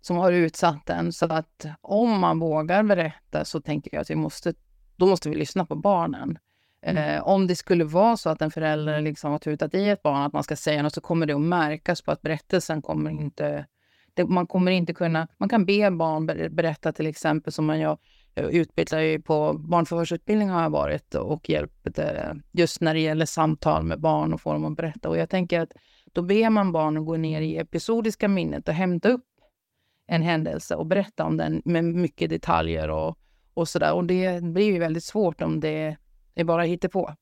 som 0.00 0.16
har 0.16 0.32
utsatt 0.32 0.90
en. 0.90 1.12
Så 1.12 1.26
att 1.26 1.66
om 1.80 2.20
man 2.20 2.38
vågar 2.38 2.82
berätta 2.82 3.44
så 3.44 3.60
tänker 3.60 3.90
jag 3.94 4.00
att 4.00 4.10
vi 4.10 4.14
måste, 4.14 4.54
då 4.96 5.06
måste 5.06 5.28
vi 5.30 5.36
lyssna 5.36 5.66
på 5.66 5.74
barnen. 5.74 6.38
Mm. 6.82 7.16
Eh, 7.16 7.22
om 7.22 7.46
det 7.46 7.56
skulle 7.56 7.84
vara 7.84 8.16
så 8.16 8.30
att 8.30 8.42
en 8.42 8.50
förälder 8.50 9.00
liksom 9.00 9.32
har 9.32 9.38
tutat 9.38 9.74
i 9.74 9.88
ett 9.88 10.02
barn 10.02 10.22
att 10.22 10.32
man 10.32 10.44
ska 10.44 10.56
säga 10.56 10.82
något 10.82 10.94
så 10.94 11.00
kommer 11.00 11.26
det 11.26 11.34
att 11.34 11.40
märkas 11.40 12.02
på 12.02 12.12
att 12.12 12.22
berättelsen 12.22 12.82
kommer 12.82 13.10
inte... 13.10 13.66
Det, 14.14 14.24
man 14.24 14.46
kommer 14.46 14.72
inte 14.72 14.94
kunna... 14.94 15.28
Man 15.38 15.48
kan 15.48 15.64
be 15.64 15.90
barn 15.90 16.26
berätta 16.56 16.92
till 16.92 17.06
exempel 17.06 17.52
som 17.52 17.66
man 17.66 17.80
gör 17.80 17.98
utbildar 18.34 19.00
ju 19.00 19.20
på 19.20 19.52
barnförhörsutbildning 19.52 20.48
har 20.48 20.62
jag 20.62 20.70
varit 20.70 21.14
och 21.14 21.50
hjälpt 21.50 21.98
eh, 21.98 22.32
just 22.52 22.80
när 22.80 22.94
det 22.94 23.00
gäller 23.00 23.26
samtal 23.26 23.82
med 23.82 24.00
barn 24.00 24.34
och 24.34 24.40
få 24.40 24.52
dem 24.52 24.64
att 24.64 24.76
berätta. 24.76 25.08
Och 25.08 25.18
jag 25.18 25.30
tänker 25.30 25.60
att 25.60 25.72
då 26.12 26.22
ber 26.22 26.50
man 26.50 26.72
barnen 26.72 27.04
gå 27.04 27.16
ner 27.16 27.40
i 27.40 27.56
episodiska 27.56 28.28
minnet 28.28 28.68
och 28.68 28.74
hämta 28.74 29.08
upp 29.08 29.24
en 30.10 30.22
händelse 30.22 30.74
och 30.74 30.86
berätta 30.86 31.24
om 31.24 31.36
den 31.36 31.62
med 31.64 31.84
mycket 31.84 32.30
detaljer 32.30 32.90
och, 32.90 33.18
och 33.54 33.68
sådär. 33.68 33.92
Och 33.92 34.04
det 34.04 34.42
blir 34.42 34.72
ju 34.72 34.78
väldigt 34.78 35.04
svårt 35.04 35.42
om 35.42 35.60
det 35.60 35.96
är 36.34 36.44
bara 36.44 36.88
på. 36.92 37.14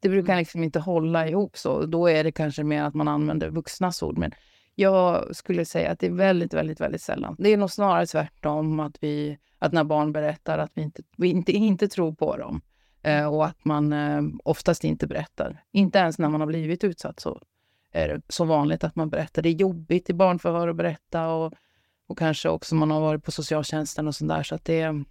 Det 0.00 0.08
brukar 0.08 0.32
mm. 0.32 0.38
liksom 0.38 0.64
inte 0.64 0.80
hålla 0.80 1.28
ihop 1.28 1.56
så. 1.56 1.86
Då 1.86 2.06
är 2.06 2.24
det 2.24 2.32
kanske 2.32 2.64
mer 2.64 2.82
att 2.82 2.94
man 2.94 3.08
använder 3.08 3.50
vuxnas 3.50 4.02
ord. 4.02 4.18
Men 4.18 4.32
jag 4.74 5.36
skulle 5.36 5.64
säga 5.64 5.90
att 5.90 5.98
det 5.98 6.06
är 6.06 6.10
väldigt, 6.10 6.54
väldigt, 6.54 6.80
väldigt 6.80 7.02
sällan. 7.02 7.36
Det 7.38 7.48
är 7.48 7.56
nog 7.56 7.70
snarare 7.70 8.06
tvärtom 8.06 8.80
att 8.80 8.96
vi, 9.00 9.38
att 9.58 9.72
när 9.72 9.84
barn 9.84 10.12
berättar 10.12 10.58
att 10.58 10.70
vi 10.74 10.82
inte, 10.82 11.02
vi 11.16 11.28
inte, 11.28 11.52
inte 11.52 11.88
tror 11.88 12.12
på 12.12 12.36
dem. 12.36 12.60
Eh, 13.02 13.26
och 13.26 13.46
att 13.46 13.64
man 13.64 13.92
eh, 13.92 14.22
oftast 14.44 14.84
inte 14.84 15.06
berättar. 15.06 15.64
Inte 15.72 15.98
ens 15.98 16.18
när 16.18 16.28
man 16.28 16.40
har 16.40 16.48
blivit 16.48 16.84
utsatt 16.84 17.20
så 17.20 17.40
är 17.92 18.08
det 18.08 18.22
så 18.28 18.44
vanligt 18.44 18.84
att 18.84 18.96
man 18.96 19.10
berättar. 19.10 19.42
Det 19.42 19.48
är 19.48 19.54
jobbigt 19.54 20.10
i 20.10 20.14
barnförhör 20.14 20.68
att 20.68 20.76
berätta 20.76 21.28
och, 21.28 21.52
och 22.12 22.18
kanske 22.18 22.48
också 22.48 22.74
man 22.74 22.90
har 22.90 23.00
varit 23.00 23.24
på 23.24 23.30
socialtjänsten 23.30 24.08
och 24.08 24.14
sådär. 24.14 24.42
Så 24.42 24.54
att 24.54 24.64
det, 24.64 25.04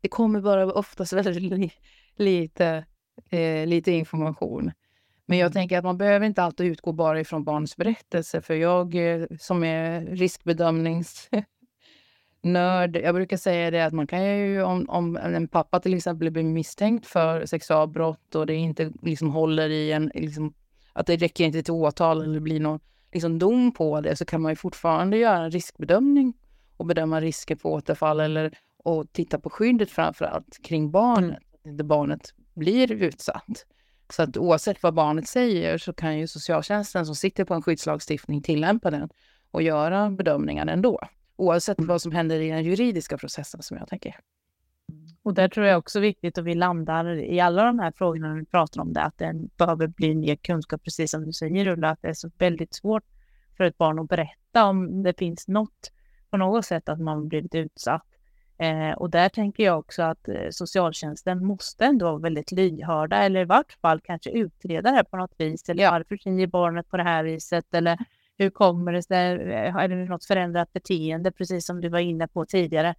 det 0.00 0.08
kommer 0.08 0.40
bara 0.40 0.72
oftast 0.72 1.12
väldigt 1.12 1.42
li, 1.42 1.70
lite, 2.16 2.84
eh, 3.30 3.66
lite 3.66 3.92
information. 3.92 4.72
Men 5.26 5.38
jag 5.38 5.46
mm. 5.46 5.52
tänker 5.52 5.78
att 5.78 5.84
man 5.84 5.98
behöver 5.98 6.26
inte 6.26 6.42
alltid 6.42 6.66
utgå 6.66 6.92
bara 6.92 7.20
ifrån 7.20 7.44
barns 7.44 7.76
berättelse. 7.76 8.40
För 8.40 8.54
jag 8.54 8.94
eh, 8.94 9.26
som 9.40 9.64
är 9.64 10.00
riskbedömningsnörd, 10.00 12.96
jag 12.96 13.14
brukar 13.14 13.36
säga 13.36 13.70
det 13.70 13.84
att 13.84 13.92
man 13.92 14.06
kan 14.06 14.24
ju 14.24 14.62
om, 14.62 14.86
om 14.88 15.16
en 15.16 15.48
pappa 15.48 15.80
till 15.80 15.94
exempel 15.94 16.30
blir 16.30 16.42
misstänkt 16.42 17.06
för 17.06 17.46
sexualbrott 17.46 18.34
och 18.34 18.46
det 18.46 18.54
inte 18.54 18.92
liksom 19.02 19.30
håller 19.30 19.68
i 19.68 19.92
en, 19.92 20.10
liksom, 20.14 20.54
att 20.92 21.06
det 21.06 21.16
räcker 21.16 21.44
inte 21.44 21.62
till 21.62 21.72
åtal 21.72 22.22
eller 22.22 22.40
blir 22.40 22.60
någon 22.60 22.80
liksom, 23.14 23.38
dom 23.38 23.72
på 23.72 24.00
det 24.00 24.16
så 24.16 24.24
kan 24.24 24.42
man 24.42 24.52
ju 24.52 24.56
fortfarande 24.56 25.16
göra 25.16 25.44
en 25.44 25.50
riskbedömning 25.50 26.34
och 26.76 26.86
bedöma 26.86 27.20
risker 27.20 27.56
på 27.56 27.72
återfall 27.72 28.20
eller 28.20 28.58
och 28.84 29.12
titta 29.12 29.38
på 29.38 29.50
skyddet 29.50 29.90
framför 29.90 30.24
allt 30.24 30.62
kring 30.62 30.90
barnet. 30.90 31.38
Mm. 31.64 31.86
barnet 31.86 32.34
blir 32.54 32.92
utsatt. 32.92 33.66
Så 34.10 34.22
att 34.22 34.36
oavsett 34.36 34.82
vad 34.82 34.94
barnet 34.94 35.28
säger 35.28 35.78
så 35.78 35.92
kan 35.92 36.18
ju 36.18 36.26
socialtjänsten 36.26 37.06
som 37.06 37.14
sitter 37.14 37.44
på 37.44 37.54
en 37.54 37.62
skyddslagstiftning 37.62 38.42
tillämpa 38.42 38.90
den 38.90 39.08
och 39.50 39.62
göra 39.62 40.10
bedömningar 40.10 40.66
ändå. 40.66 41.00
Oavsett 41.36 41.76
vad 41.78 42.02
som 42.02 42.12
händer 42.12 42.40
i 42.40 42.48
den 42.48 42.64
juridiska 42.64 43.18
processen 43.18 43.62
som 43.62 43.76
jag 43.76 43.88
tänker. 43.88 44.16
Och 45.24 45.34
där 45.34 45.48
tror 45.48 45.66
jag 45.66 45.78
också 45.78 46.00
viktigt 46.00 46.38
att 46.38 46.44
vi 46.44 46.54
landar 46.54 47.18
i 47.18 47.40
alla 47.40 47.64
de 47.64 47.78
här 47.78 47.92
frågorna 47.96 48.28
när 48.28 48.40
vi 48.40 48.44
pratar 48.44 48.80
om 48.80 48.92
det, 48.92 49.02
att 49.02 49.18
det 49.18 49.34
behöver 49.56 49.86
bli 49.86 50.14
mer 50.14 50.36
kunskap, 50.36 50.82
precis 50.84 51.10
som 51.10 51.24
du 51.24 51.32
säger 51.32 51.68
Ulla, 51.68 51.90
att 51.90 52.02
det 52.02 52.08
är 52.08 52.14
så 52.14 52.30
väldigt 52.38 52.74
svårt 52.74 53.04
för 53.56 53.64
ett 53.64 53.78
barn 53.78 53.98
att 53.98 54.08
berätta 54.08 54.64
om 54.64 55.02
det 55.02 55.18
finns 55.18 55.48
något 55.48 55.92
på 56.30 56.36
något 56.36 56.66
sätt 56.66 56.88
att 56.88 57.00
man 57.00 57.28
blivit 57.28 57.54
utsatt. 57.54 58.06
Eh, 58.58 58.90
och 58.90 59.10
där 59.10 59.28
tänker 59.28 59.64
jag 59.64 59.78
också 59.78 60.02
att 60.02 60.28
eh, 60.28 60.34
socialtjänsten 60.50 61.46
måste 61.46 61.84
ändå 61.84 62.06
vara 62.06 62.18
väldigt 62.18 62.52
lyhörda 62.52 63.16
eller 63.16 63.40
i 63.40 63.44
vart 63.44 63.72
fall 63.72 64.00
kanske 64.00 64.30
utreda 64.30 64.90
det 64.90 65.04
på 65.04 65.16
något 65.16 65.34
vis. 65.38 65.68
Eller 65.68 65.90
varför 65.90 66.16
säger 66.16 66.46
barnet 66.46 66.88
på 66.88 66.96
det 66.96 67.02
här 67.02 67.24
viset? 67.24 67.74
Eller 67.74 67.98
hur 68.38 68.50
kommer 68.50 68.92
det 68.92 69.02
sig? 69.02 69.34
Eh, 69.52 69.76
är 69.76 69.88
det 69.88 69.96
något 69.96 70.24
förändrat 70.24 70.72
beteende, 70.72 71.32
precis 71.32 71.66
som 71.66 71.80
du 71.80 71.88
var 71.88 71.98
inne 71.98 72.28
på 72.28 72.44
tidigare? 72.44 72.94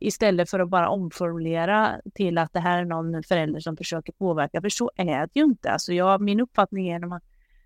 Istället 0.00 0.50
för 0.50 0.60
att 0.60 0.68
bara 0.68 0.88
omformulera 0.88 2.00
till 2.14 2.38
att 2.38 2.52
det 2.52 2.60
här 2.60 2.78
är 2.78 2.84
någon 2.84 3.22
förälder 3.22 3.60
som 3.60 3.76
försöker 3.76 4.12
påverka, 4.12 4.60
för 4.60 4.68
så 4.68 4.90
är 4.96 5.26
det 5.26 5.36
ju 5.40 5.44
inte. 5.44 5.70
Alltså 5.70 5.92
jag, 5.92 6.20
min 6.20 6.40
uppfattning 6.40 6.88
är 6.88 6.98
när 6.98 7.06
man 7.06 7.20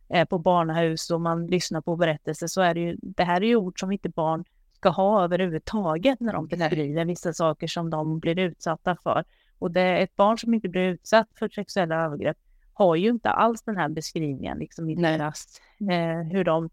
är 0.09 0.25
på 0.25 0.39
barnahus 0.39 1.11
och 1.11 1.21
man 1.21 1.47
lyssnar 1.47 1.81
på 1.81 1.97
berättelser 1.97 2.47
så 2.47 2.61
är 2.61 2.75
det 2.75 2.81
ju, 2.81 2.97
det 3.03 3.25
här 3.25 3.41
är 3.41 3.47
ju 3.47 3.57
ord 3.57 3.81
som 3.81 3.93
inte 3.93 4.09
barn 4.09 4.45
ska 4.77 4.89
ha 4.89 5.25
överhuvudtaget 5.25 6.21
när 6.21 6.33
de 6.33 6.47
beskriver 6.47 7.05
vissa 7.05 7.33
saker 7.33 7.67
som 7.67 7.91
de 7.91 8.19
blir 8.19 8.39
utsatta 8.39 8.97
för. 9.03 9.25
Och 9.59 9.71
det, 9.71 9.99
ett 9.99 10.17
barn 10.17 10.39
som 10.39 10.55
inte 10.55 10.69
blir 10.69 10.83
utsatt 10.83 11.29
för 11.39 11.49
sexuella 11.49 12.05
övergrepp 12.05 12.37
har 12.73 12.97
ju 12.97 13.09
inte 13.09 13.31
alls 13.31 13.63
den 13.63 13.77
här 13.77 13.89
beskrivningen 13.89 14.59
liksom 14.59 14.91
i 14.91 14.95
deras, 14.95 15.61
eh, 15.81 16.29
hur 16.33 16.45
de 16.45 16.71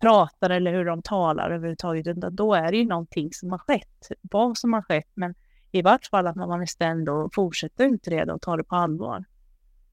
pratar 0.00 0.50
eller 0.50 0.72
hur 0.72 0.84
de 0.84 1.02
talar 1.02 1.50
överhuvudtaget, 1.50 2.06
utan 2.06 2.36
då 2.36 2.54
är 2.54 2.70
det 2.72 2.78
ju 2.78 2.84
någonting 2.84 3.32
som 3.32 3.50
har 3.50 3.58
skett, 3.58 4.08
vad 4.22 4.58
som 4.58 4.72
har 4.72 4.82
skett, 4.82 5.10
men 5.14 5.34
i 5.72 5.82
vart 5.82 6.06
fall 6.06 6.26
att 6.26 6.36
man 6.36 6.60
måste 6.60 6.84
ändå 6.84 7.30
fortsätta 7.34 7.84
utreda 7.84 8.34
och 8.34 8.42
ta 8.42 8.56
det 8.56 8.64
på 8.64 8.74
allvar. 8.74 9.24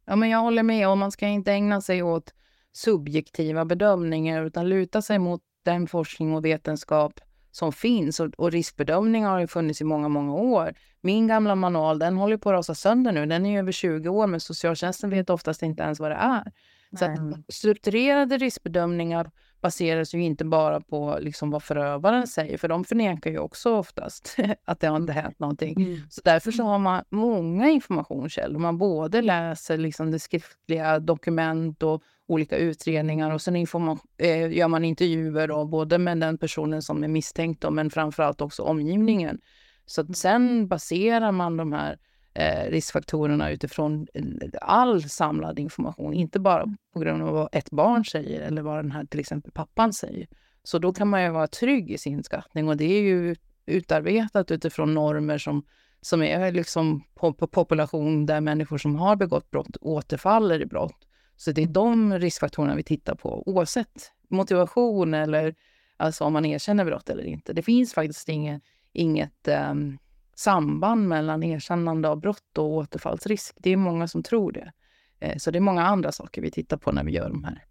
Ja, 0.06 0.16
men 0.16 0.30
jag 0.30 0.40
håller 0.40 0.64
med 0.64 0.90
och 0.90 0.98
man 0.98 1.12
ska 1.12 1.28
inte 1.28 1.52
ägna 1.52 1.82
sig 1.82 2.04
åt 2.04 2.34
subjektiva 2.72 3.66
bedömningar 3.66 4.46
utan 4.46 4.70
luta 4.70 5.02
sig 5.02 5.20
mot 5.20 5.42
den 5.64 5.88
forskning 5.88 6.36
och 6.36 6.46
vetenskap 6.46 7.20
som 7.52 7.74
finns 7.74 8.20
och, 8.20 8.34
och 8.38 8.52
riskbedömningar 8.52 9.30
har 9.30 9.40
ju 9.40 9.48
funnits 9.48 9.82
i 9.82 9.84
många, 9.84 10.08
många 10.08 10.34
år. 10.34 10.74
Min 11.02 11.28
gamla 11.28 11.56
manual, 11.56 12.00
den 12.00 12.18
håller 12.18 12.38
på 12.38 12.50
att 12.50 12.54
rasa 12.54 12.76
sönder 12.76 13.12
nu. 13.12 13.26
Den 13.26 13.46
är 13.46 13.60
över 13.60 13.72
20 13.72 14.10
år, 14.10 14.28
men 14.28 14.40
socialtjänsten 14.40 15.10
vet 15.10 15.30
oftast 15.30 15.64
inte 15.64 15.84
ens 15.84 16.00
vad 16.00 16.12
det 16.12 16.16
är. 16.16 16.52
Så 17.00 17.06
att 17.06 17.54
strukturerade 17.54 18.38
riskbedömningar 18.38 19.32
baseras 19.63 20.13
ju 20.13 20.23
inte 20.23 20.45
bara 20.45 20.82
på 20.82 21.17
liksom 21.21 21.52
vad 21.52 21.63
förövaren 21.63 22.28
säger, 22.28 22.58
för 22.58 22.67
de 22.67 22.84
förnekar 22.84 23.32
ju 23.32 23.39
också 23.39 23.76
oftast 23.76 24.38
att 24.65 24.80
det 24.80 24.88
har 24.88 24.97
inte 24.97 25.13
hänt 25.13 25.39
någonting. 25.39 25.76
Mm. 25.78 25.99
Så 26.10 26.21
därför 26.23 26.52
så 26.52 26.63
har 26.63 26.80
man 26.80 27.04
många 27.10 27.69
informationskällor. 27.69 28.60
Man 28.60 28.78
både 28.78 29.21
läser 29.21 29.78
liksom 29.78 30.12
det 30.12 30.19
skriftliga 30.19 30.99
dokument 30.99 31.84
och 31.84 32.04
olika 32.28 32.58
utredningar 32.58 33.32
och 33.32 33.41
sen 33.41 33.56
eh, 33.56 34.52
gör 34.52 34.67
man 34.67 34.86
intervjuer 34.86 35.47
då, 35.47 35.65
både 35.65 35.97
med 35.97 36.19
den 36.19 36.38
personen 36.38 36.82
som 36.82 37.04
är 37.04 37.08
misstänkt 37.08 37.62
då, 37.62 37.71
men 37.71 37.89
framförallt 37.89 38.41
också 38.41 38.63
omgivningen. 38.63 39.39
Så 39.86 40.13
sen 40.13 40.67
baserar 40.67 41.32
man 41.32 41.58
de 41.58 41.73
här 41.73 41.97
eh, 42.34 42.69
riskfaktorerna 42.69 43.52
utifrån 43.52 44.08
eh, 44.13 44.24
all 44.62 45.04
samlad 45.04 45.60
information, 45.60 46.13
inte 46.13 46.39
bara 46.39 46.65
på 46.93 47.00
grund 47.00 47.24
av 47.24 47.34
vad 47.34 47.50
ett 47.52 47.72
barn 47.72 48.06
säger 48.06 48.41
eller 48.41 48.62
vad 48.62 48.78
den 48.78 48.91
här 48.91 49.06
till 49.06 49.19
exempel 49.19 49.52
pappan 49.52 49.93
säger. 49.93 50.28
Så 50.63 50.80
då 50.80 50.93
kan 50.93 51.08
man 51.08 51.24
ju 51.24 51.30
vara 51.30 51.48
trygg 51.48 51.91
i 51.91 51.98
sin 51.98 52.24
skattning 52.24 52.67
och 52.67 52.78
det 52.78 52.86
är 52.86 53.02
ju 53.02 53.36
utarbetat 53.65 54.52
utifrån 54.52 54.93
normer 54.93 55.38
som, 55.38 55.65
som 56.02 56.24
är 56.24 56.52
liksom 56.52 57.04
på, 57.13 57.34
på 57.34 57.48
population 57.48 58.26
där 58.26 58.41
människor 58.41 58.78
som 58.78 58.96
har 58.96 59.15
begått 59.15 59.52
brott 59.52 59.78
återfaller 59.82 60.62
i 60.62 60.65
brott. 60.65 61.08
Så 61.36 61.52
det 61.52 61.63
är 61.63 61.67
de 61.67 62.19
riskfaktorerna 62.19 62.76
vi 62.76 62.84
tittar 62.84 63.15
på 63.15 63.43
oavsett 63.46 64.12
motivation 64.30 65.13
eller 65.13 65.56
alltså 65.98 66.24
om 66.24 66.34
man 66.34 66.46
erkänner 66.46 66.86
brott 66.86 67.10
eller 67.10 67.24
inte. 67.24 67.54
Det 67.54 67.62
finns 67.62 67.93
faktiskt 67.93 68.30
inget, 68.30 68.63
inget 68.93 69.48
um, 69.72 69.98
samband 70.36 71.08
mellan 71.08 71.43
erkännande 71.43 72.10
av 72.10 72.19
brott 72.19 72.58
och 72.58 72.65
återfallsrisk. 72.65 73.56
Det 73.58 73.69
är 73.69 73.78
många 73.78 74.08
som 74.08 74.24
tror 74.24 74.52
det. 74.52 74.72
Eh, 75.19 75.38
så 75.38 75.52
det 75.52 75.60
är 75.60 75.62
många 75.62 75.86
andra 75.86 76.12
saker 76.12 76.41
vi 76.41 76.52
tittar 76.52 76.78
på 76.78 76.91
när 76.91 77.04
vi 77.04 77.12
gör 77.12 77.30
de 77.30 77.43
här 77.43 77.65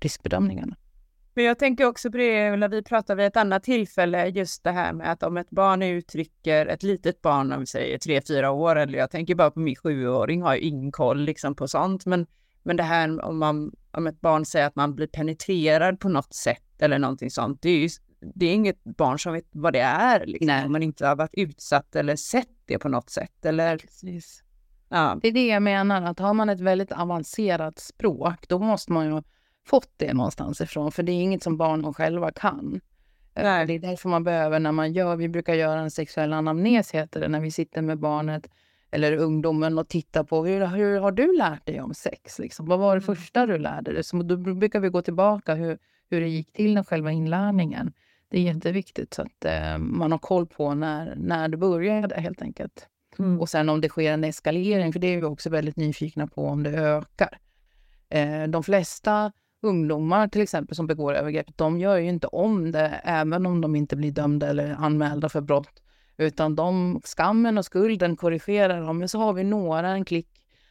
riskbedömningarna. 0.00 0.76
Men 1.34 1.44
jag 1.44 1.58
tänker 1.58 1.84
också 1.84 2.10
på 2.10 2.16
det, 2.16 2.50
Ulla, 2.50 2.68
vi 2.68 2.82
pratade 2.82 3.16
vid 3.16 3.26
ett 3.26 3.36
annat 3.36 3.62
tillfälle, 3.62 4.26
just 4.26 4.64
det 4.64 4.70
här 4.70 4.92
med 4.92 5.12
att 5.12 5.22
om 5.22 5.36
ett 5.36 5.50
barn 5.50 5.82
uttrycker, 5.82 6.66
ett 6.66 6.82
litet 6.82 7.22
barn, 7.22 7.52
om 7.52 7.60
vi 7.60 7.66
säger 7.66 7.98
tre, 7.98 8.20
fyra 8.28 8.50
år, 8.50 8.76
eller 8.76 8.98
jag 8.98 9.10
tänker 9.10 9.34
bara 9.34 9.50
på 9.50 9.60
min 9.60 9.76
sjuåring, 9.76 10.42
har 10.42 10.54
ju 10.54 10.60
ingen 10.60 10.92
koll 10.92 11.20
liksom 11.20 11.54
på 11.54 11.68
sånt, 11.68 12.06
men, 12.06 12.26
men 12.62 12.76
det 12.76 12.82
här 12.82 13.24
om, 13.24 13.38
man, 13.38 13.72
om 13.90 14.06
ett 14.06 14.20
barn 14.20 14.44
säger 14.44 14.66
att 14.66 14.76
man 14.76 14.94
blir 14.94 15.06
penetrerad 15.06 16.00
på 16.00 16.08
något 16.08 16.34
sätt 16.34 16.82
eller 16.82 16.98
någonting 16.98 17.30
sånt, 17.30 17.62
det 17.62 17.70
är 17.70 17.78
ju 17.78 17.88
det 18.34 18.46
är 18.46 18.54
inget 18.54 18.84
barn 18.84 19.18
som 19.18 19.32
vet 19.32 19.48
vad 19.50 19.72
det 19.72 19.80
är, 19.80 20.26
liksom, 20.26 20.62
om 20.66 20.72
man 20.72 20.82
inte 20.82 21.06
har 21.06 21.16
varit 21.16 21.34
utsatt 21.34 21.96
eller 21.96 22.16
sett 22.16 22.48
det 22.66 22.78
på 22.78 22.88
något 22.88 23.10
sätt. 23.10 23.44
Eller, 23.44 23.78
Precis. 23.78 24.42
Ja. 24.88 25.18
Det 25.22 25.28
är 25.28 25.32
det 25.32 25.46
jag 25.46 25.62
menar, 25.62 26.02
att 26.02 26.18
har 26.18 26.34
man 26.34 26.48
ett 26.48 26.60
väldigt 26.60 26.92
avancerat 26.92 27.78
språk, 27.78 28.48
då 28.48 28.58
måste 28.58 28.92
man 28.92 29.06
ju 29.06 29.12
ha 29.12 29.22
fått 29.66 29.90
det 29.96 30.14
någonstans 30.14 30.60
ifrån, 30.60 30.92
för 30.92 31.02
det 31.02 31.12
är 31.12 31.22
inget 31.22 31.42
som 31.42 31.56
barnen 31.56 31.94
själva 31.94 32.32
kan. 32.32 32.80
Eh, 33.34 33.42
Nej. 33.42 33.66
Det 33.66 33.72
är 33.72 33.78
därför 33.78 34.08
man 34.08 34.24
behöver, 34.24 34.58
när 34.58 34.72
man 34.72 34.92
gör, 34.92 35.16
vi 35.16 35.28
brukar 35.28 35.54
göra 35.54 35.80
en 35.80 35.90
sexuell 35.90 36.32
anamnes, 36.32 36.90
heter 36.90 37.20
det, 37.20 37.28
när 37.28 37.40
vi 37.40 37.50
sitter 37.50 37.82
med 37.82 37.98
barnet 37.98 38.48
eller 38.94 39.16
ungdomen 39.16 39.78
och 39.78 39.88
tittar 39.88 40.24
på 40.24 40.46
hur, 40.46 40.66
hur 40.66 41.00
har 41.00 41.12
du 41.12 41.36
lärt 41.36 41.66
dig 41.66 41.80
om 41.80 41.94
sex? 41.94 42.38
Liksom? 42.38 42.66
Vad 42.66 42.78
var 42.78 42.96
det 42.96 43.04
mm. 43.04 43.16
första 43.16 43.46
du 43.46 43.58
lärde 43.58 43.92
dig? 43.92 44.04
Så 44.04 44.22
då 44.22 44.36
brukar 44.36 44.80
vi 44.80 44.88
gå 44.88 45.02
tillbaka 45.02 45.54
hur, 45.54 45.78
hur 46.10 46.20
det 46.20 46.28
gick 46.28 46.52
till 46.52 46.74
med 46.74 46.88
själva 46.88 47.12
inlärningen. 47.12 47.92
Det 48.34 48.40
är 48.40 48.54
jätteviktigt 48.54 49.14
så 49.14 49.22
att 49.22 49.44
eh, 49.44 49.78
man 49.78 50.12
har 50.12 50.18
koll 50.18 50.46
på 50.46 50.74
när, 50.74 51.14
när 51.16 51.48
det 51.48 51.56
började 51.56 52.20
helt 52.20 52.42
enkelt. 52.42 52.88
Mm. 53.18 53.40
Och 53.40 53.48
sen 53.48 53.68
om 53.68 53.80
det 53.80 53.88
sker 53.88 54.12
en 54.12 54.24
eskalering, 54.24 54.92
för 54.92 55.00
det 55.00 55.06
är 55.06 55.16
vi 55.16 55.22
också 55.22 55.50
väldigt 55.50 55.76
nyfikna 55.76 56.26
på 56.26 56.46
om 56.46 56.62
det 56.62 56.70
ökar. 56.70 57.38
Eh, 58.08 58.42
de 58.42 58.62
flesta 58.62 59.32
ungdomar 59.62 60.28
till 60.28 60.42
exempel 60.42 60.76
som 60.76 60.86
begår 60.86 61.14
övergrepp, 61.14 61.46
de 61.56 61.80
gör 61.80 61.96
ju 61.96 62.08
inte 62.08 62.26
om 62.26 62.72
det 62.72 63.00
även 63.04 63.46
om 63.46 63.60
de 63.60 63.76
inte 63.76 63.96
blir 63.96 64.12
dömda 64.12 64.48
eller 64.48 64.74
anmälda 64.74 65.28
för 65.28 65.40
brott. 65.40 65.82
Utan 66.16 66.56
de, 66.56 67.00
skammen 67.04 67.58
och 67.58 67.64
skulden 67.64 68.16
korrigerar 68.16 68.80
dem. 68.80 68.98
Men 68.98 69.08
så 69.08 69.18
har 69.18 69.32
vi 69.32 69.44
några, 69.44 69.88
en 69.88 70.04
klick 70.04 70.28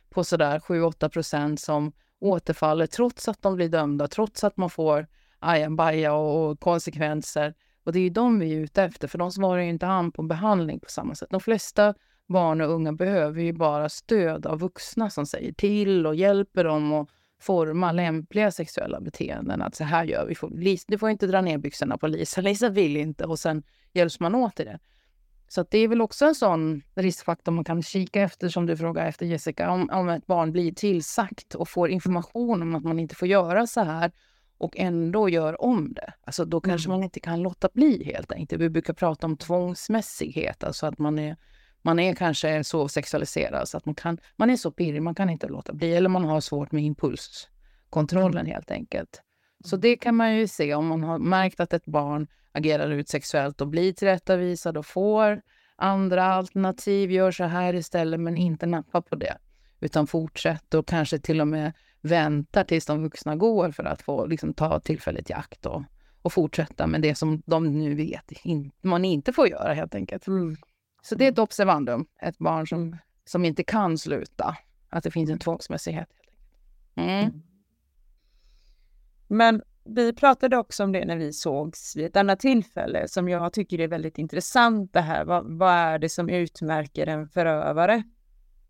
på 0.09 0.23
sådär 0.23 0.59
7-8 0.59 1.09
procent 1.09 1.59
som 1.59 1.91
återfaller 2.19 2.87
trots 2.87 3.27
att 3.27 3.41
de 3.41 3.55
blir 3.55 3.69
dömda, 3.69 4.07
trots 4.07 4.43
att 4.43 4.57
man 4.57 4.69
får 4.69 5.07
ajabaja 5.43 6.13
och 6.13 6.59
konsekvenser. 6.59 7.53
Och 7.83 7.93
det 7.93 7.99
är 7.99 8.03
ju 8.03 8.09
de 8.09 8.39
vi 8.39 8.53
är 8.53 8.59
ute 8.59 8.83
efter, 8.83 9.07
för 9.07 9.17
de 9.17 9.31
svarar 9.31 9.61
ju 9.61 9.69
inte 9.69 9.87
an 9.87 10.11
på 10.11 10.23
behandling 10.23 10.79
på 10.79 10.89
samma 10.89 11.15
sätt. 11.15 11.29
De 11.31 11.39
flesta 11.39 11.93
barn 12.27 12.61
och 12.61 12.69
unga 12.69 12.93
behöver 12.93 13.41
ju 13.41 13.53
bara 13.53 13.89
stöd 13.89 14.45
av 14.45 14.59
vuxna 14.59 15.09
som 15.09 15.25
säger 15.25 15.53
till 15.53 16.07
och 16.07 16.15
hjälper 16.15 16.63
dem 16.63 16.93
att 16.93 17.09
forma 17.41 17.91
lämpliga 17.91 18.51
sexuella 18.51 19.01
beteenden. 19.01 19.61
Att 19.61 19.75
så 19.75 19.83
här 19.83 20.03
gör 20.03 20.25
vi. 20.25 20.77
du 20.87 20.97
får 20.97 21.09
inte 21.09 21.27
dra 21.27 21.41
ner 21.41 21.57
byxorna 21.57 21.97
på 21.97 22.07
Lisa. 22.07 22.41
Lisa 22.41 22.69
vill 22.69 22.97
inte 22.97 23.25
och 23.25 23.39
sen 23.39 23.63
hjälps 23.93 24.19
man 24.19 24.35
åt 24.35 24.59
i 24.59 24.63
det. 24.63 24.79
Så 25.47 25.65
det 25.69 25.77
är 25.77 25.87
väl 25.87 26.01
också 26.01 26.25
en 26.25 26.35
sån 26.35 26.81
riskfaktor 26.95 27.51
man 27.51 27.63
kan 27.63 27.83
kika 27.83 28.21
efter 28.21 28.49
som 28.49 28.65
du 28.65 28.77
frågar 28.77 29.05
efter 29.05 29.25
Jessica. 29.25 29.71
Om, 29.71 29.89
om 29.89 30.09
ett 30.09 30.25
barn 30.25 30.51
blir 30.51 30.71
tillsagt 30.71 31.55
och 31.55 31.69
får 31.69 31.89
information 31.89 32.61
om 32.61 32.75
att 32.75 32.83
man 32.83 32.99
inte 32.99 33.15
får 33.15 33.27
göra 33.27 33.67
så 33.67 33.81
här 33.81 34.11
och 34.63 34.77
ändå 34.77 35.29
gör 35.29 35.61
om 35.61 35.93
det. 35.93 36.13
Alltså 36.23 36.45
då 36.45 36.61
kanske 36.61 36.87
mm. 36.87 36.97
man 36.97 37.03
inte 37.03 37.19
kan 37.19 37.41
låta 37.41 37.69
bli 37.73 38.03
helt 38.03 38.31
enkelt. 38.31 38.61
Vi 38.61 38.69
brukar 38.69 38.93
prata 38.93 39.27
om 39.27 39.37
tvångsmässighet, 39.37 40.63
alltså 40.63 40.85
att 40.85 40.99
man 40.99 41.19
är, 41.19 41.37
man 41.81 41.99
är 41.99 42.15
kanske 42.15 42.63
så 42.63 42.87
sexualiserad 42.87 43.67
så 43.69 43.77
att 43.77 43.85
man, 43.85 43.95
kan, 43.95 44.17
man 44.35 44.49
är 44.49 44.55
så 44.55 44.71
pirrig, 44.71 45.01
man 45.01 45.15
kan 45.15 45.29
inte 45.29 45.47
låta 45.47 45.73
bli. 45.73 45.95
Eller 45.95 46.09
man 46.09 46.25
har 46.25 46.41
svårt 46.41 46.71
med 46.71 46.83
impulskontrollen 46.83 48.41
mm. 48.41 48.51
helt 48.51 48.71
enkelt. 48.71 49.21
Så 49.65 49.77
det 49.77 49.95
kan 49.95 50.15
man 50.15 50.35
ju 50.35 50.47
se 50.47 50.75
om 50.75 50.87
man 50.87 51.03
har 51.03 51.19
märkt 51.19 51.59
att 51.59 51.73
ett 51.73 51.85
barn 51.85 52.27
agerar 52.51 52.89
ut 52.89 53.09
sexuellt 53.09 53.61
och 53.61 53.67
blir 53.67 53.93
tillrättavisad 53.93 54.77
och 54.77 54.85
får 54.85 55.41
andra 55.75 56.23
alternativ, 56.23 57.11
gör 57.11 57.31
så 57.31 57.43
här 57.43 57.73
istället, 57.73 58.19
men 58.19 58.37
inte 58.37 58.65
nappa 58.65 59.01
på 59.01 59.15
det. 59.15 59.37
Utan 59.79 60.07
fortsätter 60.07 60.77
och 60.77 60.87
kanske 60.87 61.19
till 61.19 61.41
och 61.41 61.47
med 61.47 61.73
väntar 62.03 62.63
tills 62.63 62.85
de 62.85 63.03
vuxna 63.03 63.35
går 63.35 63.71
för 63.71 63.83
att 63.83 64.01
få 64.01 64.25
liksom, 64.25 64.53
ta 64.53 64.79
tillfället 64.79 65.29
i 65.29 65.33
akt 65.33 65.65
och, 65.65 65.83
och 66.21 66.33
fortsätta 66.33 66.87
med 66.87 67.01
det 67.01 67.15
som 67.15 67.41
de 67.45 67.79
nu 67.79 67.95
vet 67.95 68.31
in, 68.31 68.71
man 68.81 69.05
inte 69.05 69.33
får 69.33 69.47
göra 69.47 69.73
helt 69.73 69.95
enkelt. 69.95 70.27
Mm. 70.27 70.55
Så 71.01 71.15
det 71.15 71.27
är 71.27 71.31
ett 71.31 71.39
observandum, 71.39 72.05
ett 72.21 72.37
barn 72.37 72.67
som, 72.67 72.97
som 73.25 73.45
inte 73.45 73.63
kan 73.63 73.97
sluta. 73.97 74.57
Att 74.89 75.03
det 75.03 75.11
finns 75.11 75.29
en 75.29 75.39
tvångsmässighet. 75.39 76.09
Mm. 76.95 77.09
mm. 77.09 77.41
Men 79.27 79.61
vi 79.83 80.13
pratade 80.13 80.57
också 80.57 80.83
om 80.83 80.91
det 80.91 81.05
när 81.05 81.17
vi 81.17 81.33
sågs 81.33 81.95
vid 81.95 82.05
ett 82.05 82.15
annat 82.15 82.39
tillfälle 82.39 83.07
som 83.07 83.29
jag 83.29 83.53
tycker 83.53 83.79
är 83.79 83.87
väldigt 83.87 84.17
intressant 84.17 84.93
det 84.93 85.01
här. 85.01 85.25
Vad, 85.25 85.57
vad 85.57 85.73
är 85.73 85.99
det 85.99 86.09
som 86.09 86.29
utmärker 86.29 87.07
en 87.07 87.27
förövare? 87.27 88.03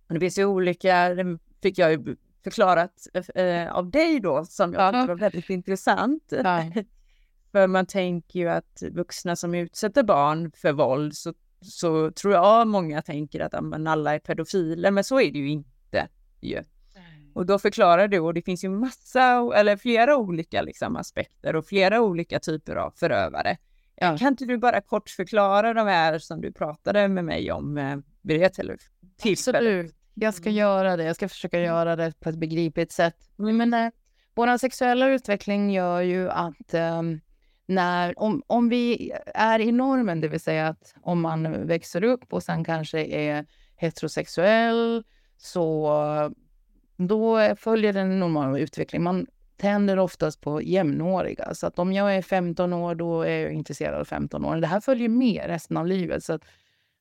Det 0.07 0.19
finns 0.19 0.37
ju 0.37 0.45
olika, 0.45 1.09
det 1.09 1.39
fick 1.61 1.77
jag 1.77 1.91
ju 1.91 2.15
förklarat 2.43 3.07
eh, 3.35 3.71
av 3.71 3.89
dig 3.91 4.19
då 4.19 4.45
som 4.45 4.73
jag 4.73 4.93
tyckte 4.93 5.07
var 5.07 5.15
väldigt 5.15 5.49
intressant. 5.49 6.23
För 7.51 7.67
man 7.67 7.85
tänker 7.85 8.39
ju 8.39 8.49
att 8.49 8.83
vuxna 8.91 9.35
som 9.35 9.55
utsätter 9.55 10.03
barn 10.03 10.51
för 10.51 10.71
våld 10.71 11.15
så, 11.15 11.33
så 11.61 12.11
tror 12.11 12.33
jag 12.33 12.67
många 12.67 13.01
tänker 13.01 13.39
att 13.39 13.63
men 13.63 13.87
alla 13.87 14.15
är 14.15 14.19
pedofiler, 14.19 14.91
men 14.91 15.03
så 15.03 15.19
är 15.19 15.31
det 15.31 15.39
ju 15.39 15.49
inte. 15.49 16.07
Ju. 16.41 16.63
Och 17.33 17.45
då 17.45 17.59
förklarar 17.59 18.07
du, 18.07 18.19
och 18.19 18.33
det 18.33 18.41
finns 18.41 18.63
ju 18.63 18.69
massa, 18.69 19.51
eller 19.55 19.77
flera 19.77 20.17
olika 20.17 20.61
liksom, 20.61 20.95
aspekter 20.95 21.55
och 21.55 21.65
flera 21.65 22.01
olika 22.01 22.39
typer 22.39 22.75
av 22.75 22.91
förövare. 22.91 23.57
Ja. 23.95 24.17
Kan 24.17 24.27
inte 24.27 24.45
du 24.45 24.57
bara 24.57 24.81
kort 24.81 25.09
förklara 25.09 25.73
de 25.73 25.87
här 25.87 26.19
som 26.19 26.41
du 26.41 26.51
pratade 26.51 27.07
med 27.07 27.25
mig 27.25 27.51
om 27.51 27.77
eh, 27.77 27.97
vid 28.21 28.41
det 28.41 28.49
tillfället? 29.17 29.67
Absolut. 29.67 29.95
Jag 30.13 30.33
ska 30.33 30.49
mm. 30.49 30.57
göra 30.57 30.97
det. 30.97 31.03
Jag 31.03 31.15
ska 31.15 31.29
försöka 31.29 31.57
mm. 31.57 31.67
göra 31.67 31.95
det 31.95 32.19
på 32.19 32.29
ett 32.29 32.37
begripligt 32.37 32.91
sätt. 32.91 33.15
Men 33.35 33.73
äh, 33.73 33.89
vår 34.35 34.57
sexuella 34.57 35.09
utveckling 35.09 35.71
gör 35.71 36.01
ju 36.01 36.29
att 36.29 36.73
um, 36.73 37.21
när, 37.65 38.19
om, 38.19 38.43
om 38.47 38.69
vi 38.69 39.11
är 39.25 39.59
i 39.59 39.71
normen, 39.71 40.21
det 40.21 40.27
vill 40.27 40.39
säga 40.39 40.67
att 40.67 40.95
om 41.01 41.21
man 41.21 41.67
växer 41.67 42.03
upp 42.03 42.33
och 42.33 42.43
sen 42.43 42.63
kanske 42.63 43.05
är 43.05 43.45
heterosexuell, 43.75 45.03
så 45.37 45.89
då 46.97 47.55
följer 47.55 47.93
den 47.93 48.19
normala 48.19 48.59
utvecklingen. 48.59 49.03
Man 49.03 49.27
tänder 49.57 49.99
oftast 49.99 50.41
på 50.41 50.61
jämnåriga. 50.61 51.53
Så 51.53 51.67
att 51.67 51.79
om 51.79 51.93
jag 51.93 52.15
är 52.15 52.21
15 52.21 52.73
år, 52.73 52.95
då 52.95 53.21
är 53.21 53.39
jag 53.39 53.53
intresserad 53.53 53.99
av 53.99 54.05
15 54.05 54.45
år. 54.45 54.55
Det 54.55 54.67
här 54.67 54.79
följer 54.79 55.09
med 55.09 55.43
resten 55.45 55.77
av 55.77 55.87
livet. 55.87 56.23
Så 56.23 56.33
att 56.33 56.41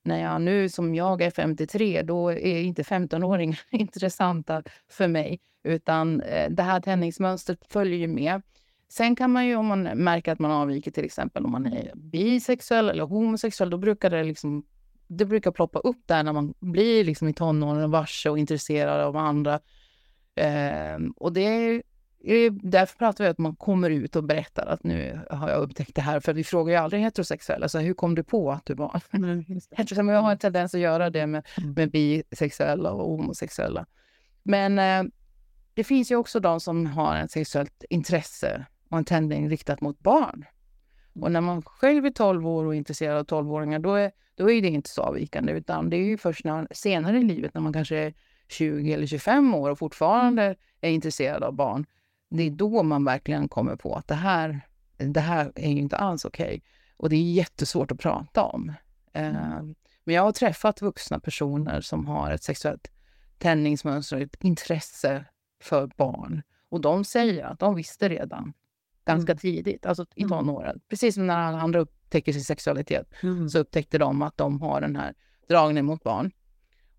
när 0.02 0.22
jag 0.22 0.40
nu 0.40 0.68
som 0.68 0.94
jag 0.94 1.22
är 1.22 1.30
53, 1.30 2.02
då 2.02 2.32
är 2.32 2.60
inte 2.60 2.82
15-åringar 2.82 3.60
intressanta 3.70 4.62
för 4.88 5.08
mig. 5.08 5.40
Utan 5.64 6.20
eh, 6.20 6.50
det 6.50 6.62
här 6.62 6.80
tändningsmönstret 6.80 7.58
följer 7.68 7.98
ju 7.98 8.08
med. 8.08 8.42
Sen 8.88 9.16
kan 9.16 9.30
man 9.30 9.46
ju 9.46 9.56
om 9.56 9.66
man 9.66 9.82
märker 9.82 10.32
att 10.32 10.38
man 10.38 10.50
avviker 10.50 10.90
till 10.90 11.04
exempel 11.04 11.44
om 11.44 11.52
man 11.52 11.66
är 11.66 11.92
bisexuell 11.94 12.88
eller 12.88 13.04
homosexuell, 13.04 13.70
då 13.70 13.76
brukar 13.76 14.10
det 14.10 14.24
liksom 14.24 14.64
det 15.06 15.24
brukar 15.24 15.50
ploppa 15.50 15.78
upp 15.78 16.02
där 16.06 16.22
när 16.22 16.32
man 16.32 16.54
blir 16.60 17.04
liksom 17.04 17.28
i 17.28 17.34
tonåren 17.34 17.90
varse 17.90 18.30
och 18.30 18.38
intresserad 18.38 19.00
av 19.00 19.16
andra. 19.16 19.60
Eh, 20.34 20.98
och 21.16 21.32
det 21.32 21.46
är, 21.46 21.82
därför 22.62 22.98
pratar 22.98 23.24
vi 23.24 23.28
om 23.28 23.32
att 23.32 23.38
man 23.38 23.56
kommer 23.56 23.90
ut 23.90 24.16
och 24.16 24.24
berättar 24.24 24.66
att 24.66 24.84
nu 24.84 25.20
har 25.30 25.50
jag 25.50 25.62
upptäckt 25.62 25.94
det 25.94 26.02
här. 26.02 26.20
För 26.20 26.32
vi 26.32 26.44
frågar 26.44 26.72
ju 26.72 26.78
aldrig 26.78 27.02
heterosexuella, 27.02 27.68
så 27.68 27.78
hur 27.78 27.94
kom 27.94 28.14
du 28.14 28.22
på 28.22 28.52
att 28.52 28.66
du 28.66 28.74
var 28.74 29.00
mm, 29.10 29.38
heterosexuell? 29.38 30.04
Men 30.04 30.14
jag 30.14 30.22
har 30.22 30.32
en 30.32 30.38
tendens 30.38 30.74
att 30.74 30.80
göra 30.80 31.10
det 31.10 31.26
med, 31.26 31.46
mm. 31.58 31.72
med 31.72 31.90
bisexuella 31.90 32.92
och 32.92 33.16
homosexuella. 33.16 33.86
Men 34.42 34.78
eh, 34.78 35.12
det 35.74 35.84
finns 35.84 36.10
ju 36.10 36.16
också 36.16 36.40
de 36.40 36.60
som 36.60 36.86
har 36.86 37.16
ett 37.16 37.30
sexuellt 37.30 37.84
intresse 37.90 38.66
och 38.88 38.98
en 38.98 39.04
tändning 39.04 39.48
riktat 39.48 39.80
mot 39.80 39.98
barn. 39.98 40.44
Och 41.20 41.32
när 41.32 41.40
man 41.40 41.62
själv 41.62 42.06
är 42.06 42.10
12 42.10 42.46
år 42.46 42.64
och 42.64 42.74
är 42.74 42.78
intresserad 42.78 43.18
av 43.18 43.26
12-åringar, 43.26 43.78
då 43.78 43.94
är, 43.94 44.12
då 44.34 44.50
är 44.50 44.62
det 44.62 44.68
inte 44.68 44.90
så 44.90 45.02
avvikande, 45.02 45.52
utan 45.52 45.90
det 45.90 45.96
är 45.96 46.04
ju 46.04 46.18
först 46.18 46.44
när, 46.44 46.68
senare 46.70 47.18
i 47.18 47.24
livet, 47.24 47.54
när 47.54 47.60
man 47.60 47.72
kanske 47.72 47.96
är 47.96 48.14
20 48.48 48.92
eller 48.92 49.06
25 49.06 49.54
år 49.54 49.70
och 49.70 49.78
fortfarande 49.78 50.56
är 50.80 50.90
intresserad 50.90 51.42
av 51.42 51.52
barn, 51.52 51.86
det 52.32 52.42
är 52.42 52.50
då 52.50 52.82
man 52.82 53.04
verkligen 53.04 53.48
kommer 53.48 53.76
på 53.76 53.94
att 53.94 54.08
det 54.08 54.14
här, 54.14 54.60
det 54.96 55.20
här 55.20 55.52
är 55.54 55.70
ju 55.70 55.78
inte 55.78 55.96
alls 55.96 56.24
okej. 56.24 56.46
Okay. 56.46 56.60
Och 56.96 57.08
det 57.08 57.16
är 57.16 57.32
jättesvårt 57.32 57.92
att 57.92 57.98
prata 57.98 58.42
om. 58.42 58.68
Uh, 59.16 59.62
men 60.04 60.14
jag 60.14 60.22
har 60.22 60.32
träffat 60.32 60.82
vuxna 60.82 61.20
personer 61.20 61.80
som 61.80 62.06
har 62.06 62.30
ett 62.30 62.42
sexuellt 62.42 62.90
tändningsmönster, 63.38 64.20
ett 64.20 64.44
intresse 64.44 65.24
för 65.62 65.90
barn. 65.96 66.42
Och 66.68 66.80
de 66.80 67.04
säger 67.04 67.44
att 67.44 67.58
de 67.58 67.74
visste 67.74 68.08
redan 68.08 68.52
ganska 69.04 69.32
mm. 69.32 69.38
tidigt, 69.38 69.86
alltså 69.86 70.06
i 70.14 70.22
mm. 70.22 70.30
tonåren. 70.30 70.80
Precis 70.88 71.14
som 71.14 71.26
när 71.26 71.38
alla 71.38 71.60
andra 71.60 71.80
upptäcker 71.80 72.32
sin 72.32 72.44
sexualitet 72.44 73.12
mm. 73.22 73.48
så 73.48 73.58
upptäckte 73.58 73.98
de 73.98 74.22
att 74.22 74.36
de 74.36 74.60
har 74.60 74.80
den 74.80 74.96
här 74.96 75.14
dragningen 75.48 75.86
mot 75.86 76.02
barn. 76.02 76.30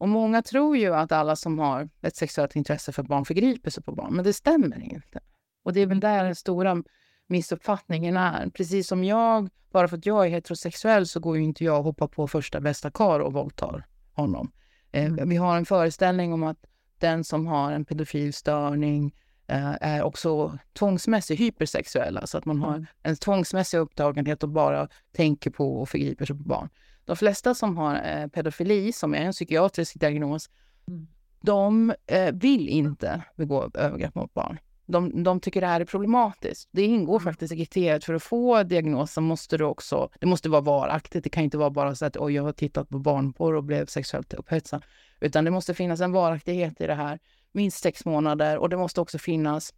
Och 0.04 0.10
många 0.10 0.42
tror 0.42 0.78
ju 0.78 0.96
att 0.96 1.12
alla 1.12 1.36
som 1.36 1.60
har 1.60 1.90
ett 2.02 2.16
sexuellt 2.16 2.56
intresse 2.56 2.92
för 2.92 3.04
barn 3.04 3.26
förgriper 3.26 3.70
sig 3.70 3.84
på 3.84 3.92
barn, 3.92 4.14
men 4.16 4.26
det 4.26 4.34
stämmer 4.34 4.94
inte. 4.94 5.20
Och 5.64 5.74
det 5.74 5.82
är 5.82 5.86
väl 5.86 6.00
där 6.00 6.24
den 6.24 6.36
stora 6.36 6.84
missuppfattningen 7.28 8.18
är. 8.18 8.50
Precis 8.50 8.88
som 8.88 9.04
jag, 9.04 9.50
bara 9.72 9.88
för 9.88 9.98
att 9.98 10.06
jag 10.06 10.26
är 10.26 10.30
heterosexuell 10.30 11.08
så 11.08 11.20
går 11.20 11.38
ju 11.38 11.44
inte 11.44 11.64
jag 11.64 11.78
och 11.78 11.84
hoppar 11.84 12.08
på 12.08 12.28
första 12.28 12.62
bästa 12.62 12.92
kar 12.92 13.20
och 13.20 13.34
våldtar 13.34 13.86
honom. 14.14 14.52
Eh, 14.92 15.06
mm. 15.06 15.30
Vi 15.30 15.36
har 15.36 15.58
en 15.58 15.66
föreställning 15.66 16.34
om 16.34 16.44
att 16.44 16.66
den 16.98 17.24
som 17.24 17.48
har 17.48 17.72
en 17.72 17.86
pedofil 17.86 18.34
störning 18.34 19.14
Eh, 19.48 19.76
är 19.82 20.04
också 20.04 20.58
tvångsmässigt 20.74 21.42
hypersexuella, 21.42 22.28
så 22.28 22.38
att 22.38 22.46
man 22.46 22.62
har 22.62 22.76
mm. 22.76 22.86
en 23.04 23.16
tvångsmässig 23.16 23.78
upptagenhet 23.78 24.44
och 24.44 24.50
bara 24.50 24.88
tänker 25.12 25.50
på 25.50 25.82
och 25.82 25.90
förgriper 25.90 26.26
sig 26.26 26.36
på 26.38 26.44
barn. 26.44 26.70
De 27.06 27.16
flesta 27.16 27.54
som 27.54 27.78
har 27.78 27.96
eh, 27.96 28.28
pedofili, 28.28 28.94
som 28.94 29.16
är 29.16 29.22
en 29.22 29.32
psykiatrisk 29.32 30.00
diagnos, 30.00 30.50
mm. 30.88 31.08
de 31.42 31.94
eh, 32.08 32.34
vill 32.34 32.70
inte 32.70 33.22
begå 33.36 33.72
övergrepp 33.74 34.16
mot 34.16 34.34
barn. 34.34 34.60
De, 34.86 35.24
de 35.24 35.40
tycker 35.40 35.62
det 35.62 35.68
här 35.68 35.82
är 35.82 35.86
problematiskt. 35.86 36.70
Det 36.72 36.82
ingår 36.82 37.20
mm. 37.20 37.24
faktiskt 37.24 37.54
i 37.54 37.58
kriteriet 37.58 38.06
för 38.06 38.14
att 38.14 38.24
få 38.24 38.64
diagnosen 38.64 39.24
måste 39.24 39.58
du 39.58 39.64
också, 39.64 40.10
det 40.20 40.26
måste 40.26 40.50
vara 40.50 40.62
varaktigt. 40.62 41.24
Det 41.24 41.30
kan 41.30 41.44
inte 41.44 41.58
vara 41.58 41.70
bara 41.70 41.96
så 41.96 42.06
att 42.06 42.18
oj, 42.18 42.34
jag 42.34 42.44
har 42.44 42.52
tittat 42.52 42.90
på 42.90 43.00
barnporr 43.00 43.54
och 43.54 43.64
blev 43.64 43.86
sexuellt 43.86 44.34
upphetsad, 44.34 44.84
utan 45.20 45.46
det 45.46 45.52
måste 45.52 45.74
finnas 45.74 46.02
en 46.02 46.12
varaktighet 46.12 46.82
i 46.82 46.88
det 46.88 46.96
här 46.96 47.20
minst 47.52 47.84
sex 47.84 48.06
månader 48.06 48.58
och 48.58 48.70
det 48.70 48.78
måste 48.78 49.02
också 49.02 49.18
finnas 49.18 49.74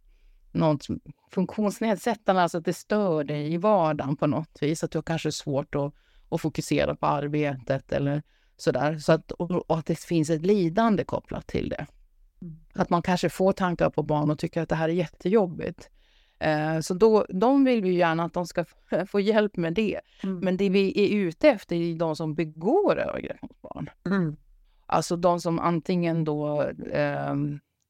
något 0.52 0.86
funktionsnedsättande, 1.30 2.42
alltså 2.42 2.58
att 2.58 2.64
det 2.64 2.72
stör 2.72 3.24
dig 3.24 3.52
i 3.52 3.56
vardagen 3.56 4.16
på 4.16 4.26
något 4.26 4.58
vis. 4.60 4.84
Att 4.84 4.90
du 4.90 4.98
har 4.98 5.02
kanske 5.02 5.32
svårt 5.32 5.74
att, 5.74 5.94
att 6.28 6.40
fokusera 6.40 6.96
på 6.96 7.06
arbetet 7.06 7.92
eller 7.92 8.22
sådär. 8.56 8.98
Så 8.98 9.12
att, 9.12 9.30
och 9.30 9.78
att 9.78 9.86
det 9.86 9.98
finns 9.98 10.30
ett 10.30 10.46
lidande 10.46 11.04
kopplat 11.04 11.46
till 11.46 11.68
det. 11.68 11.86
Mm. 12.42 12.56
Att 12.74 12.90
man 12.90 13.02
kanske 13.02 13.28
får 13.28 13.52
tankar 13.52 13.90
på 13.90 14.02
barn 14.02 14.30
och 14.30 14.38
tycker 14.38 14.62
att 14.62 14.68
det 14.68 14.74
här 14.74 14.88
är 14.88 14.92
jättejobbigt. 14.92 15.90
Eh, 16.38 16.80
så 16.80 16.94
då, 16.94 17.26
de 17.28 17.64
vill 17.64 17.82
vi 17.82 17.94
gärna 17.94 18.24
att 18.24 18.32
de 18.32 18.46
ska 18.46 18.64
få 19.06 19.20
hjälp 19.20 19.56
med 19.56 19.74
det. 19.74 20.00
Mm. 20.22 20.38
Men 20.38 20.56
det 20.56 20.68
vi 20.68 21.04
är 21.04 21.16
ute 21.16 21.48
efter 21.48 21.76
är 21.76 21.94
de 21.94 22.16
som 22.16 22.34
begår 22.34 22.98
övergrepp 22.98 23.42
mot 23.42 23.62
barn. 23.62 23.90
Mm. 24.06 24.36
Alltså 24.86 25.16
de 25.16 25.40
som 25.40 25.58
antingen 25.58 26.24
då 26.24 26.62
eh, 26.92 27.34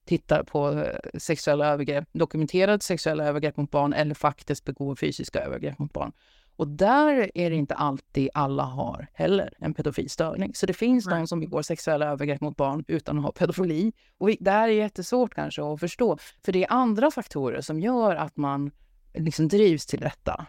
tittar 0.07 0.43
på 0.43 0.73
eh, 0.73 1.19
sexuella 1.19 1.67
övergrepp, 1.67 2.09
dokumenterade 2.13 2.83
sexuella 2.83 3.25
övergrepp 3.25 3.57
mot 3.57 3.71
barn 3.71 3.93
eller 3.93 4.15
faktiskt 4.15 4.65
begår 4.65 4.97
fysiska 4.97 5.41
övergrepp 5.41 5.79
mot 5.79 5.93
barn. 5.93 6.13
Och 6.57 6.69
där 6.69 7.31
är 7.35 7.51
det 7.51 7.57
inte 7.57 7.75
alltid 7.75 8.29
alla 8.35 8.63
har 8.63 9.07
heller 9.15 9.55
en 9.59 9.75
pedofilstörning. 9.75 10.55
Så 10.55 10.67
det 10.67 10.73
finns 10.73 11.07
Nej. 11.07 11.21
de 11.21 11.27
som 11.27 11.41
begår 11.41 11.63
sexuella 11.63 12.07
övergrepp 12.07 12.41
mot 12.41 12.57
barn 12.57 12.85
utan 12.89 13.19
att 13.19 13.25
ha 13.25 13.33
pedofili. 13.33 13.93
Och 14.19 14.31
det 14.41 14.51
här 14.51 14.69
är 14.69 14.73
jättesvårt 14.73 15.35
kanske 15.35 15.73
att 15.73 15.81
förstå, 15.81 16.19
för 16.45 16.53
det 16.53 16.65
är 16.65 16.73
andra 16.73 17.11
faktorer 17.11 17.61
som 17.61 17.81
gör 17.81 18.17
att 18.17 18.37
man 18.37 18.71
liksom 19.15 19.49
drivs 19.49 19.87
till 19.87 20.01
detta. 20.01 20.47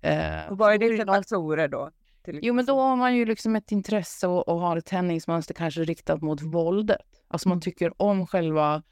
Eh, 0.00 0.50
och 0.50 0.58
vad 0.58 0.74
är 0.74 0.78
det 0.78 0.96
för 0.96 1.06
faktorer 1.06 1.68
då? 1.68 1.90
Jo, 2.26 2.54
men 2.54 2.64
då 2.64 2.80
har 2.80 2.96
man 2.96 3.16
ju 3.16 3.24
liksom 3.24 3.56
ett 3.56 3.72
intresse 3.72 4.26
och, 4.26 4.48
och 4.48 4.60
har 4.60 4.76
ett 4.76 4.86
tändningsmönster 4.86 5.54
kanske 5.54 5.84
riktat 5.84 6.22
mot 6.22 6.42
våldet. 6.42 7.22
Alltså 7.28 7.48
man 7.48 7.56
mm. 7.56 7.60
tycker 7.60 8.02
om 8.02 8.26
själva, 8.26 8.82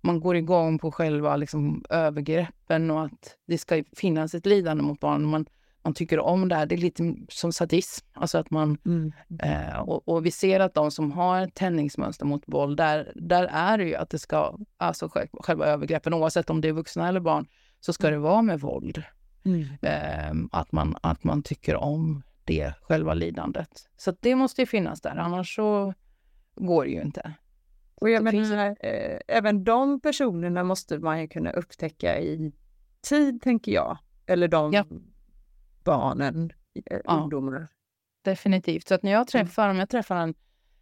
man 0.00 0.20
går 0.20 0.36
igång 0.36 0.78
på 0.78 0.92
själva 0.92 1.36
liksom 1.36 1.84
övergreppen 1.90 2.90
och 2.90 3.04
att 3.04 3.36
det 3.46 3.58
ska 3.58 3.84
finnas 3.96 4.34
ett 4.34 4.46
lidande 4.46 4.82
mot 4.82 5.00
barn. 5.00 5.24
Man, 5.24 5.46
man 5.86 5.94
tycker 5.94 6.18
om 6.18 6.48
det 6.48 6.54
här. 6.54 6.66
Det 6.66 6.74
är 6.74 6.76
lite 6.78 7.14
som 7.28 7.52
sadism. 7.52 8.06
Alltså 8.12 8.38
att 8.38 8.50
man, 8.50 8.78
mm. 8.86 9.12
eh, 9.42 9.78
och, 9.78 10.08
och, 10.08 10.26
vi 10.26 10.30
ser 10.30 10.60
att 10.60 10.74
de 10.74 10.90
som 10.90 11.12
har 11.12 11.46
tändningsmönster 11.46 12.26
mot 12.26 12.42
våld, 12.46 12.76
där, 12.76 13.12
där 13.14 13.44
är 13.52 13.78
det 13.78 13.84
ju 13.84 13.94
att 13.94 14.10
det 14.10 14.18
ska, 14.18 14.58
alltså 14.76 15.08
själva 15.40 15.66
övergreppen, 15.66 16.14
oavsett 16.14 16.50
om 16.50 16.60
det 16.60 16.68
är 16.68 16.72
vuxna 16.72 17.08
eller 17.08 17.20
barn, 17.20 17.46
så 17.80 17.92
ska 17.92 18.10
det 18.10 18.18
vara 18.18 18.42
med 18.42 18.60
våld. 18.60 19.02
Mm. 19.44 19.62
Eh, 19.82 20.48
att, 20.52 20.72
man, 20.72 20.96
att 21.02 21.24
man 21.24 21.42
tycker 21.42 21.76
om 21.76 22.22
det, 22.44 22.74
själva 22.82 23.14
lidandet. 23.14 23.88
Så 23.96 24.12
det 24.20 24.34
måste 24.34 24.62
ju 24.62 24.66
finnas 24.66 25.00
där, 25.00 25.16
annars 25.16 25.54
så 25.56 25.94
går 26.54 26.84
det 26.84 26.90
ju 26.90 27.02
inte. 27.02 27.34
Och 27.94 28.10
jag 28.10 28.22
menar, 28.22 28.76
eh, 28.80 29.18
även 29.28 29.64
de 29.64 30.00
personerna 30.00 30.64
måste 30.64 30.98
man 30.98 31.20
ju 31.20 31.28
kunna 31.28 31.50
upptäcka 31.50 32.20
i 32.20 32.52
tid, 33.08 33.42
tänker 33.42 33.72
jag. 33.72 33.98
Eller 34.26 34.48
de 34.48 34.72
ja. 34.72 34.84
Barnen, 35.86 36.52
eh, 36.90 37.00
ja. 37.04 37.20
ungdomar. 37.20 37.68
Definitivt. 38.22 38.88
Så 38.88 38.94
att 38.94 39.02
när 39.02 39.10
jag 39.10 39.18
mm. 39.18 39.26
träffar, 39.26 39.68
om 39.68 39.78
jag 39.78 39.88
träffar 39.88 40.16
en, 40.16 40.34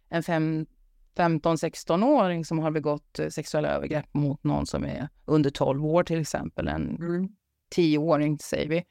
en 0.09 0.67
15-16-åring 1.15 2.45
som 2.45 2.59
har 2.59 2.71
begått 2.71 3.19
eh, 3.19 3.29
sexuella 3.29 3.69
övergrepp 3.69 4.13
mot 4.13 4.43
någon 4.43 4.65
som 4.65 4.85
är 4.85 5.09
under 5.25 5.49
12 5.49 5.85
år 5.85 6.03
till 6.03 6.21
exempel, 6.21 6.67
en 6.67 6.95
mm. 6.95 7.29
10-åring 7.75 8.39
säger 8.39 8.69
vi, 8.69 8.83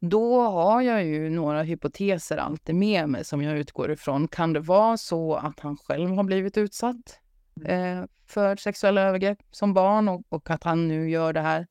då 0.00 0.40
har 0.40 0.82
jag 0.82 1.04
ju 1.04 1.30
några 1.30 1.62
hypoteser 1.62 2.36
alltid 2.36 2.74
med 2.74 3.08
mig 3.08 3.24
som 3.24 3.42
jag 3.42 3.58
utgår 3.58 3.90
ifrån. 3.90 4.28
Kan 4.28 4.52
det 4.52 4.60
vara 4.60 4.96
så 4.96 5.34
att 5.34 5.60
han 5.60 5.76
själv 5.76 6.10
har 6.10 6.24
blivit 6.24 6.56
utsatt 6.56 7.20
mm. 7.56 7.98
eh, 7.98 8.06
för 8.26 8.56
sexuella 8.56 9.02
övergrepp 9.02 9.38
som 9.50 9.74
barn 9.74 10.08
och, 10.08 10.22
och, 10.28 10.50
att 10.50 10.64
han 10.64 10.88
nu 10.88 11.10
gör 11.10 11.32
det 11.32 11.40
här, 11.40 11.66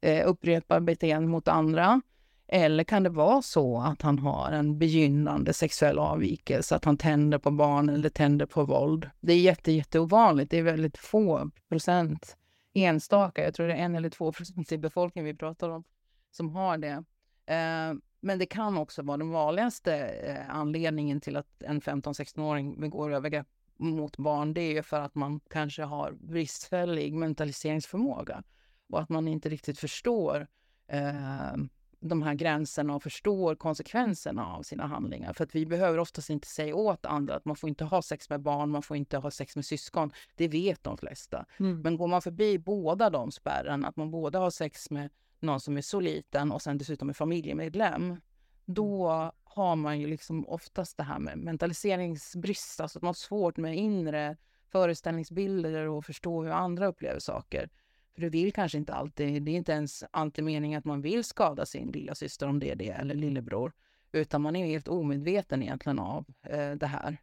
eh, 0.00 0.28
upprepar 0.28 0.80
beteende 0.80 1.28
mot 1.28 1.48
andra? 1.48 2.00
Eller 2.48 2.84
kan 2.84 3.02
det 3.02 3.10
vara 3.10 3.42
så 3.42 3.80
att 3.80 4.02
han 4.02 4.18
har 4.18 4.52
en 4.52 4.78
begynnande 4.78 5.52
sexuell 5.52 5.98
avvikelse, 5.98 6.76
att 6.76 6.84
han 6.84 6.96
tänder 6.96 7.38
på 7.38 7.50
barn 7.50 7.88
eller 7.88 8.08
tänder 8.08 8.46
på 8.46 8.64
våld? 8.64 9.10
Det 9.20 9.32
är 9.32 9.40
jätte, 9.40 9.72
jätteovanligt. 9.72 10.50
Det 10.50 10.58
är 10.58 10.62
väldigt 10.62 10.98
få 10.98 11.50
procent, 11.68 12.36
enstaka, 12.74 13.44
jag 13.44 13.54
tror 13.54 13.66
det 13.66 13.74
är 13.74 13.78
en 13.78 13.94
eller 13.94 14.10
två 14.10 14.32
procent 14.32 14.72
i 14.72 14.78
befolkningen 14.78 15.26
vi 15.26 15.34
pratar 15.34 15.68
om, 15.68 15.84
som 16.30 16.50
har 16.50 16.78
det. 16.78 17.04
Eh, 17.46 17.94
men 18.20 18.38
det 18.38 18.46
kan 18.46 18.78
också 18.78 19.02
vara 19.02 19.16
den 19.16 19.30
vanligaste 19.30 19.94
eh, 19.96 20.56
anledningen 20.56 21.20
till 21.20 21.36
att 21.36 21.62
en 21.62 21.80
15-16-åring 21.80 22.80
begår 22.80 23.14
övergrepp 23.14 23.46
mot 23.76 24.16
barn. 24.16 24.54
Det 24.54 24.76
är 24.76 24.82
för 24.82 25.00
att 25.00 25.14
man 25.14 25.40
kanske 25.50 25.82
har 25.82 26.12
bristfällig 26.12 27.14
mentaliseringsförmåga 27.14 28.42
och 28.88 29.00
att 29.00 29.08
man 29.08 29.28
inte 29.28 29.48
riktigt 29.48 29.78
förstår 29.78 30.46
eh, 30.88 31.56
de 32.00 32.22
här 32.22 32.34
gränserna 32.34 32.94
och 32.94 33.02
förstår 33.02 33.54
konsekvenserna 33.54 34.46
av 34.46 34.62
sina 34.62 34.86
handlingar. 34.86 35.32
För 35.32 35.44
att 35.44 35.54
vi 35.54 35.66
behöver 35.66 35.98
oftast 35.98 36.30
inte 36.30 36.48
säga 36.48 36.74
åt 36.74 37.06
andra 37.06 37.34
att 37.34 37.44
man 37.44 37.56
får 37.56 37.68
inte 37.68 37.84
ha 37.84 38.02
sex 38.02 38.30
med 38.30 38.40
barn, 38.40 38.70
man 38.70 38.82
får 38.82 38.96
inte 38.96 39.18
ha 39.18 39.30
sex 39.30 39.56
med 39.56 39.64
syskon. 39.64 40.12
Det 40.34 40.48
vet 40.48 40.84
de 40.84 40.98
flesta. 40.98 41.46
Mm. 41.58 41.80
Men 41.80 41.96
går 41.96 42.06
man 42.06 42.22
förbi 42.22 42.58
båda 42.58 43.10
de 43.10 43.32
spärren, 43.32 43.84
att 43.84 43.96
man 43.96 44.10
både 44.10 44.38
har 44.38 44.50
sex 44.50 44.90
med 44.90 45.10
någon 45.40 45.60
som 45.60 45.76
är 45.76 45.82
så 45.82 46.00
liten 46.00 46.52
och 46.52 46.62
sen 46.62 46.78
dessutom 46.78 47.08
är 47.08 47.12
familjemedlem, 47.12 48.16
då 48.64 49.08
mm. 49.08 49.30
har 49.44 49.76
man 49.76 50.00
ju 50.00 50.06
liksom 50.06 50.48
oftast 50.48 50.96
det 50.96 51.02
här 51.02 51.18
med 51.18 51.38
mentaliseringsbrist, 51.38 52.80
alltså 52.80 52.98
att 52.98 53.02
man 53.02 53.08
har 53.08 53.14
svårt 53.14 53.56
med 53.56 53.76
inre 53.76 54.36
föreställningsbilder 54.72 55.88
och 55.88 56.04
förstå 56.04 56.42
hur 56.42 56.50
andra 56.50 56.86
upplever 56.86 57.20
saker. 57.20 57.70
Du 58.18 58.28
vill 58.28 58.52
kanske 58.52 58.78
inte 58.78 58.94
alltid, 58.94 59.42
det 59.42 59.50
är 59.50 59.56
inte 59.56 59.72
ens 59.72 60.04
alltid 60.10 60.44
meningen 60.44 60.78
att 60.78 60.84
man 60.84 61.00
vill 61.00 61.24
skada 61.24 61.66
sin 61.66 61.88
lilla 61.88 62.14
syster 62.14 62.48
om 62.48 62.58
det 62.58 62.70
är 62.70 62.76
det, 62.76 62.88
eller 62.88 63.14
lillebror. 63.14 63.72
Utan 64.12 64.42
man 64.42 64.56
är 64.56 64.66
helt 64.66 64.88
omedveten 64.88 65.62
egentligen 65.62 65.98
av 65.98 66.24
eh, 66.42 66.70
det 66.70 66.86
här. 66.86 67.18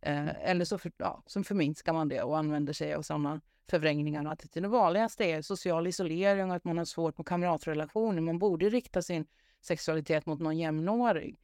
Eh, 0.00 0.50
eller 0.50 0.64
så, 0.64 0.78
för, 0.78 0.92
ja, 0.96 1.22
så 1.26 1.42
förminskar 1.42 1.92
man 1.92 2.08
det 2.08 2.22
och 2.22 2.38
använder 2.38 2.72
sig 2.72 2.94
av 2.94 3.02
sådana 3.02 3.40
förvrängningar 3.70 4.26
och 4.26 4.32
attityder. 4.32 4.60
Det 4.60 4.68
vanligaste 4.68 5.24
är 5.24 5.42
social 5.42 5.86
isolering 5.86 6.50
och 6.50 6.56
att 6.56 6.64
man 6.64 6.78
har 6.78 6.84
svårt 6.84 7.18
med 7.18 7.26
kamratrelationer. 7.26 8.20
Man 8.20 8.38
borde 8.38 8.68
rikta 8.68 9.02
sin 9.02 9.26
sexualitet 9.60 10.26
mot 10.26 10.40
någon 10.40 10.58
jämnårig. 10.58 11.38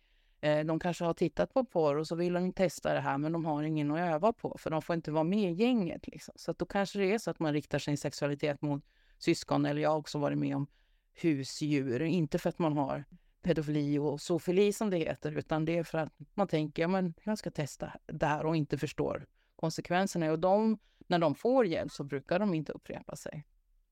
Eh, 0.44 0.64
de 0.64 0.78
kanske 0.78 1.04
har 1.04 1.14
tittat 1.14 1.54
på 1.54 1.64
porr 1.64 1.96
och 1.96 2.06
så 2.06 2.14
vill 2.14 2.32
de 2.32 2.52
testa 2.52 2.94
det 2.94 3.00
här 3.00 3.18
men 3.18 3.32
de 3.32 3.44
har 3.44 3.62
ingen 3.62 3.90
att 3.90 3.98
öva 3.98 4.32
på 4.32 4.56
för 4.58 4.70
de 4.70 4.82
får 4.82 4.94
inte 4.96 5.10
vara 5.10 5.24
med 5.24 5.52
i 5.52 5.54
gänget. 5.54 6.06
Liksom. 6.06 6.34
Så 6.36 6.50
att 6.50 6.58
då 6.58 6.66
kanske 6.66 6.98
det 6.98 7.12
är 7.12 7.18
så 7.18 7.30
att 7.30 7.38
man 7.38 7.52
riktar 7.52 7.78
sin 7.78 7.98
sexualitet 7.98 8.62
mot 8.62 8.84
syskon 9.18 9.66
eller 9.66 9.82
jag 9.82 9.90
har 9.90 9.96
också 9.96 10.18
varit 10.18 10.38
med 10.38 10.56
om 10.56 10.66
husdjur. 11.12 12.02
Inte 12.02 12.38
för 12.38 12.48
att 12.48 12.58
man 12.58 12.76
har 12.76 13.04
pedofili 13.42 13.98
och 13.98 14.20
zoofili 14.20 14.72
som 14.72 14.90
det 14.90 14.96
heter, 14.96 15.38
utan 15.38 15.64
det 15.64 15.78
är 15.78 15.84
för 15.84 15.98
att 15.98 16.12
man 16.34 16.48
tänker 16.48 16.82
ja, 16.82 16.88
men 16.88 17.14
jag 17.24 17.38
ska 17.38 17.50
testa 17.50 17.92
det 18.06 18.26
här 18.26 18.46
och 18.46 18.56
inte 18.56 18.78
förstår 18.78 19.26
konsekvenserna. 19.56 20.32
Och 20.32 20.38
de, 20.38 20.78
när 21.06 21.18
de 21.18 21.34
får 21.34 21.66
hjälp 21.66 21.92
så 21.92 22.04
brukar 22.04 22.38
de 22.38 22.54
inte 22.54 22.72
upprepa 22.72 23.16
sig. 23.16 23.44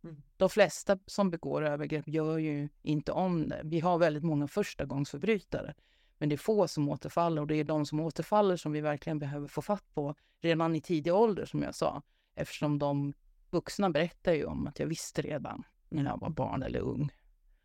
Mm. 0.05 0.23
De 0.37 0.49
flesta 0.49 0.99
som 1.07 1.31
begår 1.31 1.63
övergrepp 1.63 2.09
gör 2.09 2.39
ju 2.39 2.69
inte 2.83 3.13
om 3.13 3.49
det. 3.49 3.61
Vi 3.65 3.81
har 3.81 3.99
väldigt 3.99 4.25
många 4.25 4.49
förstagångsförbrytare, 4.49 5.75
men 6.23 6.29
det 6.29 6.35
är 6.35 6.37
få 6.37 6.69
som 6.69 6.89
återfaller 6.89 7.43
och 7.43 7.47
det 7.47 7.57
är 7.57 7.65
de 7.65 7.87
som 7.87 8.01
återfaller 8.01 8.57
som 8.57 8.73
vi 8.73 8.81
verkligen 8.81 9.19
behöver 9.19 9.49
få 9.49 9.63
fatt 9.63 9.95
på 9.95 10.15
redan 10.41 10.77
i 10.77 10.81
tidig 10.81 11.15
ålder, 11.15 11.45
som 11.45 11.63
jag 11.63 11.75
sa. 11.75 12.03
Eftersom 12.35 12.79
de 12.79 13.13
vuxna 13.51 13.91
berättar 13.91 14.33
ju 14.33 14.45
om 14.45 14.67
att 14.67 14.79
jag 14.79 14.87
visste 14.87 15.23
redan 15.23 15.65
när 15.89 16.05
jag 16.05 16.21
var 16.21 16.31
barn 16.31 16.63
eller 16.63 16.81
ung 16.81 17.13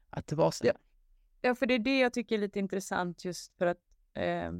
att 0.09 0.27
det 0.27 0.35
var 0.35 0.51
så. 0.51 0.67
Ja. 0.67 0.73
Ja, 1.41 1.55
för 1.55 1.65
det 1.65 1.73
är 1.73 1.79
det 1.79 1.99
jag 1.99 2.13
tycker 2.13 2.35
är 2.35 2.39
lite 2.39 2.59
intressant 2.59 3.25
just 3.25 3.57
för 3.57 3.65
att 3.65 3.81
eh, 4.13 4.51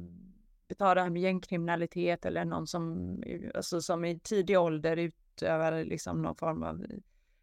ta 0.78 0.94
det 0.94 1.02
här 1.02 1.10
med 1.10 1.22
gängkriminalitet 1.22 2.24
eller 2.24 2.44
någon 2.44 2.66
som, 2.66 3.16
alltså, 3.54 3.80
som 3.82 4.04
i 4.04 4.18
tidig 4.18 4.58
ålder 4.58 4.96
utövar 4.96 5.84
liksom 5.84 6.22
någon 6.22 6.36
form 6.36 6.62
av 6.62 6.86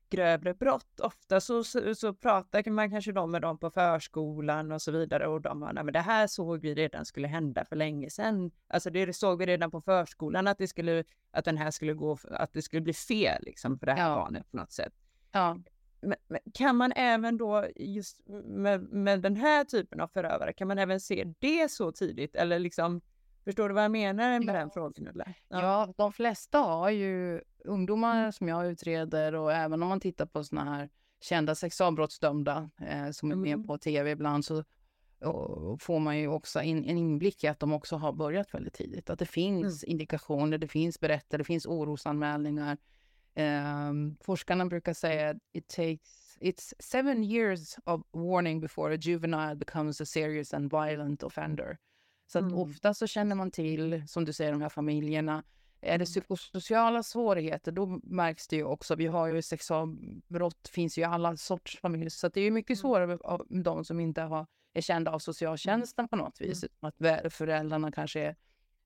grövre 0.10 0.54
brott. 0.54 1.00
Ofta 1.00 1.42
så, 1.42 1.64
så, 1.64 1.96
så 1.96 2.14
pratar 2.14 2.70
man 2.70 2.92
kanske 2.92 3.12
då 3.12 3.28
med 3.28 3.42
dem 3.42 3.58
på 3.58 3.70
förskolan 3.70 4.72
och 4.72 4.82
så 4.82 4.92
vidare 4.92 5.28
och 5.28 5.42
de 5.42 5.60
nej 5.60 5.84
men 5.84 5.94
det 5.94 6.00
här 6.00 6.28
såg 6.28 6.62
vi 6.62 6.76
redan 6.76 7.06
skulle 7.06 7.28
hända 7.28 7.66
för 7.66 7.76
länge 7.76 8.10
sedan. 8.10 8.52
Alltså 8.68 8.90
det 8.90 9.16
såg 9.16 9.40
vi 9.40 9.46
redan 9.46 9.72
på 9.72 9.82
förskolan 9.82 10.48
att 10.48 10.58
det 10.58 10.68
skulle, 10.68 11.04
att 11.32 11.46
den 11.46 11.58
här 11.58 11.72
skulle 11.72 11.94
gå, 11.94 12.18
att 12.32 12.54
det 12.54 12.62
skulle 12.62 12.82
bli 12.82 12.94
fel 12.94 13.44
liksom 13.44 13.80
för 13.80 13.86
det 13.86 13.94
här 13.94 14.10
ja. 14.10 14.16
barnet 14.16 14.52
på 14.52 14.58
något 14.58 14.72
sätt. 14.72 14.94
Ja 15.32 15.58
kan 16.54 16.76
man 16.76 16.92
även 16.96 17.38
då 17.38 17.66
just 17.76 18.22
med, 18.46 18.82
med 18.82 19.22
den 19.22 19.36
här 19.36 19.64
typen 19.64 20.00
av 20.02 20.08
förövare, 20.08 20.54
kan 20.54 20.68
man 20.68 20.80
även 20.80 21.00
se 21.00 21.34
det 21.40 21.72
så 21.72 21.92
tidigt 21.92 22.36
eller 22.36 22.60
liksom 22.60 23.02
Förstår 23.46 23.70
du 23.70 23.76
vad 23.76 23.84
jag 23.84 23.92
menar 23.92 24.40
med 24.40 24.56
ja. 24.56 24.60
den 24.60 24.70
frågan? 24.70 25.08
Eller? 25.08 25.34
Ja. 25.48 25.62
ja, 25.62 25.94
de 25.98 26.14
flesta 26.14 26.58
har 26.58 26.90
ju 26.90 27.42
ungdomar 27.66 28.20
mm. 28.20 28.32
som 28.32 28.48
jag 28.48 28.72
utreder 28.72 29.36
och 29.36 29.54
även 29.54 29.84
om 29.84 29.90
man 29.90 30.00
tittar 30.00 30.26
på 30.26 30.44
såna 30.44 30.64
här 30.64 30.90
kända 31.22 31.56
sexualbrottsdömda 31.56 32.70
eh, 32.82 33.10
som 33.12 33.32
är 33.32 33.36
med 33.36 33.54
mm. 33.54 33.68
på 33.68 33.78
tv 33.78 34.12
ibland 34.12 34.46
så 34.46 34.64
får 35.80 36.00
man 36.00 36.18
ju 36.18 36.28
också 36.28 36.62
in, 36.62 36.86
en 36.86 36.98
inblick 36.98 37.44
i 37.44 37.48
att 37.48 37.60
de 37.60 37.74
också 37.74 37.96
har 37.96 38.14
börjat 38.14 38.54
väldigt 38.54 38.74
tidigt. 38.74 39.10
Att 39.10 39.20
det 39.20 39.26
finns 39.26 39.84
mm. 39.84 39.92
indikationer, 39.92 40.58
det 40.58 40.68
finns 40.68 41.00
berättelser, 41.00 41.38
det 41.38 41.44
finns 41.44 41.66
orosanmälningar. 41.66 42.78
Um, 43.90 44.18
forskarna 44.22 44.66
brukar 44.66 44.94
säga 44.94 45.30
att 45.30 45.38
it 45.54 45.68
takes 45.68 46.38
it's 46.40 46.74
seven 46.80 47.24
years 47.24 47.78
of 47.86 48.02
warning 48.12 48.60
before 48.62 48.94
a 48.94 48.98
juvenile 49.02 49.56
becomes 49.56 50.02
a 50.02 50.06
serious 50.06 50.54
and 50.54 50.72
violent 50.72 51.24
offender. 51.24 51.78
Så 52.28 52.40
att 52.40 52.44
mm. 52.44 52.58
ofta 52.58 52.94
så 52.94 53.08
känner 53.08 53.36
man 53.36 53.52
till, 53.52 54.04
som 54.08 54.26
du 54.26 54.34
säger, 54.34 54.52
de 54.52 54.62
här 54.62 54.70
familjerna. 54.70 55.44
Är 55.82 55.88
det 55.88 55.94
mm. 55.96 56.06
psykosociala 56.06 57.04
svårigheter, 57.04 57.72
då 57.72 58.00
märks 58.04 58.48
det 58.48 58.56
ju 58.56 58.64
också. 58.64 58.96
Vi 58.96 59.08
har 59.08 59.28
ju 59.28 59.42
sexualbrott, 59.42 60.68
finns 60.68 60.98
ju 60.98 61.02
i 61.02 61.06
alla 61.06 61.38
sorts 61.38 61.80
familjer. 61.80 62.10
Så 62.10 62.28
det 62.28 62.42
är 62.42 62.52
mycket 62.52 62.70
mm. 62.70 62.82
svårare 62.82 63.18
av 63.24 63.46
de 63.50 63.86
som 63.86 64.00
inte 64.00 64.22
har, 64.22 64.48
är 64.74 64.82
kända 64.82 65.12
av 65.12 65.20
socialtjänsten 65.20 66.08
på 66.08 66.16
något 66.16 66.42
vis. 66.42 66.64
Mm. 66.64 66.72
Att 67.24 67.34
föräldrarna 67.34 67.92
kanske 67.92 68.20
är 68.20 68.36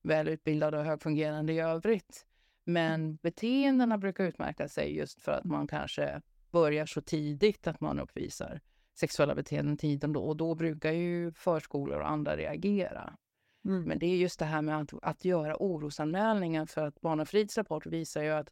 välutbildade 0.02 0.78
och 0.78 0.84
högfungerande 0.84 1.52
i 1.52 1.60
övrigt. 1.60 2.26
Men 2.64 3.16
beteendena 3.16 3.98
brukar 3.98 4.24
utmärka 4.24 4.68
sig 4.68 4.96
just 4.96 5.22
för 5.22 5.32
att 5.32 5.44
man 5.44 5.66
kanske 5.66 6.22
börjar 6.50 6.86
så 6.86 7.00
tidigt 7.00 7.66
att 7.66 7.80
man 7.80 8.00
uppvisar 8.00 8.60
sexuella 9.00 9.34
beteenden 9.34 9.76
tidigt 9.76 10.16
och 10.16 10.36
då 10.36 10.54
brukar 10.54 10.92
ju 10.92 11.32
förskolor 11.32 12.00
och 12.00 12.10
andra 12.10 12.36
reagera. 12.36 13.16
Mm. 13.64 13.82
Men 13.82 13.98
det 13.98 14.06
är 14.06 14.16
just 14.16 14.38
det 14.38 14.44
här 14.44 14.62
med 14.62 14.80
att, 14.80 14.92
att 15.02 15.24
göra 15.24 15.56
orosanmälningar 15.60 16.66
för 16.66 16.86
att 16.86 17.00
Barnafrids 17.00 17.58
rapport 17.58 17.86
visar 17.86 18.22
ju 18.22 18.30
att, 18.30 18.50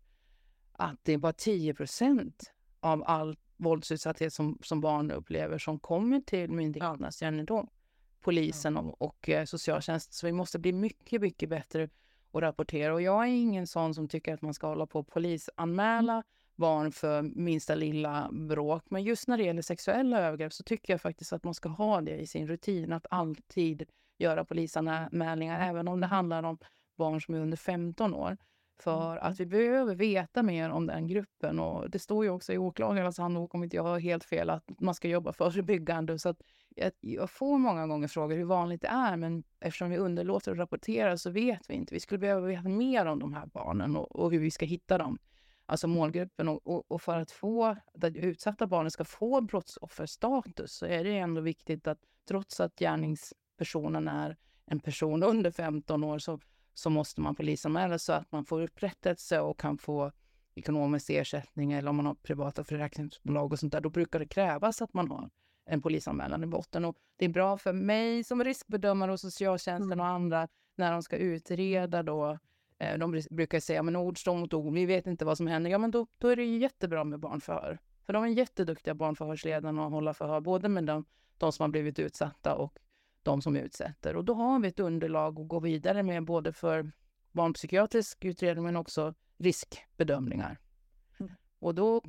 att 0.73 0.99
det 1.03 1.13
är 1.13 1.19
bara 1.19 1.33
10% 1.33 2.33
av 2.81 3.05
all 3.07 3.37
våldsutsatthet 3.57 4.33
som, 4.33 4.59
som 4.63 4.81
barn 4.81 5.11
upplever 5.11 5.59
som 5.59 5.79
kommer 5.79 6.21
till 6.21 6.51
myndigheternas 6.51 7.17
kännedom. 7.17 7.69
Polisen 8.21 8.77
och, 8.77 9.03
och 9.03 9.29
eh, 9.29 9.45
socialtjänsten. 9.45 10.13
Så 10.13 10.27
vi 10.27 10.33
måste 10.33 10.59
bli 10.59 10.73
mycket, 10.73 11.21
mycket 11.21 11.49
bättre 11.49 11.89
och 12.31 12.41
rapportera. 12.41 12.95
Och 12.95 13.03
jag 13.03 13.23
är 13.25 13.29
ingen 13.29 13.67
sån 13.67 13.95
som 13.95 14.09
tycker 14.09 14.35
att 14.35 14.43
man 14.43 14.55
ska 14.55 14.67
hålla 14.67 14.87
på 14.87 14.99
och 15.01 15.09
polisanmäla 15.09 16.23
barn 16.57 16.93
för 16.93 17.23
minsta 17.23 17.75
lilla 17.75 18.29
bråk. 18.33 18.85
Men 18.89 19.03
just 19.03 19.29
när 19.29 19.39
det 19.39 19.45
gäller 19.45 19.63
sexuella 19.63 20.21
övergrepp 20.21 20.53
så 20.53 20.63
tycker 20.63 20.93
jag 20.93 21.01
faktiskt 21.01 21.33
att 21.33 21.45
man 21.45 21.55
ska 21.55 21.69
ha 21.69 22.01
det 22.01 22.17
i 22.17 22.27
sin 22.27 22.49
rutin, 22.49 22.93
att 22.93 23.07
alltid 23.11 23.85
göra 24.19 24.45
polisanmälningar, 24.45 25.69
även 25.69 25.89
om 25.89 26.01
det 26.01 26.07
handlar 26.07 26.43
om 26.43 26.59
barn 26.97 27.21
som 27.21 27.35
är 27.35 27.39
under 27.39 27.57
15 27.57 28.15
år. 28.15 28.37
För 28.81 29.11
mm. 29.11 29.23
att 29.23 29.41
vi 29.41 29.47
behöver 29.47 29.95
veta 29.95 30.43
mer 30.43 30.71
om 30.71 30.87
den 30.87 31.07
gruppen. 31.07 31.59
Och 31.59 31.91
det 31.91 31.99
står 31.99 32.25
ju 32.25 32.31
också 32.31 32.53
i 32.53 32.59
åklagarens 32.59 33.19
handbok, 33.19 33.55
om 33.55 33.65
inte 33.65 33.77
jag 33.77 33.83
har 33.83 33.99
helt 33.99 34.25
fel, 34.25 34.51
att 34.51 34.65
man 34.81 34.95
ska 34.95 35.09
jobba 35.09 35.33
förebyggande. 35.33 36.19
Så 36.19 36.29
att 36.29 36.43
jag, 36.77 36.93
jag 37.01 37.31
får 37.31 37.59
många 37.59 37.87
gånger 37.87 38.09
frågor 38.09 38.37
hur 38.37 38.45
vanligt 38.45 38.83
det 38.83 38.89
är, 38.89 39.17
men 39.17 39.45
eftersom 39.61 39.91
vi 39.91 39.97
underlåter 39.97 40.53
att 40.53 40.59
rapportera 40.59 41.19
så 41.19 41.31
vet 41.31 41.71
vi 41.71 41.75
inte. 41.75 41.95
Vi 41.95 42.01
skulle 42.01 42.19
behöva 42.19 42.47
veta 42.47 42.69
mer 42.69 43.07
om 43.07 43.19
de 43.19 43.35
här 43.35 43.47
barnen 43.47 43.97
och, 43.97 44.17
och 44.17 44.33
hur 44.33 44.39
vi 44.39 44.51
ska 44.51 44.67
hitta 44.67 44.99
dem. 44.99 45.19
Alltså 45.67 45.89
målgruppen. 45.89 46.49
Och, 46.49 46.67
och, 46.67 46.85
och 46.89 47.03
för 47.03 47.17
att 47.17 47.31
få 47.31 47.65
att 47.65 48.17
utsatta 48.17 48.67
barnen 48.67 48.91
ska 48.91 49.05
få 49.05 49.41
brottsofferstatus 49.41 50.73
så 50.73 50.87
är 50.87 51.05
det 51.05 51.19
ändå 51.19 51.41
viktigt 51.41 51.87
att 51.87 51.99
trots 52.29 52.61
att 52.61 52.81
gärningspersonen 53.59 54.09
är 54.09 54.37
en 54.67 54.81
person 54.81 55.23
under 55.23 55.51
15 55.51 56.05
år 56.05 56.19
så 56.19 56.41
så 56.75 56.91
måste 56.91 57.21
man 57.21 57.35
polisanmäla 57.35 57.99
så 57.99 58.13
att 58.13 58.33
man 58.33 58.45
får 58.45 58.63
upprättelse 58.63 59.41
och 59.41 59.59
kan 59.59 59.79
få 59.79 60.13
ekonomisk 60.55 61.11
ersättning 61.11 61.73
eller 61.73 61.91
om 61.91 61.97
man 61.97 62.07
har 62.07 62.15
privata 62.15 62.65
försäkringsbolag 62.65 63.53
och 63.53 63.59
sånt 63.59 63.73
där, 63.73 63.81
då 63.81 63.91
brukar 63.91 64.19
det 64.19 64.29
krävas 64.29 64.83
att 64.83 64.95
man 64.95 65.11
har 65.11 65.31
en 65.67 65.81
polisanmälan 65.81 66.45
i 66.45 66.47
botten. 66.47 66.85
Och 66.85 66.97
det 67.17 67.25
är 67.25 67.29
bra 67.29 67.59
för 67.59 67.73
mig 67.73 68.25
som 68.25 68.45
riskbedömare 68.45 69.13
och 69.13 69.21
socialtjänsten 69.21 69.93
mm. 69.93 70.01
och 70.01 70.07
andra 70.07 70.49
när 70.77 70.93
de 70.93 71.03
ska 71.03 71.17
utreda 71.17 72.03
då. 72.03 72.39
Eh, 72.79 72.99
de 72.99 73.23
brukar 73.31 73.61
säga, 73.61 73.83
men 73.83 73.97
ord 73.97 74.19
står 74.19 74.37
mot 74.37 74.55
ord, 74.55 74.75
vi 74.75 74.87
vet 74.87 75.07
inte 75.07 75.25
vad 75.25 75.37
som 75.37 75.47
händer. 75.47 75.71
Ja, 75.71 75.79
men 75.79 75.91
då, 75.91 76.07
då 76.19 76.29
är 76.29 76.37
det 76.37 76.45
ju 76.45 76.59
jättebra 76.59 77.05
med 77.05 77.21
barnförhör. 77.21 77.79
För 78.07 78.13
de 78.13 78.25
är 78.25 78.29
jätteduktiga 78.29 78.95
barnförhörsledarna 78.95 79.87
att 79.87 79.93
hålla 79.93 80.15
förhör, 80.15 80.41
både 80.41 80.69
med 80.69 80.85
de, 80.85 81.05
de 81.39 81.53
som 81.53 81.63
har 81.63 81.69
blivit 81.69 81.99
utsatta 81.99 82.55
och 82.55 82.79
de 83.23 83.43
som 83.43 83.57
utsätter. 83.57 84.17
Och 84.17 84.25
då 84.25 84.35
har 84.35 84.61
vi 84.61 84.69
ett 84.69 84.81
underlag 84.81 85.41
att 85.41 85.49
gå 85.49 85.61
vidare 85.61 86.03
med 86.03 86.25
både 86.25 86.53
för 86.53 86.93
barnpsykiatrisk 87.33 88.25
utredning 88.25 88.65
men 88.65 88.77
också 88.77 89.15
riskbedömningar. 89.39 90.59
Mm. 91.21 91.33
Och 91.59 91.75
då 91.75 92.03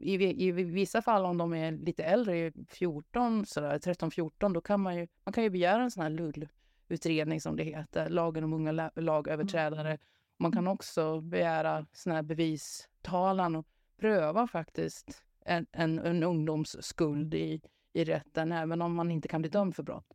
i, 0.00 0.46
i, 0.46 0.52
vissa 0.52 1.02
fall 1.02 1.24
om 1.24 1.38
de 1.38 1.54
är 1.54 1.72
lite 1.72 2.04
äldre, 2.04 2.52
14, 2.68 3.44
13-14, 3.44 4.54
då 4.54 4.60
kan 4.60 4.80
man 4.80 4.96
ju, 4.96 5.08
man 5.24 5.32
kan 5.32 5.44
ju 5.44 5.50
begära 5.50 5.82
en 5.82 5.90
sån 5.90 6.02
här 6.02 6.10
LUL-utredning 6.10 7.40
som 7.40 7.56
det 7.56 7.64
heter, 7.64 8.08
lagen 8.08 8.44
om 8.44 8.52
unga 8.52 8.90
lagöverträdare. 8.94 9.88
Mm. 9.88 10.00
Man 10.36 10.52
kan 10.52 10.66
också 10.66 11.20
begära 11.20 11.86
sån 11.92 12.12
här 12.12 12.22
bevistalan 12.22 13.56
och 13.56 13.66
pröva 13.96 14.46
faktiskt 14.46 15.22
en, 15.40 15.66
en, 15.72 15.98
en 15.98 16.22
ungdomsskuld 16.22 17.34
i, 17.34 17.60
i 17.92 18.04
rätten, 18.04 18.52
även 18.52 18.82
om 18.82 18.94
man 18.94 19.10
inte 19.10 19.28
kan 19.28 19.42
bli 19.42 19.50
dömd 19.50 19.76
för 19.76 19.82
brott. 19.82 20.06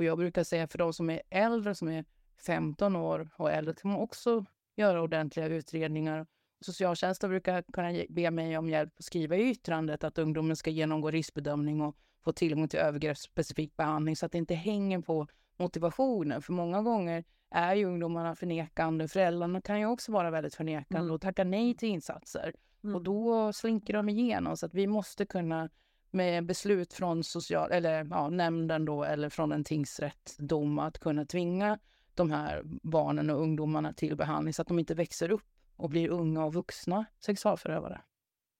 Och 0.00 0.04
jag 0.04 0.18
brukar 0.18 0.44
säga 0.44 0.66
för 0.66 0.78
de 0.78 0.92
som 0.92 1.10
är 1.10 1.22
äldre, 1.30 1.74
som 1.74 1.88
är 1.88 2.04
15 2.46 2.96
år 2.96 3.30
och 3.36 3.50
äldre, 3.50 3.74
kan 3.74 3.90
man 3.90 4.00
också 4.00 4.44
göra 4.76 5.02
ordentliga 5.02 5.46
utredningar. 5.46 6.26
Socialtjänsten 6.60 7.30
brukar 7.30 7.62
kunna 7.62 8.04
be 8.08 8.30
mig 8.30 8.58
om 8.58 8.68
hjälp 8.68 8.92
att 8.98 9.04
skriva 9.04 9.36
i 9.36 9.50
yttrandet 9.50 10.04
att 10.04 10.18
ungdomen 10.18 10.56
ska 10.56 10.70
genomgå 10.70 11.10
riskbedömning 11.10 11.80
och 11.80 11.96
få 12.24 12.32
tillgång 12.32 12.68
till 12.68 12.78
övergreppsspecifik 12.78 13.76
behandling 13.76 14.16
så 14.16 14.26
att 14.26 14.32
det 14.32 14.38
inte 14.38 14.54
hänger 14.54 15.00
på 15.00 15.26
motivationen. 15.56 16.42
För 16.42 16.52
många 16.52 16.82
gånger 16.82 17.24
är 17.50 17.74
ju 17.74 17.84
ungdomarna 17.84 18.36
förnekande. 18.36 19.08
Föräldrarna 19.08 19.60
kan 19.60 19.80
ju 19.80 19.86
också 19.86 20.12
vara 20.12 20.30
väldigt 20.30 20.54
förnekande 20.54 21.04
mm. 21.04 21.14
och 21.14 21.20
tacka 21.20 21.44
nej 21.44 21.76
till 21.76 21.88
insatser. 21.88 22.54
Mm. 22.84 22.96
Och 22.96 23.02
då 23.02 23.52
slinker 23.52 23.92
de 23.92 24.08
igenom. 24.08 24.56
Så 24.56 24.66
att 24.66 24.74
vi 24.74 24.86
måste 24.86 25.26
kunna 25.26 25.68
med 26.10 26.46
beslut 26.46 26.92
från 26.92 27.24
social, 27.24 27.72
eller, 27.72 28.06
ja, 28.10 28.28
nämnden 28.28 28.84
då, 28.84 29.04
eller 29.04 29.28
från 29.28 29.52
en 29.52 29.64
tingsrätt 29.64 30.36
dom 30.38 30.78
att 30.78 30.98
kunna 30.98 31.24
tvinga 31.24 31.78
de 32.14 32.30
här 32.30 32.62
barnen 32.64 33.30
och 33.30 33.40
ungdomarna 33.40 33.92
till 33.92 34.16
behandling 34.16 34.54
så 34.54 34.62
att 34.62 34.68
de 34.68 34.78
inte 34.78 34.94
växer 34.94 35.30
upp 35.30 35.46
och 35.76 35.90
blir 35.90 36.08
unga 36.08 36.44
och 36.44 36.54
vuxna 36.54 37.04
sexualförövare. 37.20 38.00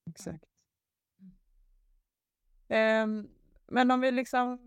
Exakt. 0.09 0.43
Um, 2.69 3.29
men 3.67 3.91
om 3.91 4.01
vi 4.01 4.11
liksom, 4.11 4.59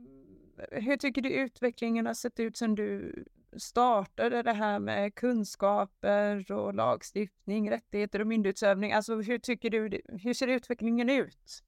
hur 0.71 0.97
tycker 0.97 1.23
du 1.23 1.31
utvecklingen 1.31 2.07
har 2.07 2.15
sett 2.15 2.41
ut 2.41 2.57
sedan 2.57 2.75
du 2.75 3.25
startade 3.57 4.43
det 4.43 4.53
här 4.53 4.79
med 4.79 5.15
kunskaper 5.15 6.53
och 6.53 6.75
lagstiftning, 6.75 7.71
rättigheter 7.71 8.21
och 8.21 8.27
myndighetsövning? 8.27 8.93
Alltså 8.93 9.21
hur 9.21 9.39
tycker 9.39 9.71
du, 9.71 10.03
hur 10.09 10.35
ser 10.35 10.49
utvecklingen 10.49 11.11
ut? 11.11 11.63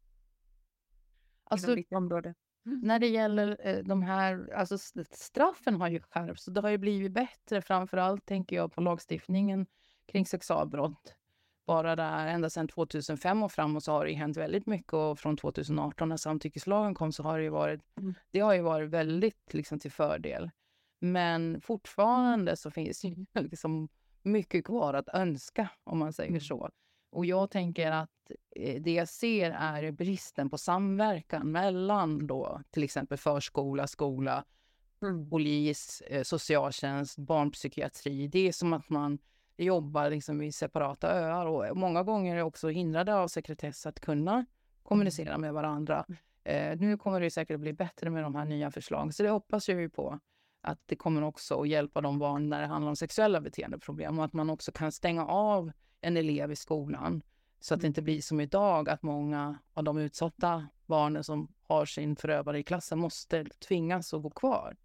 Alltså, 1.51 1.75
ditt 1.75 1.93
område? 1.93 2.35
När 2.83 2.99
det 2.99 3.07
gäller 3.07 3.57
eh, 3.61 3.79
de 3.85 4.03
här, 4.03 4.53
alltså 4.55 4.79
straffen 5.11 5.81
har 5.81 5.89
ju 5.89 6.01
skärpts 6.01 6.49
och 6.49 6.55
det 6.55 6.61
har 6.61 6.71
ju 6.71 6.79
blivit 6.79 7.13
bättre. 7.13 7.63
Framförallt 7.63 8.27
tänker 8.27 8.57
jag 8.57 8.73
på 8.73 8.81
lagstiftningen 8.81 9.67
kring 10.07 10.27
sexualbrott. 10.27 11.15
Bara 11.67 11.97
där 11.97 12.27
ända 12.27 12.51
sedan 12.51 12.69
2005 12.69 13.43
och 13.43 13.53
framåt 13.53 13.85
så 13.85 13.93
har 13.93 14.07
det 14.07 14.13
hänt 14.13 14.37
väldigt 14.37 14.67
mycket 14.67 14.93
och 14.93 15.19
från 15.19 15.37
2018 15.37 16.09
när 16.09 16.17
samtyckeslagen 16.17 16.95
kom 16.95 17.13
så 17.13 17.23
har 17.23 17.39
det 17.39 17.45
ju 17.45 17.51
varit, 17.51 17.81
mm. 17.99 18.15
det 18.31 18.41
har 18.41 18.55
ju 18.55 18.61
varit 18.61 18.91
väldigt 18.91 19.55
liksom 19.55 19.79
till 19.79 19.93
fördel. 19.93 20.51
Men 21.01 21.61
fortfarande 21.61 22.57
så 22.57 22.71
finns 22.71 23.01
det 23.01 23.41
liksom 23.41 23.89
mycket 24.23 24.65
kvar 24.65 24.95
att 24.95 25.09
önska 25.09 25.69
om 25.85 25.99
man 25.99 26.13
säger 26.13 26.31
mm. 26.31 26.41
så. 26.41 26.71
Och 27.17 27.27
jag 27.27 27.51
tänker 27.51 27.93
att 27.93 28.31
eh, 28.57 28.83
det 28.83 28.93
jag 28.93 29.09
ser 29.09 29.51
är 29.51 29.91
bristen 29.91 30.51
på 30.51 30.59
samverkan 30.59 31.53
mellan 31.53 32.27
då 32.27 32.61
till 32.71 32.85
exempel 32.85 33.19
förskola, 33.19 33.87
skola, 33.87 34.45
mm. 35.03 35.31
polis, 35.31 36.01
eh, 36.01 36.23
socialtjänst, 36.23 37.19
barnpsykiatri. 37.19 38.29
Det 38.29 38.49
är 38.49 38.53
som 38.53 38.73
att 38.73 38.89
man 38.89 39.19
jobbar 39.57 40.11
liksom 40.11 40.43
i 40.43 40.53
separata 40.53 41.09
öar 41.09 41.47
och 41.47 41.77
många 41.77 42.03
gånger 42.03 42.37
är 42.37 42.43
också 42.43 42.69
hindrade 42.69 43.15
av 43.15 43.29
sekretess 43.29 43.87
att 43.87 44.01
kunna 44.01 44.47
kommunicera 44.83 45.39
med 45.39 45.55
varandra. 45.55 46.05
Mm. 46.09 46.73
Eh, 46.73 46.81
nu 46.81 46.97
kommer 46.97 47.21
det 47.21 47.31
säkert 47.31 47.61
bli 47.61 47.73
bättre 47.73 48.11
med 48.11 48.23
de 48.23 48.35
här 48.35 48.45
nya 48.45 48.71
förslagen, 48.71 49.13
så 49.13 49.23
det 49.23 49.31
hoppas 49.31 49.69
jag 49.69 49.81
ju 49.81 49.91
på 49.91 50.21
att 50.61 50.81
det 50.87 50.97
kommer 50.97 51.23
också 51.23 51.61
att 51.61 51.69
hjälpa 51.69 52.01
de 52.01 52.19
barn 52.19 52.49
när 52.49 52.61
det 52.61 52.67
handlar 52.67 52.89
om 52.89 52.97
sexuella 52.97 53.41
beteendeproblem 53.41 54.19
och 54.19 54.25
att 54.25 54.33
man 54.33 54.51
också 54.51 54.73
kan 54.73 54.93
stänga 54.93 55.27
av 55.27 55.73
en 56.07 56.17
elev 56.17 56.53
i 56.53 56.57
skolan 56.57 57.23
så 57.61 57.75
att 57.75 57.81
det 57.81 57.87
inte 57.87 58.03
blir 58.03 58.21
som 58.21 58.41
idag 58.41 58.89
att 58.89 59.03
många 59.03 59.59
av 59.75 59.85
de 59.85 59.99
utsatta 59.99 60.69
barnen 60.87 61.25
som 61.25 61.55
har 61.63 61.87
sin 61.87 62.17
förövare 62.17 62.59
i 62.59 62.63
klassen 62.63 62.99
måste 62.99 63.45
tvingas 63.45 64.15
att 64.15 64.23
gå 64.23 64.31
kvar. 64.31 64.77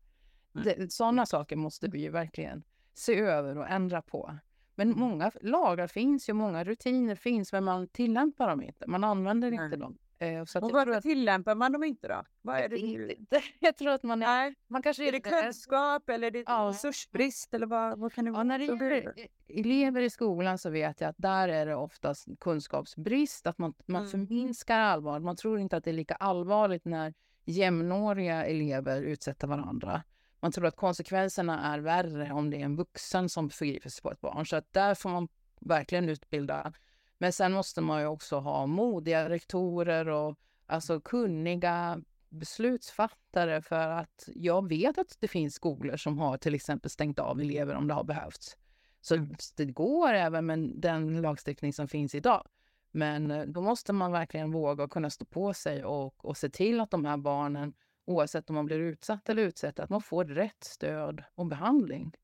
Sådana 0.89 1.26
saker 1.26 1.55
måste 1.55 1.88
vi 1.88 2.01
ju 2.01 2.09
verkligen 2.09 2.63
se 2.93 3.19
över 3.19 3.57
och 3.57 3.69
ändra 3.69 4.01
på. 4.01 4.38
Men 4.76 4.88
mm. 4.88 4.99
många 4.99 5.32
lagar 5.41 5.88
finns 5.88 6.30
ju, 6.30 6.34
många 6.34 6.63
rutiner 6.63 7.15
finns, 7.15 7.53
men 7.53 7.63
man 7.63 7.88
tillämpar 7.88 8.49
dem 8.49 8.61
inte. 8.61 8.88
Man 8.88 9.03
använder 9.03 9.51
inte 9.51 9.78
dem. 9.78 9.97
Eh, 10.22 10.45
så 10.45 10.59
och 10.59 10.72
varför 10.72 10.91
att... 10.91 11.03
tillämpar 11.03 11.55
man 11.55 11.72
dem 11.72 11.84
inte 11.84 12.07
då? 12.07 12.24
Vad 12.41 12.59
är 12.59 12.69
det? 12.69 12.78
Inte. 12.78 13.41
Jag 13.59 13.78
tror 13.78 13.91
att 13.91 14.03
man 14.03 14.24
är... 14.24 14.55
Man 14.67 14.82
kanske 14.82 15.07
är 15.07 15.11
det 15.11 15.19
kunskap 15.19 16.09
eller 16.09 16.28
är 16.28 16.32
det 16.32 16.43
ja. 16.47 16.69
resursbrist 16.69 17.53
eller 17.53 17.67
vad, 17.67 17.99
vad 17.99 18.13
kan 18.13 18.26
det 18.26 18.32
vara? 18.32 18.39
Ja, 18.39 18.43
när 18.43 18.59
det 18.59 18.65
gäller 18.65 19.13
elever 19.47 20.01
i 20.01 20.09
skolan 20.09 20.57
så 20.57 20.69
vet 20.69 21.01
jag 21.01 21.09
att 21.09 21.15
där 21.17 21.47
är 21.47 21.65
det 21.65 21.76
oftast 21.76 22.28
kunskapsbrist, 22.39 23.47
att 23.47 23.57
man, 23.57 23.74
man 23.86 24.01
mm. 24.01 24.11
förminskar 24.11 24.80
allvaret. 24.80 25.24
Man 25.24 25.36
tror 25.36 25.59
inte 25.59 25.78
att 25.78 25.84
det 25.84 25.91
är 25.91 25.93
lika 25.93 26.15
allvarligt 26.15 26.86
när 26.86 27.13
jämnåriga 27.45 28.45
elever 28.45 29.01
utsätter 29.01 29.47
varandra. 29.47 30.03
Man 30.39 30.51
tror 30.51 30.65
att 30.65 30.76
konsekvenserna 30.76 31.74
är 31.74 31.80
värre 31.80 32.32
om 32.32 32.49
det 32.49 32.57
är 32.57 32.65
en 32.65 32.76
vuxen 32.76 33.30
som 33.30 33.49
förgriper 33.49 33.89
sig 33.89 34.01
på 34.01 34.11
ett 34.11 34.22
barn. 34.22 34.45
Så 34.45 34.55
att 34.55 34.74
där 34.74 34.95
får 34.95 35.09
man 35.09 35.28
verkligen 35.59 36.09
utbilda 36.09 36.74
men 37.22 37.34
sen 37.34 37.51
måste 37.51 37.82
man 37.82 38.01
ju 38.01 38.07
också 38.07 38.39
ha 38.39 38.65
modiga 38.65 39.30
rektorer 39.30 40.07
och 40.07 40.39
alltså 40.65 40.99
kunniga 40.99 42.01
beslutsfattare 42.30 43.61
för 43.61 43.88
att 43.88 44.30
jag 44.36 44.69
vet 44.69 44.97
att 44.97 45.17
det 45.19 45.28
finns 45.28 45.55
skolor 45.55 45.97
som 45.97 46.19
har 46.19 46.38
till 46.38 46.55
exempel 46.55 46.91
stängt 46.91 47.19
av 47.19 47.41
elever 47.41 47.76
om 47.76 47.88
det 47.88 47.93
har 47.93 48.03
behövts. 48.03 48.57
Så 49.01 49.15
mm. 49.15 49.36
det 49.55 49.65
går 49.65 50.13
även 50.13 50.45
med 50.45 50.72
den 50.76 51.22
lagstiftning 51.22 51.74
som 51.74 51.88
finns 51.88 52.15
idag. 52.15 52.47
Men 52.91 53.32
eh, 53.32 53.45
då 53.45 53.61
måste 53.61 53.93
man 53.93 54.11
verkligen 54.11 54.51
våga 54.51 54.88
kunna 54.88 55.09
stå 55.09 55.26
på 55.26 55.53
sig 55.53 55.86
och, 55.86 56.26
och 56.26 56.38
se 56.38 56.49
till 56.49 56.80
att 56.80 56.91
de 56.91 57.05
här 57.05 57.17
barnen, 57.17 57.74
oavsett 58.05 58.49
om 58.49 58.55
man 58.55 58.65
blir 58.65 58.80
utsatt 58.80 59.30
eller 59.30 59.43
utsatt, 59.43 59.80
att 59.80 59.89
man 59.89 60.01
får 60.01 60.26
rätt 60.26 60.63
stöd 60.63 61.24
och 61.36 61.45
behandling. 61.45 62.15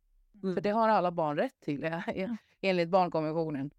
Mm. 0.43 0.55
För 0.55 0.61
det 0.61 0.69
har 0.69 0.89
alla 0.89 1.11
barn 1.11 1.37
rätt 1.37 1.59
till 1.59 2.01
enligt 2.61 2.89
barnkonventionen. 2.89 3.71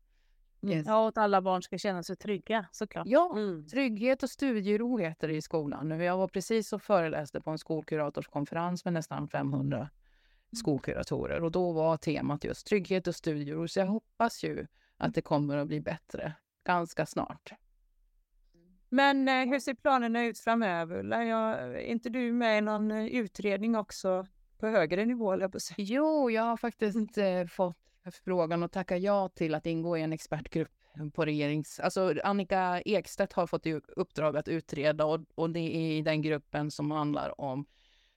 Yes. 0.63 0.87
Ja, 0.87 1.03
och 1.03 1.09
att 1.09 1.19
alla 1.19 1.43
barn 1.43 1.63
ska 1.63 1.79
känna 1.79 2.03
sig 2.03 2.17
trygga 2.17 2.67
såklart. 2.73 3.07
Ja, 3.07 3.33
mm. 3.33 3.67
trygghet 3.67 4.23
och 4.23 4.31
studiero 4.31 4.99
heter 4.99 5.29
det 5.29 5.35
i 5.35 5.43
skolan. 5.43 6.01
Jag 6.01 6.17
var 6.17 6.29
precis 6.29 6.73
och 6.73 6.83
föreläste 6.83 7.41
på 7.41 7.51
en 7.51 7.59
skolkuratorskonferens 7.59 8.85
med 8.85 8.95
nästan 8.95 9.29
500 9.29 9.77
mm. 9.77 9.89
skolkuratorer 10.53 11.43
och 11.43 11.51
då 11.51 11.73
var 11.73 11.97
temat 11.97 12.45
just 12.45 12.67
trygghet 12.67 13.07
och 13.07 13.15
studiero. 13.15 13.69
Så 13.69 13.79
jag 13.79 13.87
hoppas 13.87 14.45
ju 14.45 14.67
att 14.97 15.15
det 15.15 15.23
kommer 15.23 15.57
att 15.57 15.69
bli 15.69 15.81
bättre 15.81 16.33
ganska 16.65 17.07
snart. 17.07 17.53
Men 18.89 19.29
eh, 19.29 19.49
hur 19.49 19.61
ser 19.61 19.75
planerna 19.75 20.25
ut 20.25 20.39
framöver 20.39 20.99
Ulla? 20.99 21.23
är 21.25 21.77
inte 21.77 22.09
du 22.09 22.33
med 22.33 22.59
i 22.59 22.61
någon 22.61 22.91
eh, 22.91 23.07
utredning 23.07 23.77
också 23.77 24.27
på 24.59 24.67
högre 24.67 25.05
nivå? 25.05 25.49
På 25.49 25.59
jo, 25.77 26.31
jag 26.31 26.43
har 26.43 26.57
faktiskt 26.57 27.19
eh, 27.19 27.47
fått 27.47 27.88
frågan 28.11 28.63
och 28.63 28.73
tacka 28.73 28.97
ja 28.97 29.29
till 29.29 29.55
att 29.55 29.67
ingå 29.67 29.99
i 29.99 30.03
en 30.03 30.13
expertgrupp 30.13 30.71
på 31.15 31.25
regerings... 31.25 31.81
Alltså 31.81 32.15
Annika 32.25 32.83
Ekstedt 32.85 33.33
har 33.33 33.47
fått 33.47 33.67
i 33.67 33.73
uppdrag 33.73 34.37
att 34.37 34.49
utreda 34.49 35.05
och, 35.05 35.21
och 35.35 35.51
det 35.51 35.61
är 35.61 35.93
i 35.99 36.03
den 36.03 36.23
gruppen 36.23 36.71
som 36.71 36.91
handlar 36.91 37.41
om 37.41 37.67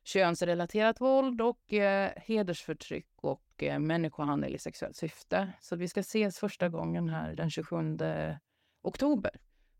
könsrelaterat 0.03 1.01
våld 1.01 1.41
och 1.41 1.73
eh, 1.73 2.11
hedersförtryck 2.15 3.09
och 3.15 3.63
eh, 3.63 3.79
människohandel 3.79 4.55
i 4.55 4.57
sexuellt 4.57 4.95
syfte. 4.95 5.53
Så 5.59 5.75
vi 5.75 5.87
ska 5.87 5.99
ses 5.99 6.39
första 6.39 6.69
gången 6.69 7.09
här 7.09 7.35
den 7.35 7.49
27 7.49 7.97
oktober. 8.81 9.31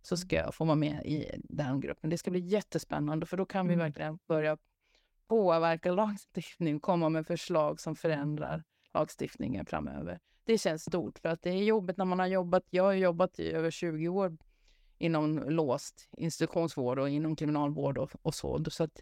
Så 0.01 0.17
ska 0.17 0.35
jag 0.35 0.55
få 0.55 0.65
vara 0.65 0.75
med 0.75 1.05
i 1.05 1.41
den 1.43 1.79
gruppen. 1.79 2.09
Det 2.09 2.17
ska 2.17 2.31
bli 2.31 2.39
jättespännande 2.39 3.25
för 3.25 3.37
då 3.37 3.45
kan 3.45 3.67
vi 3.67 3.73
mm. 3.73 3.85
verkligen 3.85 4.19
börja 4.27 4.57
påverka 5.27 5.91
lagstiftning, 5.91 6.79
komma 6.79 7.09
med 7.09 7.27
förslag 7.27 7.79
som 7.79 7.95
förändrar 7.95 8.63
lagstiftningen 8.93 9.65
framöver. 9.65 10.19
Det 10.43 10.57
känns 10.57 10.83
stort 10.83 11.19
för 11.19 11.29
att 11.29 11.41
det 11.41 11.49
är 11.49 11.63
jobbigt 11.63 11.97
när 11.97 12.05
man 12.05 12.19
har 12.19 12.27
jobbat. 12.27 12.63
Jag 12.69 12.83
har 12.83 12.93
jobbat 12.93 13.39
i 13.39 13.51
över 13.51 13.71
20 13.71 14.07
år 14.07 14.37
inom 14.97 15.37
låst 15.37 16.09
institutionsvård 16.17 16.99
och 16.99 17.09
inom 17.09 17.35
kriminalvård 17.35 17.97
och, 17.97 18.11
och 18.21 18.35
så. 18.35 18.63
Så 18.69 18.83
att 18.83 19.01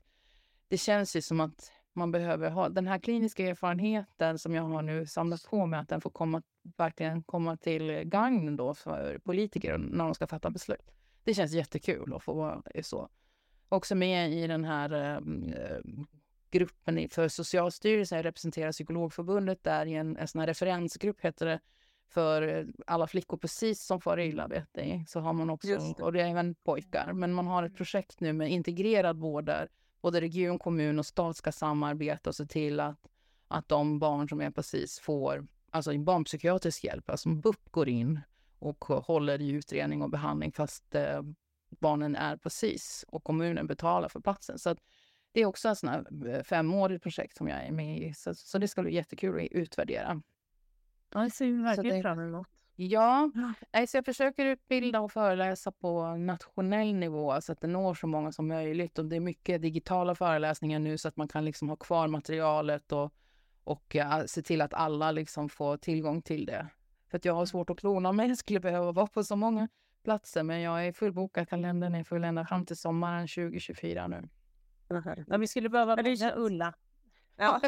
det 0.67 0.77
känns 0.77 1.15
ju 1.15 1.21
som 1.21 1.39
att 1.39 1.71
man 1.93 2.11
behöver 2.11 2.49
ha 2.49 2.69
den 2.69 2.87
här 2.87 2.99
kliniska 2.99 3.47
erfarenheten 3.47 4.39
som 4.39 4.55
jag 4.55 4.63
har 4.63 4.81
nu 4.81 5.05
samlat 5.05 5.43
på 5.43 5.65
mig, 5.65 5.79
att 5.79 5.89
den 5.89 6.01
får 6.01 6.09
komma, 6.09 6.41
verkligen 6.77 7.23
komma 7.23 7.57
till 7.57 8.03
gagn 8.05 8.55
då 8.55 8.73
för 8.73 9.19
politiker 9.19 9.77
när 9.77 10.03
de 10.05 10.15
ska 10.15 10.27
fatta 10.27 10.49
beslut. 10.49 10.91
Det 11.23 11.33
känns 11.33 11.51
jättekul 11.51 12.13
att 12.13 12.23
få 12.23 12.33
vara 12.33 12.61
så. 12.81 13.09
Också 13.69 13.95
med 13.95 14.31
i 14.31 14.47
den 14.47 14.65
här 14.65 15.15
eh, 15.15 15.79
gruppen 16.51 17.09
för 17.09 17.27
Socialstyrelsen, 17.27 18.15
jag 18.15 18.25
representerar 18.25 18.71
Psykologförbundet 18.71 19.63
där 19.63 19.85
i 19.85 19.93
en, 19.93 20.17
en 20.17 20.27
sån 20.27 20.39
här 20.39 20.47
referensgrupp 20.47 21.21
heter 21.21 21.45
det, 21.45 21.59
för 22.09 22.67
alla 22.87 23.07
flickor 23.07 23.37
precis 23.37 23.83
som 23.83 24.01
far 24.01 24.19
illa 24.19 24.47
vet 24.47 24.75
ni, 24.75 25.05
så 25.07 25.19
har 25.19 25.33
man 25.33 25.49
också, 25.49 25.67
det. 25.67 26.03
och 26.03 26.13
det 26.13 26.21
är 26.21 26.27
även 26.27 26.55
pojkar, 26.55 27.13
men 27.13 27.33
man 27.33 27.47
har 27.47 27.63
ett 27.63 27.75
projekt 27.75 28.19
nu 28.19 28.33
med 28.33 28.51
integrerad 28.51 29.19
vård 29.19 29.45
där 29.45 29.67
både 30.01 30.21
region, 30.21 30.59
kommun 30.59 30.99
och 30.99 31.05
stat 31.05 31.37
ska 31.37 31.51
samarbeta 31.51 32.29
och 32.29 32.35
se 32.35 32.45
till 32.45 32.79
att, 32.79 32.97
att 33.47 33.67
de 33.67 33.99
barn 33.99 34.29
som 34.29 34.41
är 34.41 34.51
precis 34.51 34.99
får 34.99 35.47
alltså 35.71 35.97
barnpsykiatrisk 35.97 36.83
hjälp, 36.83 37.09
alltså 37.09 37.29
BUP 37.29 37.71
går 37.71 37.89
in 37.89 38.19
och 38.59 38.85
håller 38.85 39.41
i 39.41 39.49
utredning 39.49 40.01
och 40.01 40.09
behandling 40.09 40.51
fast 40.51 40.95
eh, 40.95 41.21
barnen 41.69 42.15
är 42.15 42.37
precis 42.37 43.05
och 43.07 43.23
kommunen 43.23 43.67
betalar 43.67 44.09
för 44.09 44.19
platsen. 44.19 44.59
Så 44.59 44.69
att 44.69 44.79
det 45.31 45.41
är 45.41 45.45
också 45.45 45.69
ett 45.69 45.77
sånt 45.77 46.07
eh, 46.27 46.43
femårigt 46.43 47.03
projekt 47.03 47.37
som 47.37 47.47
jag 47.47 47.63
är 47.63 47.71
med 47.71 47.97
i. 47.97 48.13
Så, 48.13 48.33
så 48.33 48.57
det 48.57 48.67
ska 48.67 48.81
bli 48.81 48.93
jättekul 48.93 49.45
att 49.45 49.51
utvärdera. 49.51 50.21
Ja, 51.13 51.19
det 51.19 51.29
ser 51.29 51.45
vi 51.45 51.63
verkligen 51.63 51.95
det, 51.95 52.01
fram 52.01 52.19
emot. 52.19 52.47
Ja, 52.75 53.31
ja. 53.71 53.87
Så 53.87 53.97
jag 53.97 54.05
försöker 54.05 54.45
utbilda 54.45 54.99
och 54.99 55.11
föreläsa 55.11 55.71
på 55.71 56.15
nationell 56.15 56.93
nivå 56.93 57.41
så 57.41 57.51
att 57.51 57.61
det 57.61 57.67
når 57.67 57.93
så 57.93 58.07
många 58.07 58.31
som 58.31 58.47
möjligt. 58.47 58.99
Och 58.99 59.05
det 59.05 59.15
är 59.15 59.19
mycket 59.19 59.61
digitala 59.61 60.15
föreläsningar 60.15 60.79
nu 60.79 60.97
så 60.97 61.07
att 61.07 61.17
man 61.17 61.27
kan 61.27 61.45
liksom 61.45 61.69
ha 61.69 61.75
kvar 61.75 62.07
materialet 62.07 62.91
och, 62.91 63.13
och 63.63 63.95
uh, 63.95 64.25
se 64.25 64.41
till 64.41 64.61
att 64.61 64.73
alla 64.73 65.11
liksom 65.11 65.49
får 65.49 65.77
tillgång 65.77 66.21
till 66.21 66.45
det. 66.45 66.67
För 67.07 67.17
att 67.17 67.25
jag 67.25 67.33
har 67.33 67.45
svårt 67.45 67.69
att 67.69 67.79
klona 67.79 68.11
mig, 68.11 68.27
jag 68.27 68.37
skulle 68.45 68.59
behöva 68.59 68.91
vara 68.91 69.07
på 69.07 69.23
så 69.23 69.35
många 69.35 69.67
platser. 70.03 70.43
Men 70.43 70.61
jag 70.61 70.87
är 70.87 70.91
fullbokad. 70.91 71.49
Kalendern 71.49 71.95
är 71.95 72.03
full 72.03 72.23
ända 72.23 72.45
fram 72.45 72.65
till 72.65 72.77
sommaren 72.77 73.27
2024 73.27 74.07
nu. 74.07 74.29
Ja, 75.27 75.37
vi 75.37 75.47
skulle 75.47 75.69
behöva 75.69 75.95
det 75.95 76.17
känns... 76.17 76.33
Ulla. 76.35 76.73
Ja. 77.41 77.61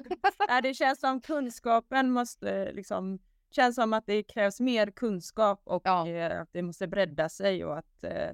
det 0.63 0.73
känns 0.73 0.99
som 0.99 1.21
kunskapen 1.21 2.11
måste 2.11 2.71
liksom 2.71 3.19
känns 3.51 3.75
som 3.75 3.93
att 3.93 4.05
det 4.05 4.23
krävs 4.23 4.59
mer 4.59 4.91
kunskap 4.91 5.61
och 5.63 5.81
ja. 5.85 6.07
Eh, 6.07 6.41
att 6.41 6.49
det 6.51 6.61
måste 6.61 6.87
bredda 6.87 7.29
sig 7.29 7.65
och 7.65 7.77
att 7.77 8.03
eh, 8.03 8.29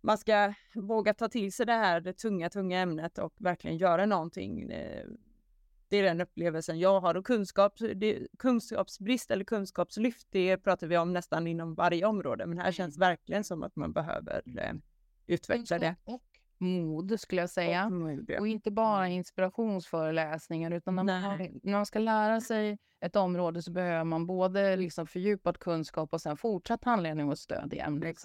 man 0.00 0.18
ska 0.18 0.54
våga 0.74 1.14
ta 1.14 1.28
till 1.28 1.52
sig 1.52 1.66
det 1.66 1.72
här 1.72 2.00
det 2.00 2.12
tunga, 2.12 2.50
tunga 2.50 2.78
ämnet 2.80 3.18
och 3.18 3.34
verkligen 3.36 3.76
göra 3.76 4.06
någonting. 4.06 4.70
Eh, 4.70 5.06
det 5.88 5.96
är 5.96 6.02
den 6.02 6.20
upplevelsen 6.20 6.78
jag 6.78 7.00
har 7.00 7.14
och 7.14 7.26
kunskap, 7.26 7.78
det, 7.94 8.26
kunskapsbrist 8.38 9.30
eller 9.30 9.44
kunskapslyft, 9.44 10.26
det 10.30 10.58
pratar 10.58 10.86
vi 10.86 10.98
om 10.98 11.12
nästan 11.12 11.46
inom 11.46 11.74
varje 11.74 12.06
område, 12.06 12.46
men 12.46 12.58
här 12.58 12.72
känns 12.72 12.96
mm. 12.96 13.08
verkligen 13.08 13.44
som 13.44 13.62
att 13.62 13.76
man 13.76 13.92
behöver 13.92 14.42
eh, 14.58 14.72
utveckla 15.26 15.78
det. 15.78 15.96
Mod 16.58 17.20
skulle 17.20 17.40
jag 17.40 17.50
säga. 17.50 17.90
Ja. 18.28 18.40
och 18.40 18.48
inte 18.48 18.70
bara 18.70 19.06
mm. 19.06 19.12
inspirationsföreläsningar 19.12 20.70
utan 20.70 20.96
när 20.96 21.02
man, 21.02 21.38
när 21.62 21.72
man, 21.72 21.86
ska 21.86 21.98
lära 21.98 22.40
sig 22.40 22.78
ett 23.00 23.16
område 23.16 23.62
så 23.62 23.70
behöver 23.70 24.04
man 24.04 24.26
både 24.26 24.76
liksom 24.76 25.06
fördjupad 25.06 25.58
kunskap 25.58 26.12
och 26.12 26.20
sen 26.20 26.36
fortsatt 26.36 26.84
handledning 26.84 27.28
och 27.28 27.38
stöd 27.38 27.74
i 27.74 27.78
ämnet. 27.78 28.16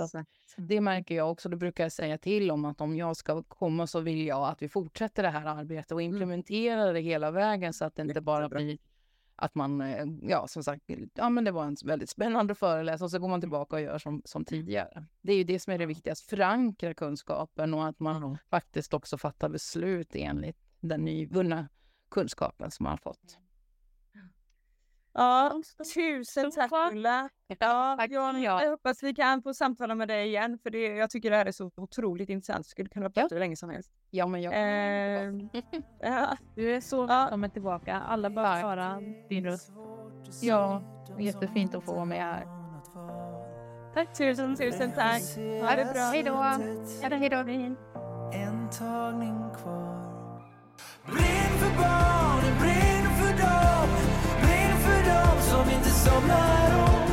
Det 0.57 0.81
märker 0.81 1.15
jag 1.15 1.31
också. 1.31 1.49
Då 1.49 1.57
brukar 1.57 1.84
jag 1.84 1.91
säga 1.91 2.17
till 2.17 2.51
om 2.51 2.65
att 2.65 2.81
om 2.81 2.95
jag 2.95 3.17
ska 3.17 3.43
komma 3.43 3.88
så 3.88 3.99
vill 3.99 4.25
jag 4.25 4.49
att 4.49 4.61
vi 4.61 4.69
fortsätter 4.69 5.23
det 5.23 5.29
här 5.29 5.45
arbetet 5.45 5.91
och 5.91 6.01
mm. 6.01 6.13
implementerar 6.13 6.93
det 6.93 6.99
hela 6.99 7.31
vägen 7.31 7.73
så 7.73 7.86
att 7.86 7.95
det 7.95 8.01
inte 8.01 8.21
bara 8.21 8.49
blir 8.49 8.77
att 9.43 9.55
man, 9.55 9.81
eh, 9.81 10.05
ja 10.21 10.47
som 10.47 10.63
sagt, 10.63 10.83
ja 11.13 11.29
men 11.29 11.43
det 11.43 11.51
var 11.51 11.65
en 11.65 11.75
väldigt 11.85 12.09
spännande 12.09 12.55
föreläsning 12.55 13.05
och 13.05 13.11
så 13.11 13.19
går 13.19 13.27
man 13.27 13.41
tillbaka 13.41 13.75
och 13.75 13.81
gör 13.81 13.97
som, 13.97 14.21
som 14.25 14.45
tidigare. 14.45 15.05
Det 15.21 15.33
är 15.33 15.37
ju 15.37 15.43
det 15.43 15.59
som 15.59 15.73
är 15.73 15.77
det 15.77 15.85
viktigaste, 15.85 16.29
förankra 16.29 16.93
kunskapen 16.93 17.73
och 17.73 17.87
att 17.87 17.99
man 17.99 18.23
mm. 18.23 18.37
faktiskt 18.49 18.93
också 18.93 19.17
fattar 19.17 19.49
beslut 19.49 20.15
enligt 20.15 20.57
den 20.79 21.01
nyvunna 21.01 21.67
kunskapen 22.11 22.71
som 22.71 22.83
man 22.83 22.91
har 22.91 22.97
fått. 22.97 23.37
Ja, 25.14 25.61
tusen 25.93 26.51
tack 26.51 26.72
Ulla. 26.91 27.30
Ja, 27.47 27.95
tack, 27.99 28.11
jag, 28.11 28.39
jag 28.39 28.70
hoppas 28.70 29.03
vi 29.03 29.16
kan 29.16 29.41
få 29.41 29.53
samtala 29.53 29.95
med 29.95 30.07
dig 30.07 30.28
igen 30.28 30.59
för 30.64 30.70
det, 30.70 30.88
jag 30.88 31.09
tycker 31.09 31.32
det 31.32 31.38
här 31.38 31.45
är 31.45 31.51
så 31.51 31.72
otroligt 31.76 32.30
intressant. 32.30 32.66
Skulle 32.66 32.89
kunna 32.89 33.09
prata 33.09 33.22
ja. 33.22 33.28
hur 33.32 33.39
länge 33.39 33.55
som 33.55 33.70
helst. 33.70 33.91
Ja, 34.09 34.28
men 34.28 34.41
jag... 34.41 34.53
Eh, 34.53 35.34
ja. 35.99 36.38
Du 36.55 36.76
är 36.76 36.82
så 36.82 37.05
välkommen 37.05 37.49
ja. 37.49 37.53
tillbaka. 37.53 37.95
Alla 37.99 38.30
bara 38.30 38.55
höra 38.55 39.01
din 39.30 39.45
röst. 39.45 39.72
Ja, 40.41 40.82
jättefint 41.20 41.76
att 41.76 41.86
få 41.86 41.93
vara 41.93 42.05
med 42.05 42.22
här. 42.22 42.47
Tack 43.93 44.18
tusen, 44.18 44.55
tusen 44.55 44.91
tack. 44.91 45.22
Ha 45.38 45.76
det 45.76 45.93
bra. 45.93 46.03
Hej 46.03 46.24
då. 46.24 46.36
Hej 47.16 47.30
då. 47.30 47.38
En 48.34 48.70
tagning 48.70 49.49
kvar. 49.55 50.14
Brinn 51.05 51.59
för 51.59 51.78
barnen, 51.78 52.59
brinn 52.61 52.92
som 55.53 55.69
inte 55.69 55.89
somnar 55.89 56.79
om. 56.79 57.12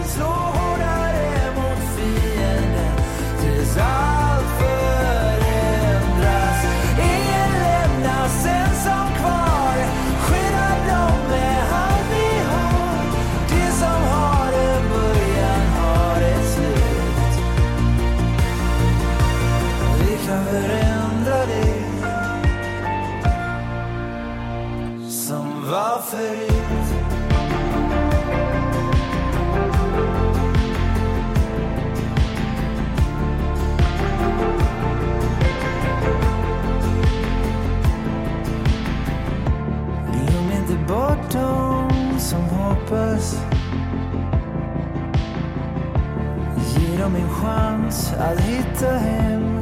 Chans 47.91 48.13
att 48.19 48.41
hitta 48.41 48.87
hem. 48.87 49.61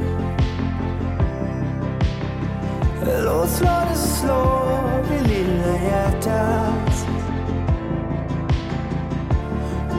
Låt 3.24 3.48
slaget 3.50 3.98
slå 3.98 4.68
i 5.12 5.28
lilla 5.28 5.82
hjärtat. 5.82 7.06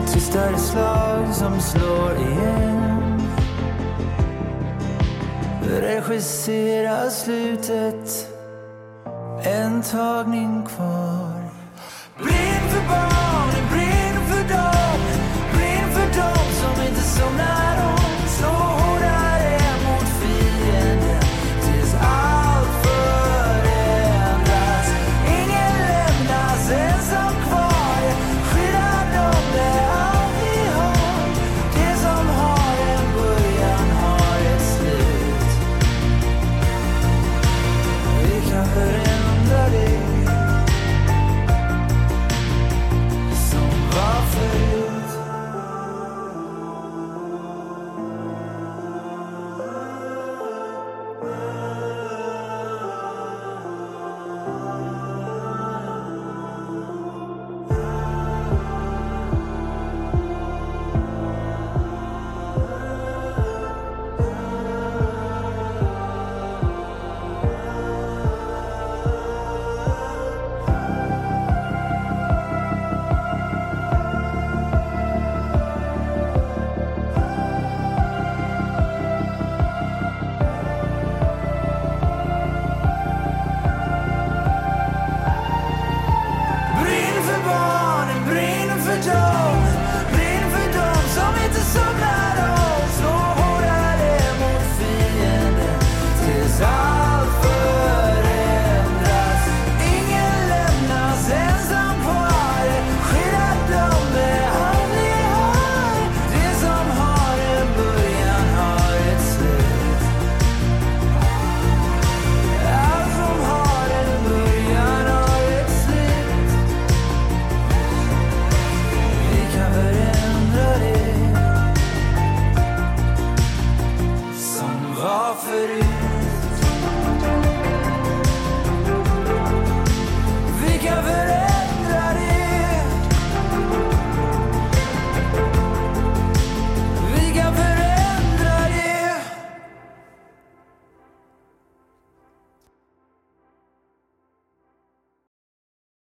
Tystare 0.06 0.58
slag 0.58 1.34
som 1.34 1.60
slår 1.60 2.16
igen. 2.16 3.22
Regissera 5.80 7.10
slutet 7.10 8.28
en 9.44 9.82
tagning 9.82 10.66
kvar. 10.66 11.09